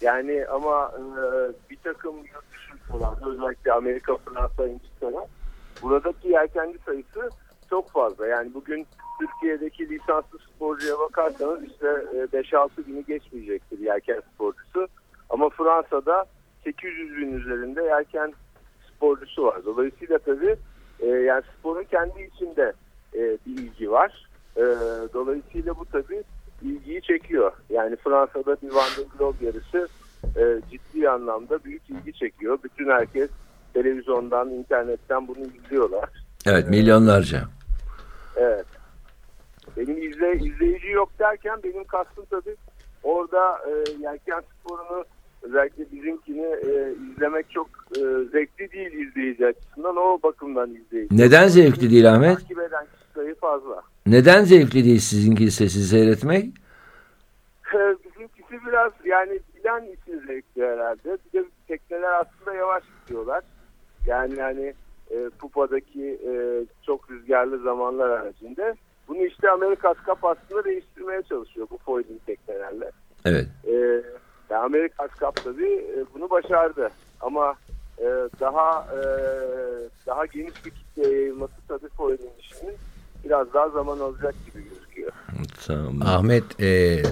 Yani 0.00 0.46
ama 0.46 0.92
e, 0.98 1.22
bir 1.70 1.76
takım 1.76 2.16
yurt 2.16 2.52
dışı 2.52 3.26
özellikle 3.26 3.72
Amerika, 3.72 4.16
Fransa, 4.16 4.66
İngiltere 4.66 5.26
buradaki 5.82 6.28
yelkenci 6.28 6.78
sayısı 6.78 7.30
çok 7.70 7.90
fazla. 7.90 8.26
Yani 8.26 8.54
bugün 8.54 8.86
Türkiye'deki 9.20 9.88
lisanslı 9.88 10.38
sporcuya 10.38 10.98
bakarsanız 10.98 11.64
işte 11.64 11.86
5-6 11.86 12.68
e, 12.82 12.86
bini 12.86 13.04
geçmeyecektir 13.04 13.78
yelken 13.78 14.22
sporcusu. 14.34 14.88
Ama 15.30 15.48
Fransa'da 15.48 16.24
800 16.64 17.16
bin 17.16 17.32
üzerinde 17.32 17.82
yelken 17.82 18.32
sporcusu 18.96 19.44
var. 19.44 19.64
Dolayısıyla 19.64 20.18
tabii 20.18 20.56
e, 21.00 21.06
yani 21.06 21.42
sporun 21.58 21.84
kendi 21.84 22.22
içinde 22.34 22.72
e, 23.14 23.20
bir 23.46 23.62
ilgi 23.62 23.90
var. 23.90 24.31
E, 24.56 24.62
dolayısıyla 25.14 25.76
bu 25.76 25.84
tabii 25.84 26.22
ilgiyi 26.62 27.02
çekiyor. 27.02 27.52
Yani 27.70 27.96
Fransa'da 27.96 28.56
bir 28.62 28.70
Van 28.70 28.90
Globe 29.18 29.46
yarışı 29.46 29.88
e, 30.36 30.60
ciddi 30.70 31.10
anlamda 31.10 31.64
büyük 31.64 31.82
ilgi 31.90 32.12
çekiyor. 32.12 32.58
Bütün 32.64 32.90
herkes 32.90 33.30
televizyondan, 33.74 34.50
internetten 34.50 35.28
bunu 35.28 35.38
izliyorlar. 35.38 36.08
Evet, 36.46 36.68
milyonlarca. 36.68 37.42
Evet. 38.36 38.66
Benim 39.76 40.02
izle, 40.02 40.32
izleyici 40.32 40.88
yok 40.88 41.10
derken 41.18 41.58
benim 41.64 41.84
kastım 41.84 42.24
tabii 42.30 42.56
orada 43.02 43.58
e, 43.68 43.70
yelken 44.02 44.42
sporunu 44.60 45.04
özellikle 45.42 45.92
bizimkini 45.92 46.46
e, 46.46 46.94
izlemek 47.12 47.50
çok 47.50 47.68
e, 47.96 48.00
zevkli 48.32 48.72
değil 48.72 48.92
izleyici 48.92 49.46
açısından. 49.46 49.96
O 49.96 50.18
bakımdan 50.22 50.74
izleyici. 50.74 51.18
Neden 51.18 51.48
zevkli 51.48 51.90
değil 51.90 52.12
Ahmet? 52.12 52.38
Takip 52.38 52.58
eden 52.58 52.86
sayı 53.14 53.34
fazla. 53.34 53.82
Neden 54.06 54.44
zevkli 54.44 54.84
değil 54.84 54.98
sizinki 54.98 55.50
sesi 55.50 55.84
seyretmek? 55.84 56.54
Bizimkisi 58.04 58.66
biraz 58.66 58.92
yani 59.04 59.40
bilen 59.56 59.84
için 59.84 60.26
zevkli 60.26 60.62
herhalde. 60.62 61.18
Bir 61.34 61.40
de 61.40 61.44
tekneler 61.68 62.12
aslında 62.12 62.56
yavaş 62.56 62.84
gidiyorlar. 63.00 63.44
Yani 64.06 64.40
hani 64.42 64.74
e, 65.10 65.30
Pupa'daki 65.38 66.20
e, 66.26 66.32
çok 66.86 67.10
rüzgarlı 67.10 67.62
zamanlar 67.62 68.18
haricinde. 68.18 68.74
Bunu 69.08 69.24
işte 69.24 69.50
Amerikas 69.50 69.96
Cup 70.06 70.24
aslında 70.24 70.64
değiştirmeye 70.64 71.22
çalışıyor 71.22 71.66
bu 71.70 71.78
foiling 71.78 72.26
teknelerle. 72.26 72.90
Evet. 73.24 73.46
E, 73.66 73.72
yani 74.50 74.62
Amerikas 74.64 75.10
Cup 75.10 75.44
tabii 75.44 75.74
e, 75.74 76.04
bunu 76.14 76.30
başardı. 76.30 76.90
Ama 77.20 77.54
e, 77.98 78.04
daha 78.40 78.86
e, 78.96 79.02
daha 80.06 80.26
geniş 80.26 80.66
bir 80.66 80.70
kitleye 80.70 81.18
yayılması 81.18 81.54
tabii 81.68 81.88
foiling 81.88 82.32
işinin 82.38 82.76
biraz 83.32 83.54
daha 83.54 83.68
zaman 83.68 83.98
alacak 83.98 84.34
gibi 84.46 84.64
gözüküyor. 84.64 85.12
Tamam. 85.66 86.02
Ahmet 86.02 86.62
e, 86.62 87.02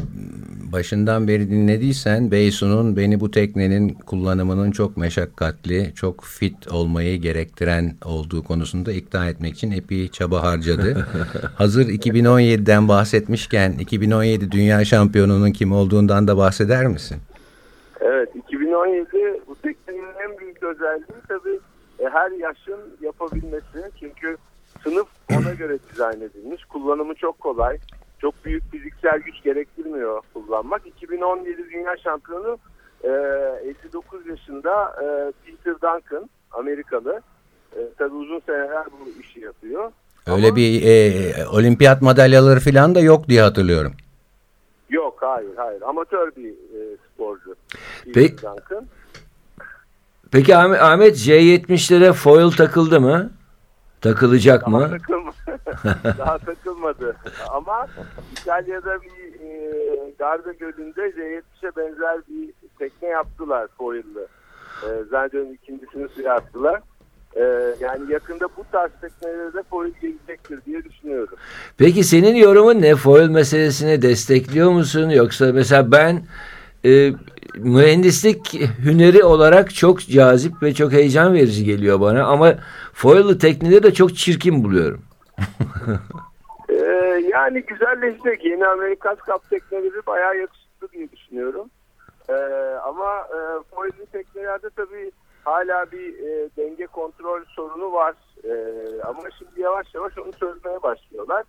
başından 0.72 1.28
beri 1.28 1.50
dinlediysen 1.50 2.30
Beysun'un 2.30 2.96
beni 2.96 3.20
bu 3.20 3.30
teknenin 3.30 3.88
kullanımının 3.88 4.70
çok 4.70 4.96
meşakkatli, 4.96 5.94
çok 5.94 6.24
fit 6.24 6.72
olmayı 6.72 7.20
gerektiren 7.20 7.94
olduğu 8.04 8.44
konusunda 8.44 8.92
ikna 8.92 9.28
etmek 9.28 9.54
için 9.54 9.70
epey 9.70 10.08
çaba 10.08 10.42
harcadı. 10.42 11.06
Hazır 11.56 11.86
2017'den 11.88 12.88
bahsetmişken 12.88 13.72
2017 13.72 14.52
Dünya 14.52 14.84
Şampiyonu'nun 14.84 15.50
kim 15.50 15.72
olduğundan 15.72 16.28
da 16.28 16.36
bahseder 16.36 16.86
misin? 16.86 17.16
Evet 18.00 18.28
2017 18.36 19.06
bu 19.48 19.56
teknenin 19.62 20.14
en 20.24 20.38
büyük 20.38 20.62
özelliği 20.62 21.20
tabii 21.28 21.60
e, 21.98 22.04
her 22.08 22.30
yaşın 22.30 22.80
yapabilmesi. 23.00 23.90
Çünkü 24.00 24.36
sınıf 24.84 25.08
ona 25.30 25.54
göre 25.54 25.78
dizayn 25.92 26.20
edilmiş. 26.20 26.64
Kullanımı 26.64 27.14
çok 27.14 27.40
kolay. 27.40 27.78
Çok 28.18 28.44
büyük 28.44 28.70
fiziksel 28.70 29.18
güç 29.20 29.42
gerektirmiyor 29.42 30.20
kullanmak. 30.34 30.86
2017 30.86 31.70
Dünya 31.72 31.96
Şampiyonu 31.96 32.58
e, 33.04 33.10
59 33.68 34.26
yaşında 34.26 34.96
e, 35.02 35.32
Peter 35.46 35.74
Duncan, 35.74 36.30
Amerikalı. 36.50 37.20
E, 37.76 37.78
tabii 37.98 38.14
uzun 38.14 38.40
seneler 38.46 38.84
bu 38.86 39.20
işi 39.20 39.40
yapıyor. 39.40 39.92
Öyle 40.26 40.46
Ama, 40.46 40.56
bir 40.56 40.82
e, 40.82 41.48
olimpiyat 41.48 42.02
madalyaları 42.02 42.60
falan 42.60 42.94
da 42.94 43.00
yok 43.00 43.28
diye 43.28 43.42
hatırlıyorum. 43.42 43.92
Yok 44.90 45.16
hayır 45.20 45.56
hayır. 45.56 45.82
Amatör 45.82 46.32
bir 46.36 46.50
e, 46.50 46.96
sporcu. 47.14 47.54
Peki, 48.14 48.36
Duncan. 48.36 48.86
Peki 50.30 50.56
Ahmet 50.56 51.16
J70'lere 51.16 52.12
foil 52.12 52.50
takıldı 52.50 53.00
mı? 53.00 53.30
Takılacak 54.00 54.60
Daha 54.62 54.70
mı? 54.70 54.90
Takılma. 54.90 55.32
Daha 56.18 56.38
takılmadı. 56.38 57.16
Ama 57.50 57.86
İtalya'da 58.32 59.02
bir 59.02 59.40
e, 59.40 59.70
Garda 60.18 60.52
Gölü'nde 60.52 61.00
J70'e 61.00 61.76
benzer 61.76 62.18
bir 62.28 62.52
tekne 62.78 63.08
yaptılar 63.08 63.68
foil'lı. 63.78 64.26
E, 64.82 64.88
zannediyorum 65.10 65.52
ikincisini 65.54 66.08
suya 66.08 66.34
attılar. 66.34 66.80
E, 67.36 67.42
yani 67.80 68.12
yakında 68.12 68.44
bu 68.56 68.64
tarz 68.72 68.90
teknelere 69.00 69.52
de 69.54 69.62
foil 69.62 69.92
gelecektir 70.02 70.60
diye 70.66 70.84
düşünüyorum. 70.84 71.38
Peki 71.78 72.04
senin 72.04 72.34
yorumun 72.34 72.82
ne? 72.82 72.94
Foil 72.96 73.28
meselesine 73.28 74.02
destekliyor 74.02 74.70
musun? 74.70 75.10
Yoksa 75.10 75.52
mesela 75.52 75.92
ben 75.92 76.22
e, 76.84 77.12
mühendislik 77.54 78.54
hüneri 78.84 79.24
olarak 79.24 79.74
çok 79.74 80.00
cazip 80.00 80.62
ve 80.62 80.74
çok 80.74 80.92
heyecan 80.92 81.34
verici 81.34 81.64
geliyor 81.64 82.00
bana 82.00 82.24
ama 82.24 82.54
foil'lı 82.92 83.38
tekneleri 83.38 83.82
de 83.82 83.94
çok 83.94 84.16
çirkin 84.16 84.64
buluyorum. 84.64 85.02
ee, 86.68 87.22
yani 87.32 87.62
güzelleşecek. 87.62 88.44
Yeni 88.44 88.66
Amerikas 88.66 89.18
Cup 89.18 89.50
tekneleri 89.50 90.06
bayağı 90.06 90.36
yakışıklı 90.36 90.88
diye 90.92 91.12
düşünüyorum. 91.12 91.70
Ee, 92.28 92.34
ama 92.84 93.16
e, 93.16 93.38
foil'li 93.74 94.06
teknelerde 94.12 94.70
tabii 94.76 95.10
hala 95.44 95.92
bir 95.92 96.18
e, 96.18 96.48
denge 96.56 96.86
kontrol 96.86 97.44
sorunu 97.44 97.92
var. 97.92 98.14
E, 98.44 98.52
ama 99.02 99.22
şimdi 99.38 99.60
yavaş 99.60 99.94
yavaş 99.94 100.18
onu 100.18 100.32
çözmeye 100.32 100.82
başlıyorlar. 100.82 101.44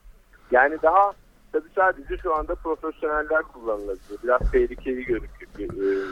Yani 0.51 0.77
daha 0.83 1.11
tabii 1.51 1.69
sadece 1.75 2.17
şu 2.17 2.35
anda 2.35 2.55
profesyoneller 2.55 3.41
kullanılabilir. 3.41 4.19
Biraz 4.23 4.51
tehlikeli 4.51 5.05
gözüküyor. 5.05 5.73
E, 5.73 6.07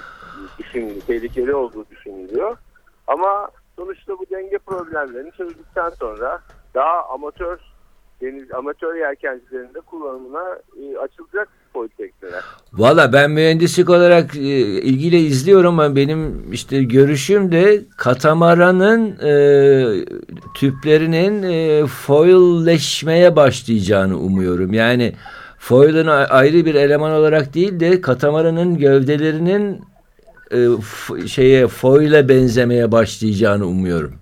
düşün, 0.60 1.00
tehlikeli 1.08 1.56
olduğu 1.56 1.90
düşünülüyor. 1.90 2.58
Ama 3.08 3.50
sonuçta 3.76 4.20
bu 4.20 4.26
denge 4.32 4.58
problemlerini 4.58 5.32
çözdükten 5.32 5.90
sonra 5.90 6.42
daha 6.74 7.04
amatör 7.10 7.60
deniz 8.22 8.52
amatör 8.52 8.96
yelkencilerinde 8.96 9.80
kullanımına 9.80 10.60
e, 10.82 10.98
açılacak 10.98 11.50
politekneler. 11.74 12.44
Valla 12.74 13.14
ben 13.14 13.32
mühendislik 13.32 13.90
olarak 13.90 14.36
e, 14.36 14.40
ilgiyle 14.40 15.20
izliyorum 15.20 15.80
ama 15.80 15.96
benim 15.96 16.54
işte 16.54 16.84
görüşüm 16.84 17.52
de 17.52 17.82
katamaranın 17.98 19.18
e, 19.24 19.34
tüplerinin 20.56 21.44
e, 21.44 21.88
foilleşmeye 21.88 23.36
başlayacağını 23.36 24.18
umuyorum. 24.18 24.74
Yani 24.74 25.14
foil'ın 25.58 26.08
ayrı 26.08 26.66
bir 26.66 26.76
eleman 26.76 27.12
olarak 27.12 27.54
değil 27.54 27.80
de 27.80 28.02
katamaranın 28.02 28.78
gövdelerinin 28.78 29.82
e, 30.52 30.58
şeye 31.28 31.68
foil'e 31.68 32.30
benzemeye 32.30 32.92
başlayacağını 32.92 33.66
umuyorum. 33.66 34.14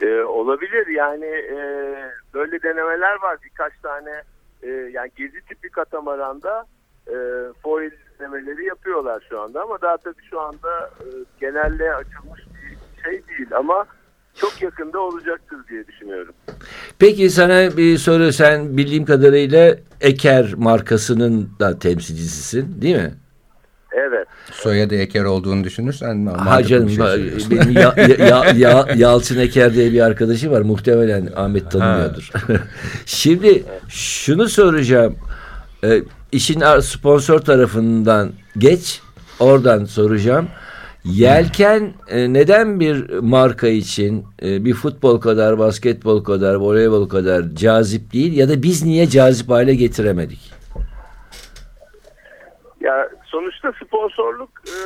Ee, 0.00 0.22
olabilir 0.22 0.86
yani 0.86 1.26
e, 1.26 1.58
böyle 2.34 2.62
denemeler 2.62 3.22
var 3.22 3.38
birkaç 3.44 3.72
tane 3.82 4.22
e, 4.64 4.68
yani 4.70 5.10
gezi 5.16 5.40
tipi 5.48 5.68
katamaranda 5.68 6.64
e, 7.06 7.16
foil 7.62 7.90
denemeleri 8.18 8.64
yapıyorlar 8.64 9.26
şu 9.28 9.40
anda 9.40 9.62
ama 9.62 9.80
daha 9.82 9.96
tabii 9.96 10.24
şu 10.30 10.40
anda 10.40 10.90
e, 11.00 11.06
genelde 11.40 11.94
açılmış 11.94 12.40
bir 12.40 13.02
şey 13.02 13.28
değil 13.28 13.48
ama 13.56 13.86
çok 14.34 14.62
yakında 14.62 15.00
olacaktır 15.00 15.58
diye 15.70 15.86
düşünüyorum. 15.86 16.34
Peki 16.98 17.30
sana 17.30 17.76
bir 17.76 17.98
soru 17.98 18.32
sen 18.32 18.76
bildiğim 18.76 19.04
kadarıyla 19.04 19.76
Eker 20.00 20.54
markasının 20.54 21.50
da 21.60 21.78
temsilcisisin 21.78 22.82
değil 22.82 22.96
mi? 22.96 23.14
Evet. 23.94 24.26
Soyadı 24.52 24.94
Eker 24.94 25.24
olduğunu 25.24 25.64
düşünürsen 25.64 26.26
Ha 26.26 26.62
canım 26.62 26.88
bir 26.88 26.92
şey 26.92 27.06
söylüyorsun. 27.06 27.50
benim 27.50 27.72
ya, 27.72 27.94
ya, 28.18 28.44
ya, 28.56 28.86
Yalçın 28.96 29.38
Eker 29.38 29.74
diye 29.74 29.92
bir 29.92 30.00
arkadaşı 30.00 30.50
var 30.50 30.60
muhtemelen 30.60 31.28
Ahmet 31.36 31.70
tanımıyordur. 31.70 32.30
Şimdi 33.06 33.64
şunu 33.88 34.48
soracağım 34.48 35.16
Ee, 35.84 36.02
işin 36.32 36.62
sponsor 36.80 37.38
tarafından 37.38 38.32
geç 38.58 39.00
oradan 39.40 39.84
soracağım. 39.84 40.48
Yelken 41.04 41.92
e, 42.08 42.32
neden 42.32 42.80
bir 42.80 43.18
marka 43.18 43.68
için 43.68 44.26
e, 44.42 44.64
bir 44.64 44.74
futbol 44.74 45.20
kadar, 45.20 45.58
basketbol 45.58 46.24
kadar, 46.24 46.54
voleybol 46.54 47.08
kadar 47.08 47.44
cazip 47.54 48.12
değil 48.12 48.36
ya 48.36 48.48
da 48.48 48.62
biz 48.62 48.84
niye 48.84 49.08
cazip 49.08 49.50
hale 49.50 49.74
getiremedik? 49.74 50.52
Ya 52.80 53.08
sonuçta 53.34 53.72
sponsorluk 53.72 54.50
e, 54.66 54.78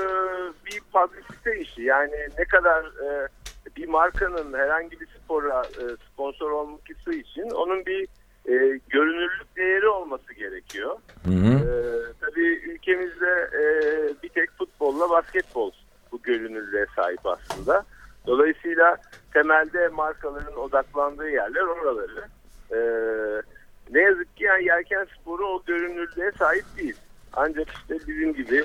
bir 0.66 0.80
publicite 0.92 1.60
işi. 1.60 1.82
Yani 1.82 2.16
ne 2.38 2.44
kadar 2.44 2.84
e, 2.84 3.28
bir 3.76 3.88
markanın 3.88 4.52
herhangi 4.52 5.00
bir 5.00 5.06
spora 5.06 5.62
e, 5.62 5.84
sponsor 6.12 6.50
olması 6.50 7.12
için 7.12 7.50
onun 7.50 7.86
bir 7.86 8.02
e, 8.48 8.80
görünürlük 8.88 9.56
değeri 9.56 9.88
olması 9.88 10.34
gerekiyor. 10.34 10.96
Hı 11.24 11.30
hı. 11.30 11.54
E, 11.54 11.72
tabii 12.20 12.48
ülkemizde 12.48 13.50
e, 13.52 13.62
bir 14.22 14.28
tek 14.28 14.50
futbolla 14.58 15.10
basketbol 15.10 15.70
bu 16.12 16.22
görünürlüğe 16.22 16.86
sahip 16.96 17.26
aslında. 17.26 17.84
Dolayısıyla 18.26 18.96
temelde 19.32 19.88
markaların 19.88 20.56
odaklandığı 20.56 21.30
yerler 21.30 21.62
oraları. 21.62 22.24
E, 22.70 22.78
ne 23.90 24.00
yazık 24.00 24.36
ki 24.36 24.44
yani 24.44 24.64
yelken 24.64 25.06
sporu 25.20 25.46
o 25.46 25.62
görünürlüğe 25.66 26.32
sahip 26.38 26.64
değil. 26.78 26.96
Ancak 27.38 27.68
işte 27.68 27.94
bizim 28.08 28.34
gibi 28.34 28.64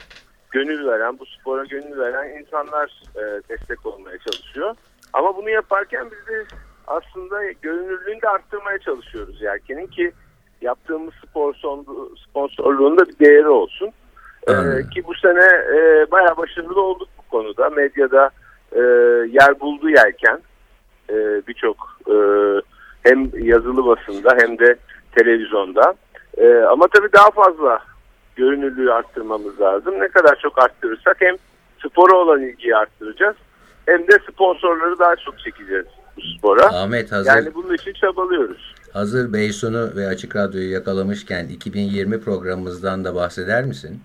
gönül 0.52 0.88
veren, 0.88 1.20
bu 1.20 1.26
spora 1.26 1.64
gönül 1.66 1.98
veren 2.00 2.40
insanlar 2.40 3.04
e, 3.16 3.22
destek 3.50 3.86
olmaya 3.86 4.18
çalışıyor. 4.18 4.76
Ama 5.14 5.38
bunu 5.38 5.50
yaparken 5.50 6.06
biz 6.12 6.28
de 6.36 6.46
aslında 6.88 7.52
görünürlüğünü 7.62 8.22
de 8.22 8.30
arttırmaya 8.30 8.78
çalışıyoruz 8.80 9.42
yelkenin 9.42 9.88
ki 9.88 10.12
yaptığımız 10.62 11.14
spor 11.28 11.54
sponsorluğunda 12.30 13.06
bir 13.06 13.20
değeri 13.20 13.50
olsun. 13.50 13.92
E, 14.48 14.52
Anladım. 14.52 14.90
ki 14.90 15.04
bu 15.08 15.14
sene 15.16 15.46
e, 15.76 16.12
bayağı 16.12 16.38
başarılı 16.38 16.82
olduk 16.82 17.10
bu 17.18 17.30
konuda. 17.38 17.70
Medyada 17.70 18.30
e, 18.72 18.80
yer 19.40 19.60
buldu 19.60 19.90
yelken. 19.90 20.40
E, 21.10 21.16
Birçok 21.48 21.78
e, 22.08 22.16
hem 23.04 23.30
yazılı 23.46 23.86
basında 23.86 24.38
hem 24.40 24.60
de 24.60 24.76
televizyonda. 25.16 25.94
E, 26.38 26.56
ama 26.58 26.88
tabii 26.88 27.14
daha 27.14 27.32
fazla 27.32 27.80
görünürlüğü 28.36 28.92
arttırmamız 28.92 29.62
lazım. 29.62 30.00
Ne 30.00 30.08
kadar 30.08 30.40
çok 30.42 30.64
arttırırsak 30.64 31.18
hem 31.20 31.36
spora 31.88 32.14
olan 32.16 32.42
ilgiyi 32.42 32.76
arttıracağız 32.76 33.36
hem 33.86 34.00
de 34.08 34.20
sponsorları 34.32 35.00
daha 35.00 35.16
çok 35.16 35.40
çekeceğiz 35.40 35.86
bu 36.18 36.22
spora. 36.38 36.66
Ahmet 36.66 37.12
hazır, 37.12 37.30
Yani 37.30 37.54
bunun 37.54 37.74
için 37.74 37.94
çabalıyoruz. 37.94 38.76
hazır 38.94 39.34
Beysun'u 39.34 39.96
ve 39.96 40.08
Açık 40.08 40.36
Radyo'yu 40.36 40.72
yakalamışken 40.72 41.48
2020 41.48 42.22
programımızdan 42.22 43.06
da 43.06 43.16
bahseder 43.16 43.64
misin? 43.66 44.02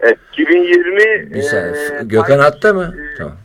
Evet, 0.00 0.18
2020 0.32 1.34
Bir 1.34 1.52
e, 1.54 2.04
Gökhan 2.04 2.38
hatta 2.38 2.72
mı? 2.72 2.94
e, 3.14 3.18
Tamam. 3.18 3.36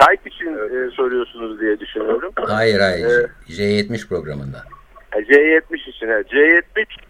Tayt 0.00 0.26
için 0.26 0.46
e, 0.54 0.90
soruyorsunuz 0.90 1.60
diye 1.60 1.80
düşünüyorum. 1.80 2.32
Hayır 2.36 2.80
hayır. 2.80 3.06
Evet. 3.06 3.30
J70 3.48 4.08
programından. 4.08 4.62
Ha, 5.10 5.18
C70 5.20 5.90
için. 5.90 6.08
evet. 6.08 6.26
C70 6.32 6.62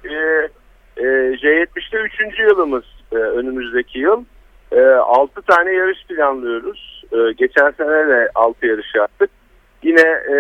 e, 0.04 0.48
e, 0.96 1.02
C70'te 1.36 1.98
3. 2.28 2.38
yılımız 2.38 2.84
e, 3.12 3.16
önümüzdeki 3.16 3.98
yıl. 3.98 4.24
E, 4.72 4.80
6 4.80 5.42
tane 5.42 5.72
yarış 5.72 6.06
planlıyoruz. 6.06 7.04
E, 7.12 7.32
geçen 7.32 7.70
sene 7.70 8.08
de 8.08 8.30
6 8.34 8.66
yarış 8.66 8.94
yaptık. 8.94 9.30
Yine 9.82 10.00
e, 10.00 10.36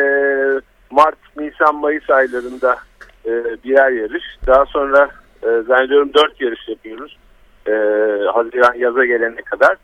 Mart, 0.90 1.18
Nisan, 1.36 1.74
Mayıs 1.74 2.10
aylarında 2.10 2.76
e, 3.26 3.30
birer 3.64 3.90
yarış. 3.90 4.24
Daha 4.46 4.66
sonra 4.66 5.10
e, 5.42 5.48
zannediyorum 5.68 6.14
4 6.14 6.40
yarış 6.40 6.68
yapıyoruz. 6.68 7.18
E, 7.66 7.72
Haziran 8.32 8.74
yaza 8.74 9.04
gelene 9.04 9.42
kadar. 9.42 9.76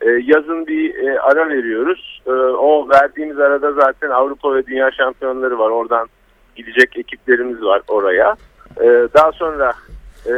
E, 0.00 0.10
yazın 0.10 0.66
bir 0.66 0.94
e, 0.94 1.20
ara 1.20 1.48
veriyoruz. 1.48 2.22
E, 2.26 2.30
o 2.32 2.88
verdiğimiz 2.88 3.38
arada 3.38 3.72
zaten 3.72 4.10
Avrupa 4.10 4.54
ve 4.54 4.66
Dünya 4.66 4.90
şampiyonları 4.90 5.58
var. 5.58 5.70
Oradan 5.70 6.08
gidecek 6.56 6.98
ekiplerimiz 6.98 7.62
var 7.62 7.82
oraya. 7.88 8.36
Ee, 8.80 9.08
daha 9.14 9.32
sonra 9.32 9.72
e, 10.28 10.36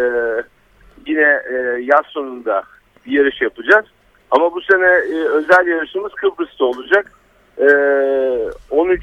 yine 1.06 1.42
e, 1.50 1.54
yaz 1.82 2.06
sonunda 2.06 2.62
bir 3.06 3.12
yarış 3.12 3.42
yapacağız. 3.42 3.84
Ama 4.30 4.54
bu 4.54 4.60
sene 4.60 4.86
e, 4.86 5.28
özel 5.28 5.66
yarışımız 5.66 6.12
Kıbrıs'ta 6.12 6.64
olacak. 6.64 7.12
Ee, 7.60 8.50
13 8.70 9.02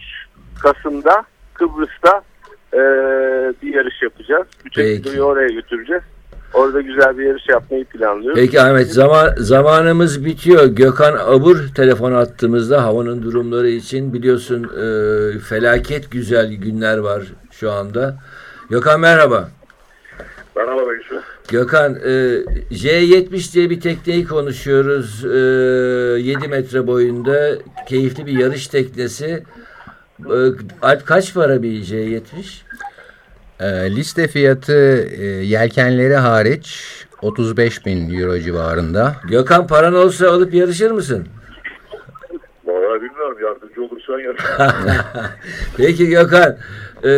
Kasım'da 0.63 1.25
Kıbrıs'ta 1.53 2.21
e, 2.73 2.79
bir 3.61 3.73
yarış 3.73 4.01
yapacağız. 4.01 4.47
Bütün 4.65 5.01
kiloyu 5.01 5.21
oraya 5.21 5.47
götüreceğiz. 5.47 6.03
Orada 6.53 6.81
güzel 6.81 7.17
bir 7.17 7.25
yarış 7.25 7.49
yapmayı 7.49 7.85
planlıyoruz. 7.85 8.39
Peki 8.41 8.61
Ahmet 8.61 8.87
zaman 8.87 9.29
zamanımız 9.37 10.25
bitiyor. 10.25 10.65
Gökhan 10.65 11.17
Abur 11.25 11.57
telefon 11.75 12.11
attığımızda 12.11 12.83
havanın 12.83 13.23
durumları 13.23 13.67
için 13.69 14.13
biliyorsun 14.13 14.63
e, 14.63 15.39
felaket 15.39 16.11
güzel 16.11 16.53
günler 16.53 16.97
var 16.97 17.23
şu 17.51 17.71
anda. 17.71 18.15
Gökhan 18.69 18.99
merhaba. 18.99 19.49
Merhaba 20.55 20.81
Beysu. 20.89 21.21
Gökhan 21.47 21.95
e, 21.95 22.09
J70 22.71 23.53
diye 23.53 23.69
bir 23.69 23.81
tekneyi 23.81 24.25
konuşuyoruz. 24.25 25.25
E, 25.25 25.37
7 26.21 26.47
metre 26.47 26.87
boyunda 26.87 27.57
keyifli 27.87 28.25
bir 28.25 28.39
yarış 28.39 28.67
teknesi. 28.67 29.43
E, 30.19 30.37
kaç 31.05 31.33
para 31.33 31.63
bir 31.63 31.83
J70? 31.83 32.21
Ee, 33.59 33.95
liste 33.95 34.27
fiyatı 34.27 35.07
e, 35.17 35.25
yelkenleri 35.25 36.15
hariç 36.15 36.83
35 37.21 37.85
bin 37.85 38.19
euro 38.19 38.39
civarında. 38.39 39.15
Gökhan 39.29 39.67
paran 39.67 39.93
olsa 39.93 40.29
alıp 40.29 40.53
yarışır 40.53 40.91
mısın? 40.91 41.27
Yar. 44.13 44.35
Peki 45.77 46.07
Gökhan, 46.09 46.57
e, 47.03 47.11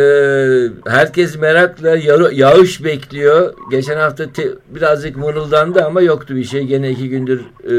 herkes 0.86 1.38
merakla 1.38 1.96
yağış 2.32 2.84
bekliyor. 2.84 3.54
Geçen 3.70 3.96
hafta 3.96 4.32
te- 4.32 4.54
birazcık 4.68 5.16
mırıldandı 5.16 5.84
ama 5.84 6.00
yoktu 6.00 6.36
bir 6.36 6.44
şey. 6.44 6.64
Gene 6.66 6.90
iki 6.90 7.08
gündür 7.08 7.40
e, 7.70 7.74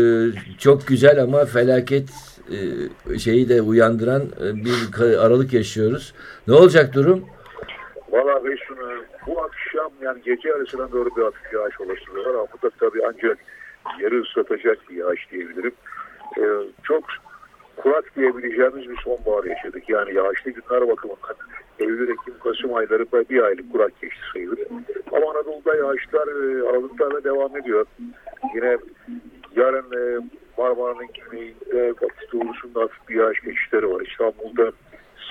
çok 0.57 0.88
güzel 0.88 1.22
ama 1.22 1.45
felaket 1.45 2.10
e, 2.51 3.20
şeyi 3.20 3.49
de 3.49 3.62
uyandıran 3.62 4.22
e, 4.22 4.55
bir 4.55 5.18
aralık 5.26 5.53
yaşıyoruz. 5.53 6.14
Ne 6.47 6.53
olacak 6.53 6.93
durum? 6.93 7.26
Valla 8.12 8.45
Beysu 8.45 8.76
bu 9.28 9.41
akşam 9.41 9.91
yani 10.01 10.22
gece 10.26 10.53
arasına 10.53 10.91
doğru 10.91 11.10
bir 11.18 11.22
hafif 11.22 11.53
yağış 11.53 11.82
olasılığı 11.82 12.26
var 12.26 12.34
ama 12.34 12.47
bu 12.53 12.68
da 12.68 12.72
tabii 12.80 13.01
ancak 13.07 13.38
yarı 14.01 14.22
ıslatacak 14.22 14.78
bir 14.89 14.95
yağış 14.95 15.32
diyebilirim. 15.32 15.74
Ee, 16.38 16.43
çok 16.84 17.03
kurak 17.82 18.15
diyebileceğimiz 18.15 18.89
bir 18.89 18.97
sonbahar 18.97 19.43
yaşadık. 19.43 19.89
Yani 19.89 20.13
yağışlı 20.13 20.51
günler 20.51 20.88
bakımından 20.88 21.36
Eylül, 21.80 22.09
Ekim, 22.09 22.34
Kasım 22.43 22.73
ayları 22.73 23.05
bir 23.30 23.43
aylık 23.43 23.71
kurak 23.71 24.01
geçti 24.01 24.21
sayılır. 24.34 24.59
Ama 25.11 25.32
Anadolu'da 25.32 25.75
yağışlar 25.75 26.27
e, 26.27 26.69
aralıklarla 26.69 27.23
devam 27.23 27.57
ediyor. 27.57 27.86
Yine 28.55 28.77
yarın 29.55 29.86
e, 29.97 30.27
Marmara'nın 30.57 31.07
güneyinde, 31.13 31.93
batı 32.01 32.32
doğusunda 32.34 32.82
hafif 32.82 33.09
bir 33.09 33.15
yağış 33.15 33.41
geçişleri 33.41 33.91
var. 33.91 34.01
İstanbul'da 34.01 34.71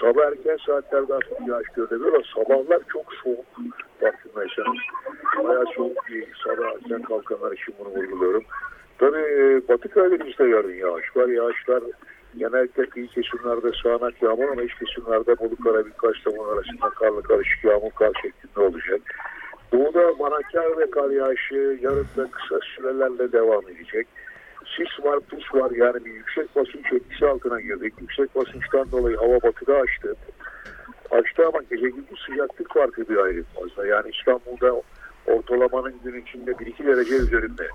sabah 0.00 0.26
erken 0.26 0.58
saatlerde 0.66 1.12
hafif 1.12 1.40
bir 1.40 1.46
yağış 1.46 1.68
görülebilir 1.68 2.12
ama 2.12 2.24
sabahlar 2.34 2.80
çok 2.92 3.12
soğuk 3.24 3.46
farkındaysanız. 4.00 4.78
Bayağı 5.44 5.64
soğuk 5.76 6.08
bir 6.08 6.26
sabah 6.44 6.72
erken 6.72 7.02
kalkanlar 7.02 7.52
için 7.52 7.74
bunu 7.78 7.88
vurguluyorum. 7.88 8.44
Tabii 8.98 9.18
e, 9.18 9.68
Batı 9.68 9.88
Karadeniz'de 9.88 10.44
yarın 10.44 10.74
yağış 10.74 11.16
var. 11.16 11.28
Yağışlar 11.28 11.82
genellikle 12.36 12.86
kıyı 12.86 13.08
kesimlerde 13.08 13.70
sağanak 13.82 14.22
yağmur 14.22 14.48
ama 14.48 14.62
iç 14.62 14.72
kesimlerde 14.74 15.38
Bolu 15.38 15.56
Karabük 15.56 15.98
Kastamonu 15.98 16.48
arasında 16.50 16.90
karlı 16.90 17.22
karışık 17.22 17.64
yağmur 17.64 17.90
kar 17.90 18.12
şeklinde 18.22 18.60
olacak. 18.60 19.00
Doğuda 19.72 20.14
manakar 20.18 20.78
ve 20.78 20.90
kar 20.90 21.10
yağışı 21.10 21.78
yarın 21.82 22.06
da 22.16 22.30
kısa 22.30 22.60
sürelerle 22.76 23.32
devam 23.32 23.68
edecek. 23.68 24.06
Sis 24.76 25.04
var, 25.04 25.20
pus 25.20 25.54
var 25.54 25.70
yani 25.70 26.04
bir 26.04 26.12
yüksek 26.12 26.56
basınç 26.56 26.92
etkisi 26.92 27.26
altına 27.26 27.60
girdik. 27.60 27.94
Yüksek 28.00 28.36
basınçtan 28.36 28.92
dolayı 28.92 29.16
hava 29.16 29.42
batıda 29.42 29.76
açtı. 29.76 30.14
Açtı 31.10 31.46
ama 31.46 31.58
gece 31.70 31.88
gündüz 31.88 32.18
sıcaklık 32.26 32.74
farkı 32.74 33.08
bir 33.08 33.16
ayrı 33.16 33.42
fazla. 33.42 33.86
Yani 33.86 34.10
İstanbul'da 34.10 34.82
ortalamanın 35.26 35.94
gün 36.04 36.22
içinde 36.22 36.50
1-2 36.50 36.86
derece 36.86 37.14
üzerinde. 37.14 37.68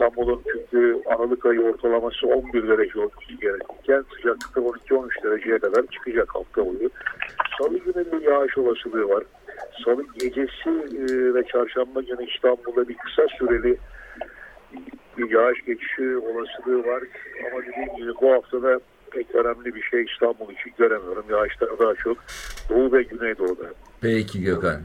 İstanbul'un 0.00 0.42
çünkü 0.52 1.02
Aralık 1.06 1.46
ayı 1.46 1.60
ortalaması 1.60 2.26
11 2.26 2.68
derece 2.68 2.98
olması 2.98 3.32
gerekirken 3.40 4.04
sıcaklıkta 4.16 4.60
12-13 4.60 5.24
dereceye 5.24 5.58
kadar 5.58 5.86
çıkacak 5.86 6.34
hafta 6.34 6.66
boyu. 6.66 6.90
Salı 7.58 7.78
günü 7.78 8.12
bir 8.12 8.26
yağış 8.26 8.58
olasılığı 8.58 9.08
var. 9.08 9.24
Salı 9.84 10.04
gecesi 10.18 10.70
e, 10.70 11.34
ve 11.34 11.42
çarşamba 11.52 12.00
günü 12.00 12.30
İstanbul'da 12.30 12.88
bir 12.88 12.96
kısa 12.96 13.22
süreli 13.38 13.76
bir 15.18 15.30
yağış 15.30 15.64
geçişi 15.64 16.16
olasılığı 16.16 16.86
var. 16.86 17.02
Ama 17.52 17.62
dediğim 17.62 17.96
gibi 17.96 18.12
bu 18.22 18.32
haftada 18.32 18.80
pek 19.10 19.34
önemli 19.34 19.74
bir 19.74 19.82
şey 19.82 20.04
İstanbul 20.04 20.52
için 20.52 20.72
göremiyorum. 20.78 21.24
Yağışlar 21.30 21.78
daha 21.78 21.94
çok 21.94 22.16
Doğu 22.70 22.92
ve 22.92 23.02
Güneydoğu'da. 23.02 23.66
Peki 24.00 24.42
Gökhan. 24.42 24.80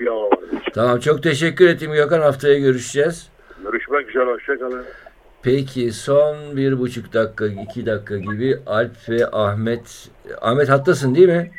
Bir 0.00 0.06
hava 0.06 0.26
var. 0.26 0.38
Tamam 0.74 0.98
çok 0.98 1.22
teşekkür 1.22 1.68
ettim 1.68 1.92
Gökhan. 1.92 2.20
Haftaya 2.20 2.58
görüşeceğiz. 2.58 3.31
Görüşmek 3.62 4.08
üzere. 4.08 4.24
Hoşçakalın. 4.24 4.84
Peki 5.42 5.92
son 5.92 6.56
bir 6.56 6.78
buçuk 6.78 7.12
dakika, 7.12 7.46
iki 7.46 7.86
dakika 7.86 8.18
gibi 8.18 8.58
Alp 8.66 9.08
ve 9.08 9.26
Ahmet. 9.32 10.08
Ahmet 10.40 10.68
hattasın 10.68 11.14
değil 11.14 11.28
mi? 11.28 11.50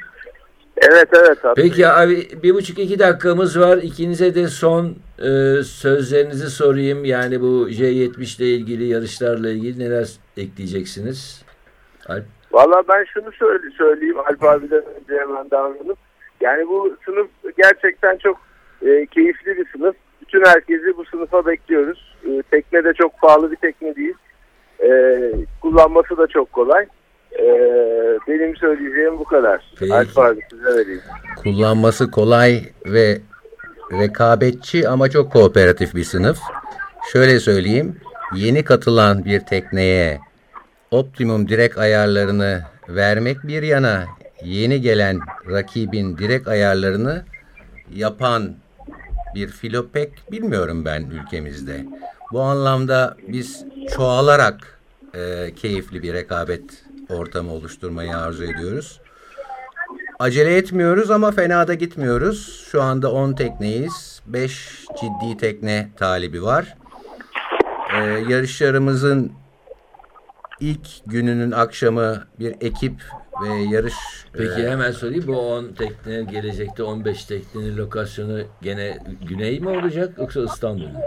Evet 0.78 1.08
evet. 1.14 1.45
Abi. 1.45 1.62
Peki 1.62 1.88
abi 1.88 2.28
bir 2.43 2.54
buçuk 2.54 2.80
iki 2.80 2.99
dakikamız 2.99 3.60
var. 3.60 3.78
İkinize 3.78 4.36
de 4.36 4.47
son 4.47 4.86
e, 5.20 5.64
sözlerinizi 5.64 6.49
sorayım. 6.49 7.06
Yani 7.06 7.41
bu 7.41 7.70
J70 7.70 8.41
ile 8.41 8.49
ilgili 8.49 8.84
yarışlarla 8.84 9.49
ilgili 9.49 9.80
neler 9.80 10.08
ekleyeceksiniz? 10.38 11.45
Alp. 12.08 12.24
Valla 12.51 12.84
ben 12.89 13.04
şunu 13.04 13.32
söyle, 13.32 13.64
söyleyeyim 13.78 14.20
Alp 14.20 14.43
abiden 14.43 14.84
önce 14.86 15.20
hemen 15.20 15.51
davranıp. 15.51 15.97
Yani 16.41 16.68
bu 16.68 16.97
sınıf 17.06 17.28
gerçekten 17.58 18.18
çok 18.18 18.38
e, 18.82 19.06
keyifli 19.06 19.58
bir 19.58 19.68
sınıf. 19.72 19.95
Bütün 20.34 20.45
herkesi 20.45 20.97
bu 20.97 21.05
sınıfa 21.05 21.45
bekliyoruz. 21.45 22.15
E, 22.27 22.41
tekne 22.51 22.84
de 22.84 22.93
çok 22.93 23.21
pahalı 23.21 23.51
bir 23.51 23.55
tekne 23.55 23.95
değil. 23.95 24.13
E, 24.79 24.89
kullanması 25.61 26.17
da 26.17 26.27
çok 26.27 26.53
kolay. 26.53 26.86
E, 27.39 27.45
benim 28.27 28.55
söyleyeceğim 28.55 29.19
bu 29.19 29.23
kadar. 29.23 29.73
Peki. 29.79 29.93
Alp 29.93 30.17
abi 30.17 30.39
size 30.49 30.79
vereyim. 30.79 31.01
Kullanması 31.43 32.11
kolay 32.11 32.61
ve 32.86 33.17
rekabetçi 33.91 34.89
ama 34.89 35.09
çok 35.09 35.31
kooperatif 35.31 35.95
bir 35.95 36.03
sınıf. 36.03 36.39
Şöyle 37.11 37.39
söyleyeyim, 37.39 37.95
yeni 38.36 38.63
katılan 38.63 39.25
bir 39.25 39.39
tekneye 39.39 40.19
optimum 40.91 41.47
direk 41.49 41.77
ayarlarını 41.77 42.61
vermek 42.89 43.38
bir 43.43 43.63
yana, 43.63 44.03
yeni 44.43 44.81
gelen 44.81 45.19
rakibin 45.51 46.17
direk 46.17 46.47
ayarlarını 46.47 47.23
yapan 47.95 48.62
bir 49.36 49.47
filo 49.47 49.88
pek 49.88 50.31
bilmiyorum 50.31 50.86
ben 50.86 51.01
ülkemizde. 51.01 51.86
Bu 52.31 52.41
anlamda 52.41 53.17
biz 53.27 53.65
çoğalarak 53.95 54.79
e, 55.15 55.53
keyifli 55.55 56.03
bir 56.03 56.13
rekabet 56.13 56.63
ortamı 57.09 57.51
oluşturmayı 57.51 58.17
arzu 58.17 58.43
ediyoruz. 58.43 58.99
Acele 60.19 60.57
etmiyoruz 60.57 61.11
ama 61.11 61.31
fena 61.31 61.67
da 61.67 61.73
gitmiyoruz. 61.73 62.65
Şu 62.71 62.81
anda 62.81 63.11
10 63.11 63.34
tekneyiz. 63.34 64.21
5 64.25 64.86
ciddi 65.01 65.38
tekne 65.38 65.89
talibi 65.97 66.43
var. 66.43 66.77
Ee, 67.93 67.99
yarışlarımızın 68.29 69.31
ilk 70.59 70.88
gününün 71.05 71.51
akşamı 71.51 72.23
bir 72.39 72.55
ekip 72.61 72.93
ve 73.41 73.53
yarış 73.75 73.93
Peki 74.34 74.61
e, 74.61 74.69
hemen 74.69 74.91
sorayım. 74.91 75.23
Bu 75.27 75.38
10 75.53 75.67
tekne 75.67 76.23
gelecekte 76.23 76.84
15 76.84 77.25
teknenin 77.25 77.77
lokasyonu 77.77 78.41
gene 78.61 78.97
güney 79.27 79.59
mi 79.59 79.69
olacak 79.69 80.13
yoksa 80.17 80.41
İstanbul 80.43 80.81
mu? 80.88 81.01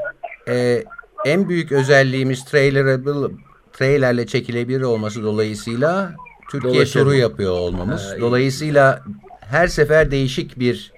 e, 0.49 0.85
en 1.25 1.49
büyük 1.49 1.73
özelliğimiz 1.73 2.45
trailerable 2.45 3.35
trailerle 3.73 4.27
çekilebilir 4.27 4.81
olması 4.81 5.23
dolayısıyla 5.23 6.13
Türkiye 6.51 6.75
Dolaşabilir. 6.75 7.05
turu 7.05 7.15
yapıyor 7.15 7.53
olmamız. 7.53 8.11
Ha. 8.11 8.21
Dolayısıyla 8.21 9.03
her 9.41 9.67
sefer 9.67 10.11
değişik 10.11 10.59
bir 10.59 10.93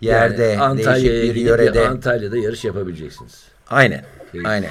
yerde, 0.00 0.44
Yani 0.44 0.60
Antalya'ya 0.60 1.12
değişik 1.12 1.34
bir 1.36 1.40
yörede. 1.40 1.88
Antalya'da 1.88 2.36
yarış 2.36 2.64
yapabileceksiniz. 2.64 3.44
Aynen. 3.70 4.04
Peki. 4.32 4.48
Aynen. 4.48 4.70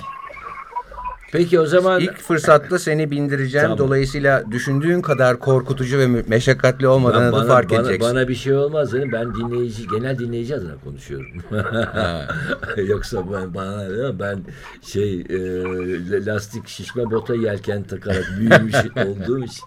Peki 1.31 1.59
o 1.59 1.65
zaman 1.65 2.01
İlk 2.01 2.17
fırsatta 2.17 2.79
seni 2.79 3.11
bindireceğim. 3.11 3.65
Tamam. 3.65 3.77
Dolayısıyla 3.77 4.51
düşündüğün 4.51 5.01
kadar 5.01 5.39
korkutucu 5.39 5.99
ve 5.99 6.07
meşakkatli 6.27 6.87
olmadığını 6.87 7.33
da 7.33 7.45
fark 7.45 7.69
bana, 7.69 7.79
edeceksin. 7.79 8.15
bana 8.15 8.27
bir 8.27 8.35
şey 8.35 8.53
olmaz. 8.53 8.93
Ben 8.93 9.35
dinleyici, 9.35 9.87
genel 9.87 10.17
dinleyici 10.19 10.55
adına 10.55 10.75
konuşuyorum. 10.83 11.27
Yoksa 12.87 13.23
ben 13.33 13.53
bana 13.53 14.19
ben 14.19 14.39
şey 14.81 15.19
e, 15.19 16.25
lastik 16.25 16.67
şişme 16.67 17.11
bota 17.11 17.35
yelken 17.35 17.83
takarak 17.83 18.25
büyümüş 18.39 18.75
olduğum 19.05 19.39
için. 19.43 19.63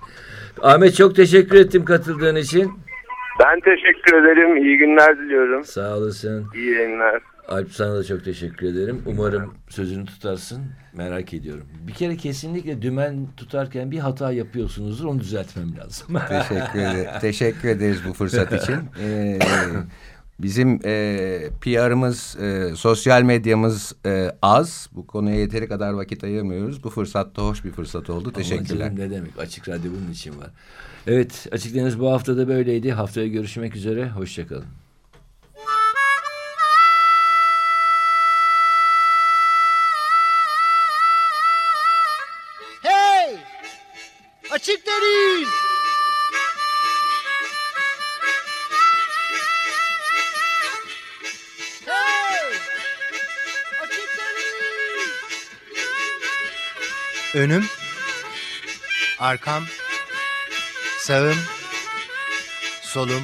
Ahmet 0.63 0.97
çok 0.97 1.17
teşekkür 1.17 1.57
ettim 1.57 1.85
katıldığın 1.85 2.37
için. 2.37 2.73
Ben 3.41 3.61
teşekkür 3.61 4.23
ederim. 4.23 4.57
İyi 4.57 4.79
günler 4.79 5.19
diliyorum. 5.19 5.65
Sağ 5.65 5.97
olasın. 5.97 6.47
İyi 6.55 6.71
yayınlar. 6.71 7.23
Alp 7.51 7.73
sana 7.73 7.97
da 7.97 8.05
çok 8.05 8.25
teşekkür 8.25 8.67
ederim. 8.67 9.03
Umarım 9.07 9.55
sözünü 9.69 10.05
tutarsın. 10.07 10.63
Merak 10.97 11.35
ediyorum. 11.35 11.67
Bir 11.87 11.93
kere 11.93 12.17
kesinlikle 12.17 12.83
dümen 12.83 13.27
tutarken 13.37 13.91
bir 13.91 13.99
hata 13.99 14.33
yapıyorsunuzdur. 14.33 15.05
Onu 15.05 15.21
düzeltmem 15.21 15.77
lazım. 15.77 16.07
Teşekkür, 16.29 16.81
ed- 16.81 17.21
teşekkür 17.21 17.69
ederiz 17.69 17.99
bu 18.09 18.13
fırsat 18.13 18.63
için. 18.63 18.75
Ee, 19.01 19.39
bizim 20.41 20.81
e, 20.85 21.51
PR'ımız, 21.61 22.37
e, 22.41 22.73
sosyal 22.77 23.23
medyamız 23.23 23.93
e, 24.07 24.31
az. 24.43 24.89
Bu 24.93 25.07
konuya 25.07 25.37
yeteri 25.37 25.69
kadar 25.69 25.93
vakit 25.93 26.25
ayırmıyoruz. 26.25 26.85
Bu 26.85 26.91
fırsat 26.91 27.37
da 27.37 27.43
hoş 27.43 27.65
bir 27.65 27.71
fırsat 27.71 28.11
oldu. 28.11 28.33
Teşekkürler. 28.33 28.87
canım 28.87 28.99
ne 29.01 29.11
demek? 29.11 29.39
Açık 29.39 29.69
Radyo 29.69 29.91
bunun 30.01 30.13
için 30.13 30.39
var. 30.39 30.51
Evet, 31.07 31.47
Açık 31.53 31.75
Deniz 31.75 32.01
bu 32.01 32.13
hafta 32.13 32.37
da 32.37 32.49
böyleydi. 32.49 32.93
Haftaya 32.93 33.27
görüşmek 33.27 33.77
üzere. 33.77 34.09
Hoşçakalın. 34.11 34.65
Önüm, 57.41 57.67
arkam, 59.19 59.67
sağım, 60.99 61.39
solum, 62.83 63.23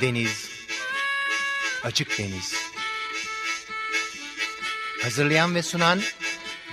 deniz, 0.00 0.50
açık 1.84 2.18
deniz. 2.18 2.54
Hazırlayan 5.02 5.54
ve 5.54 5.62
sunan 5.62 6.00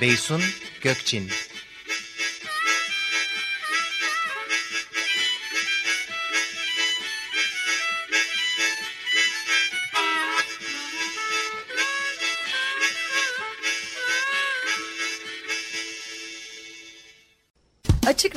Beysun 0.02 0.42
Gökçin. 0.82 1.32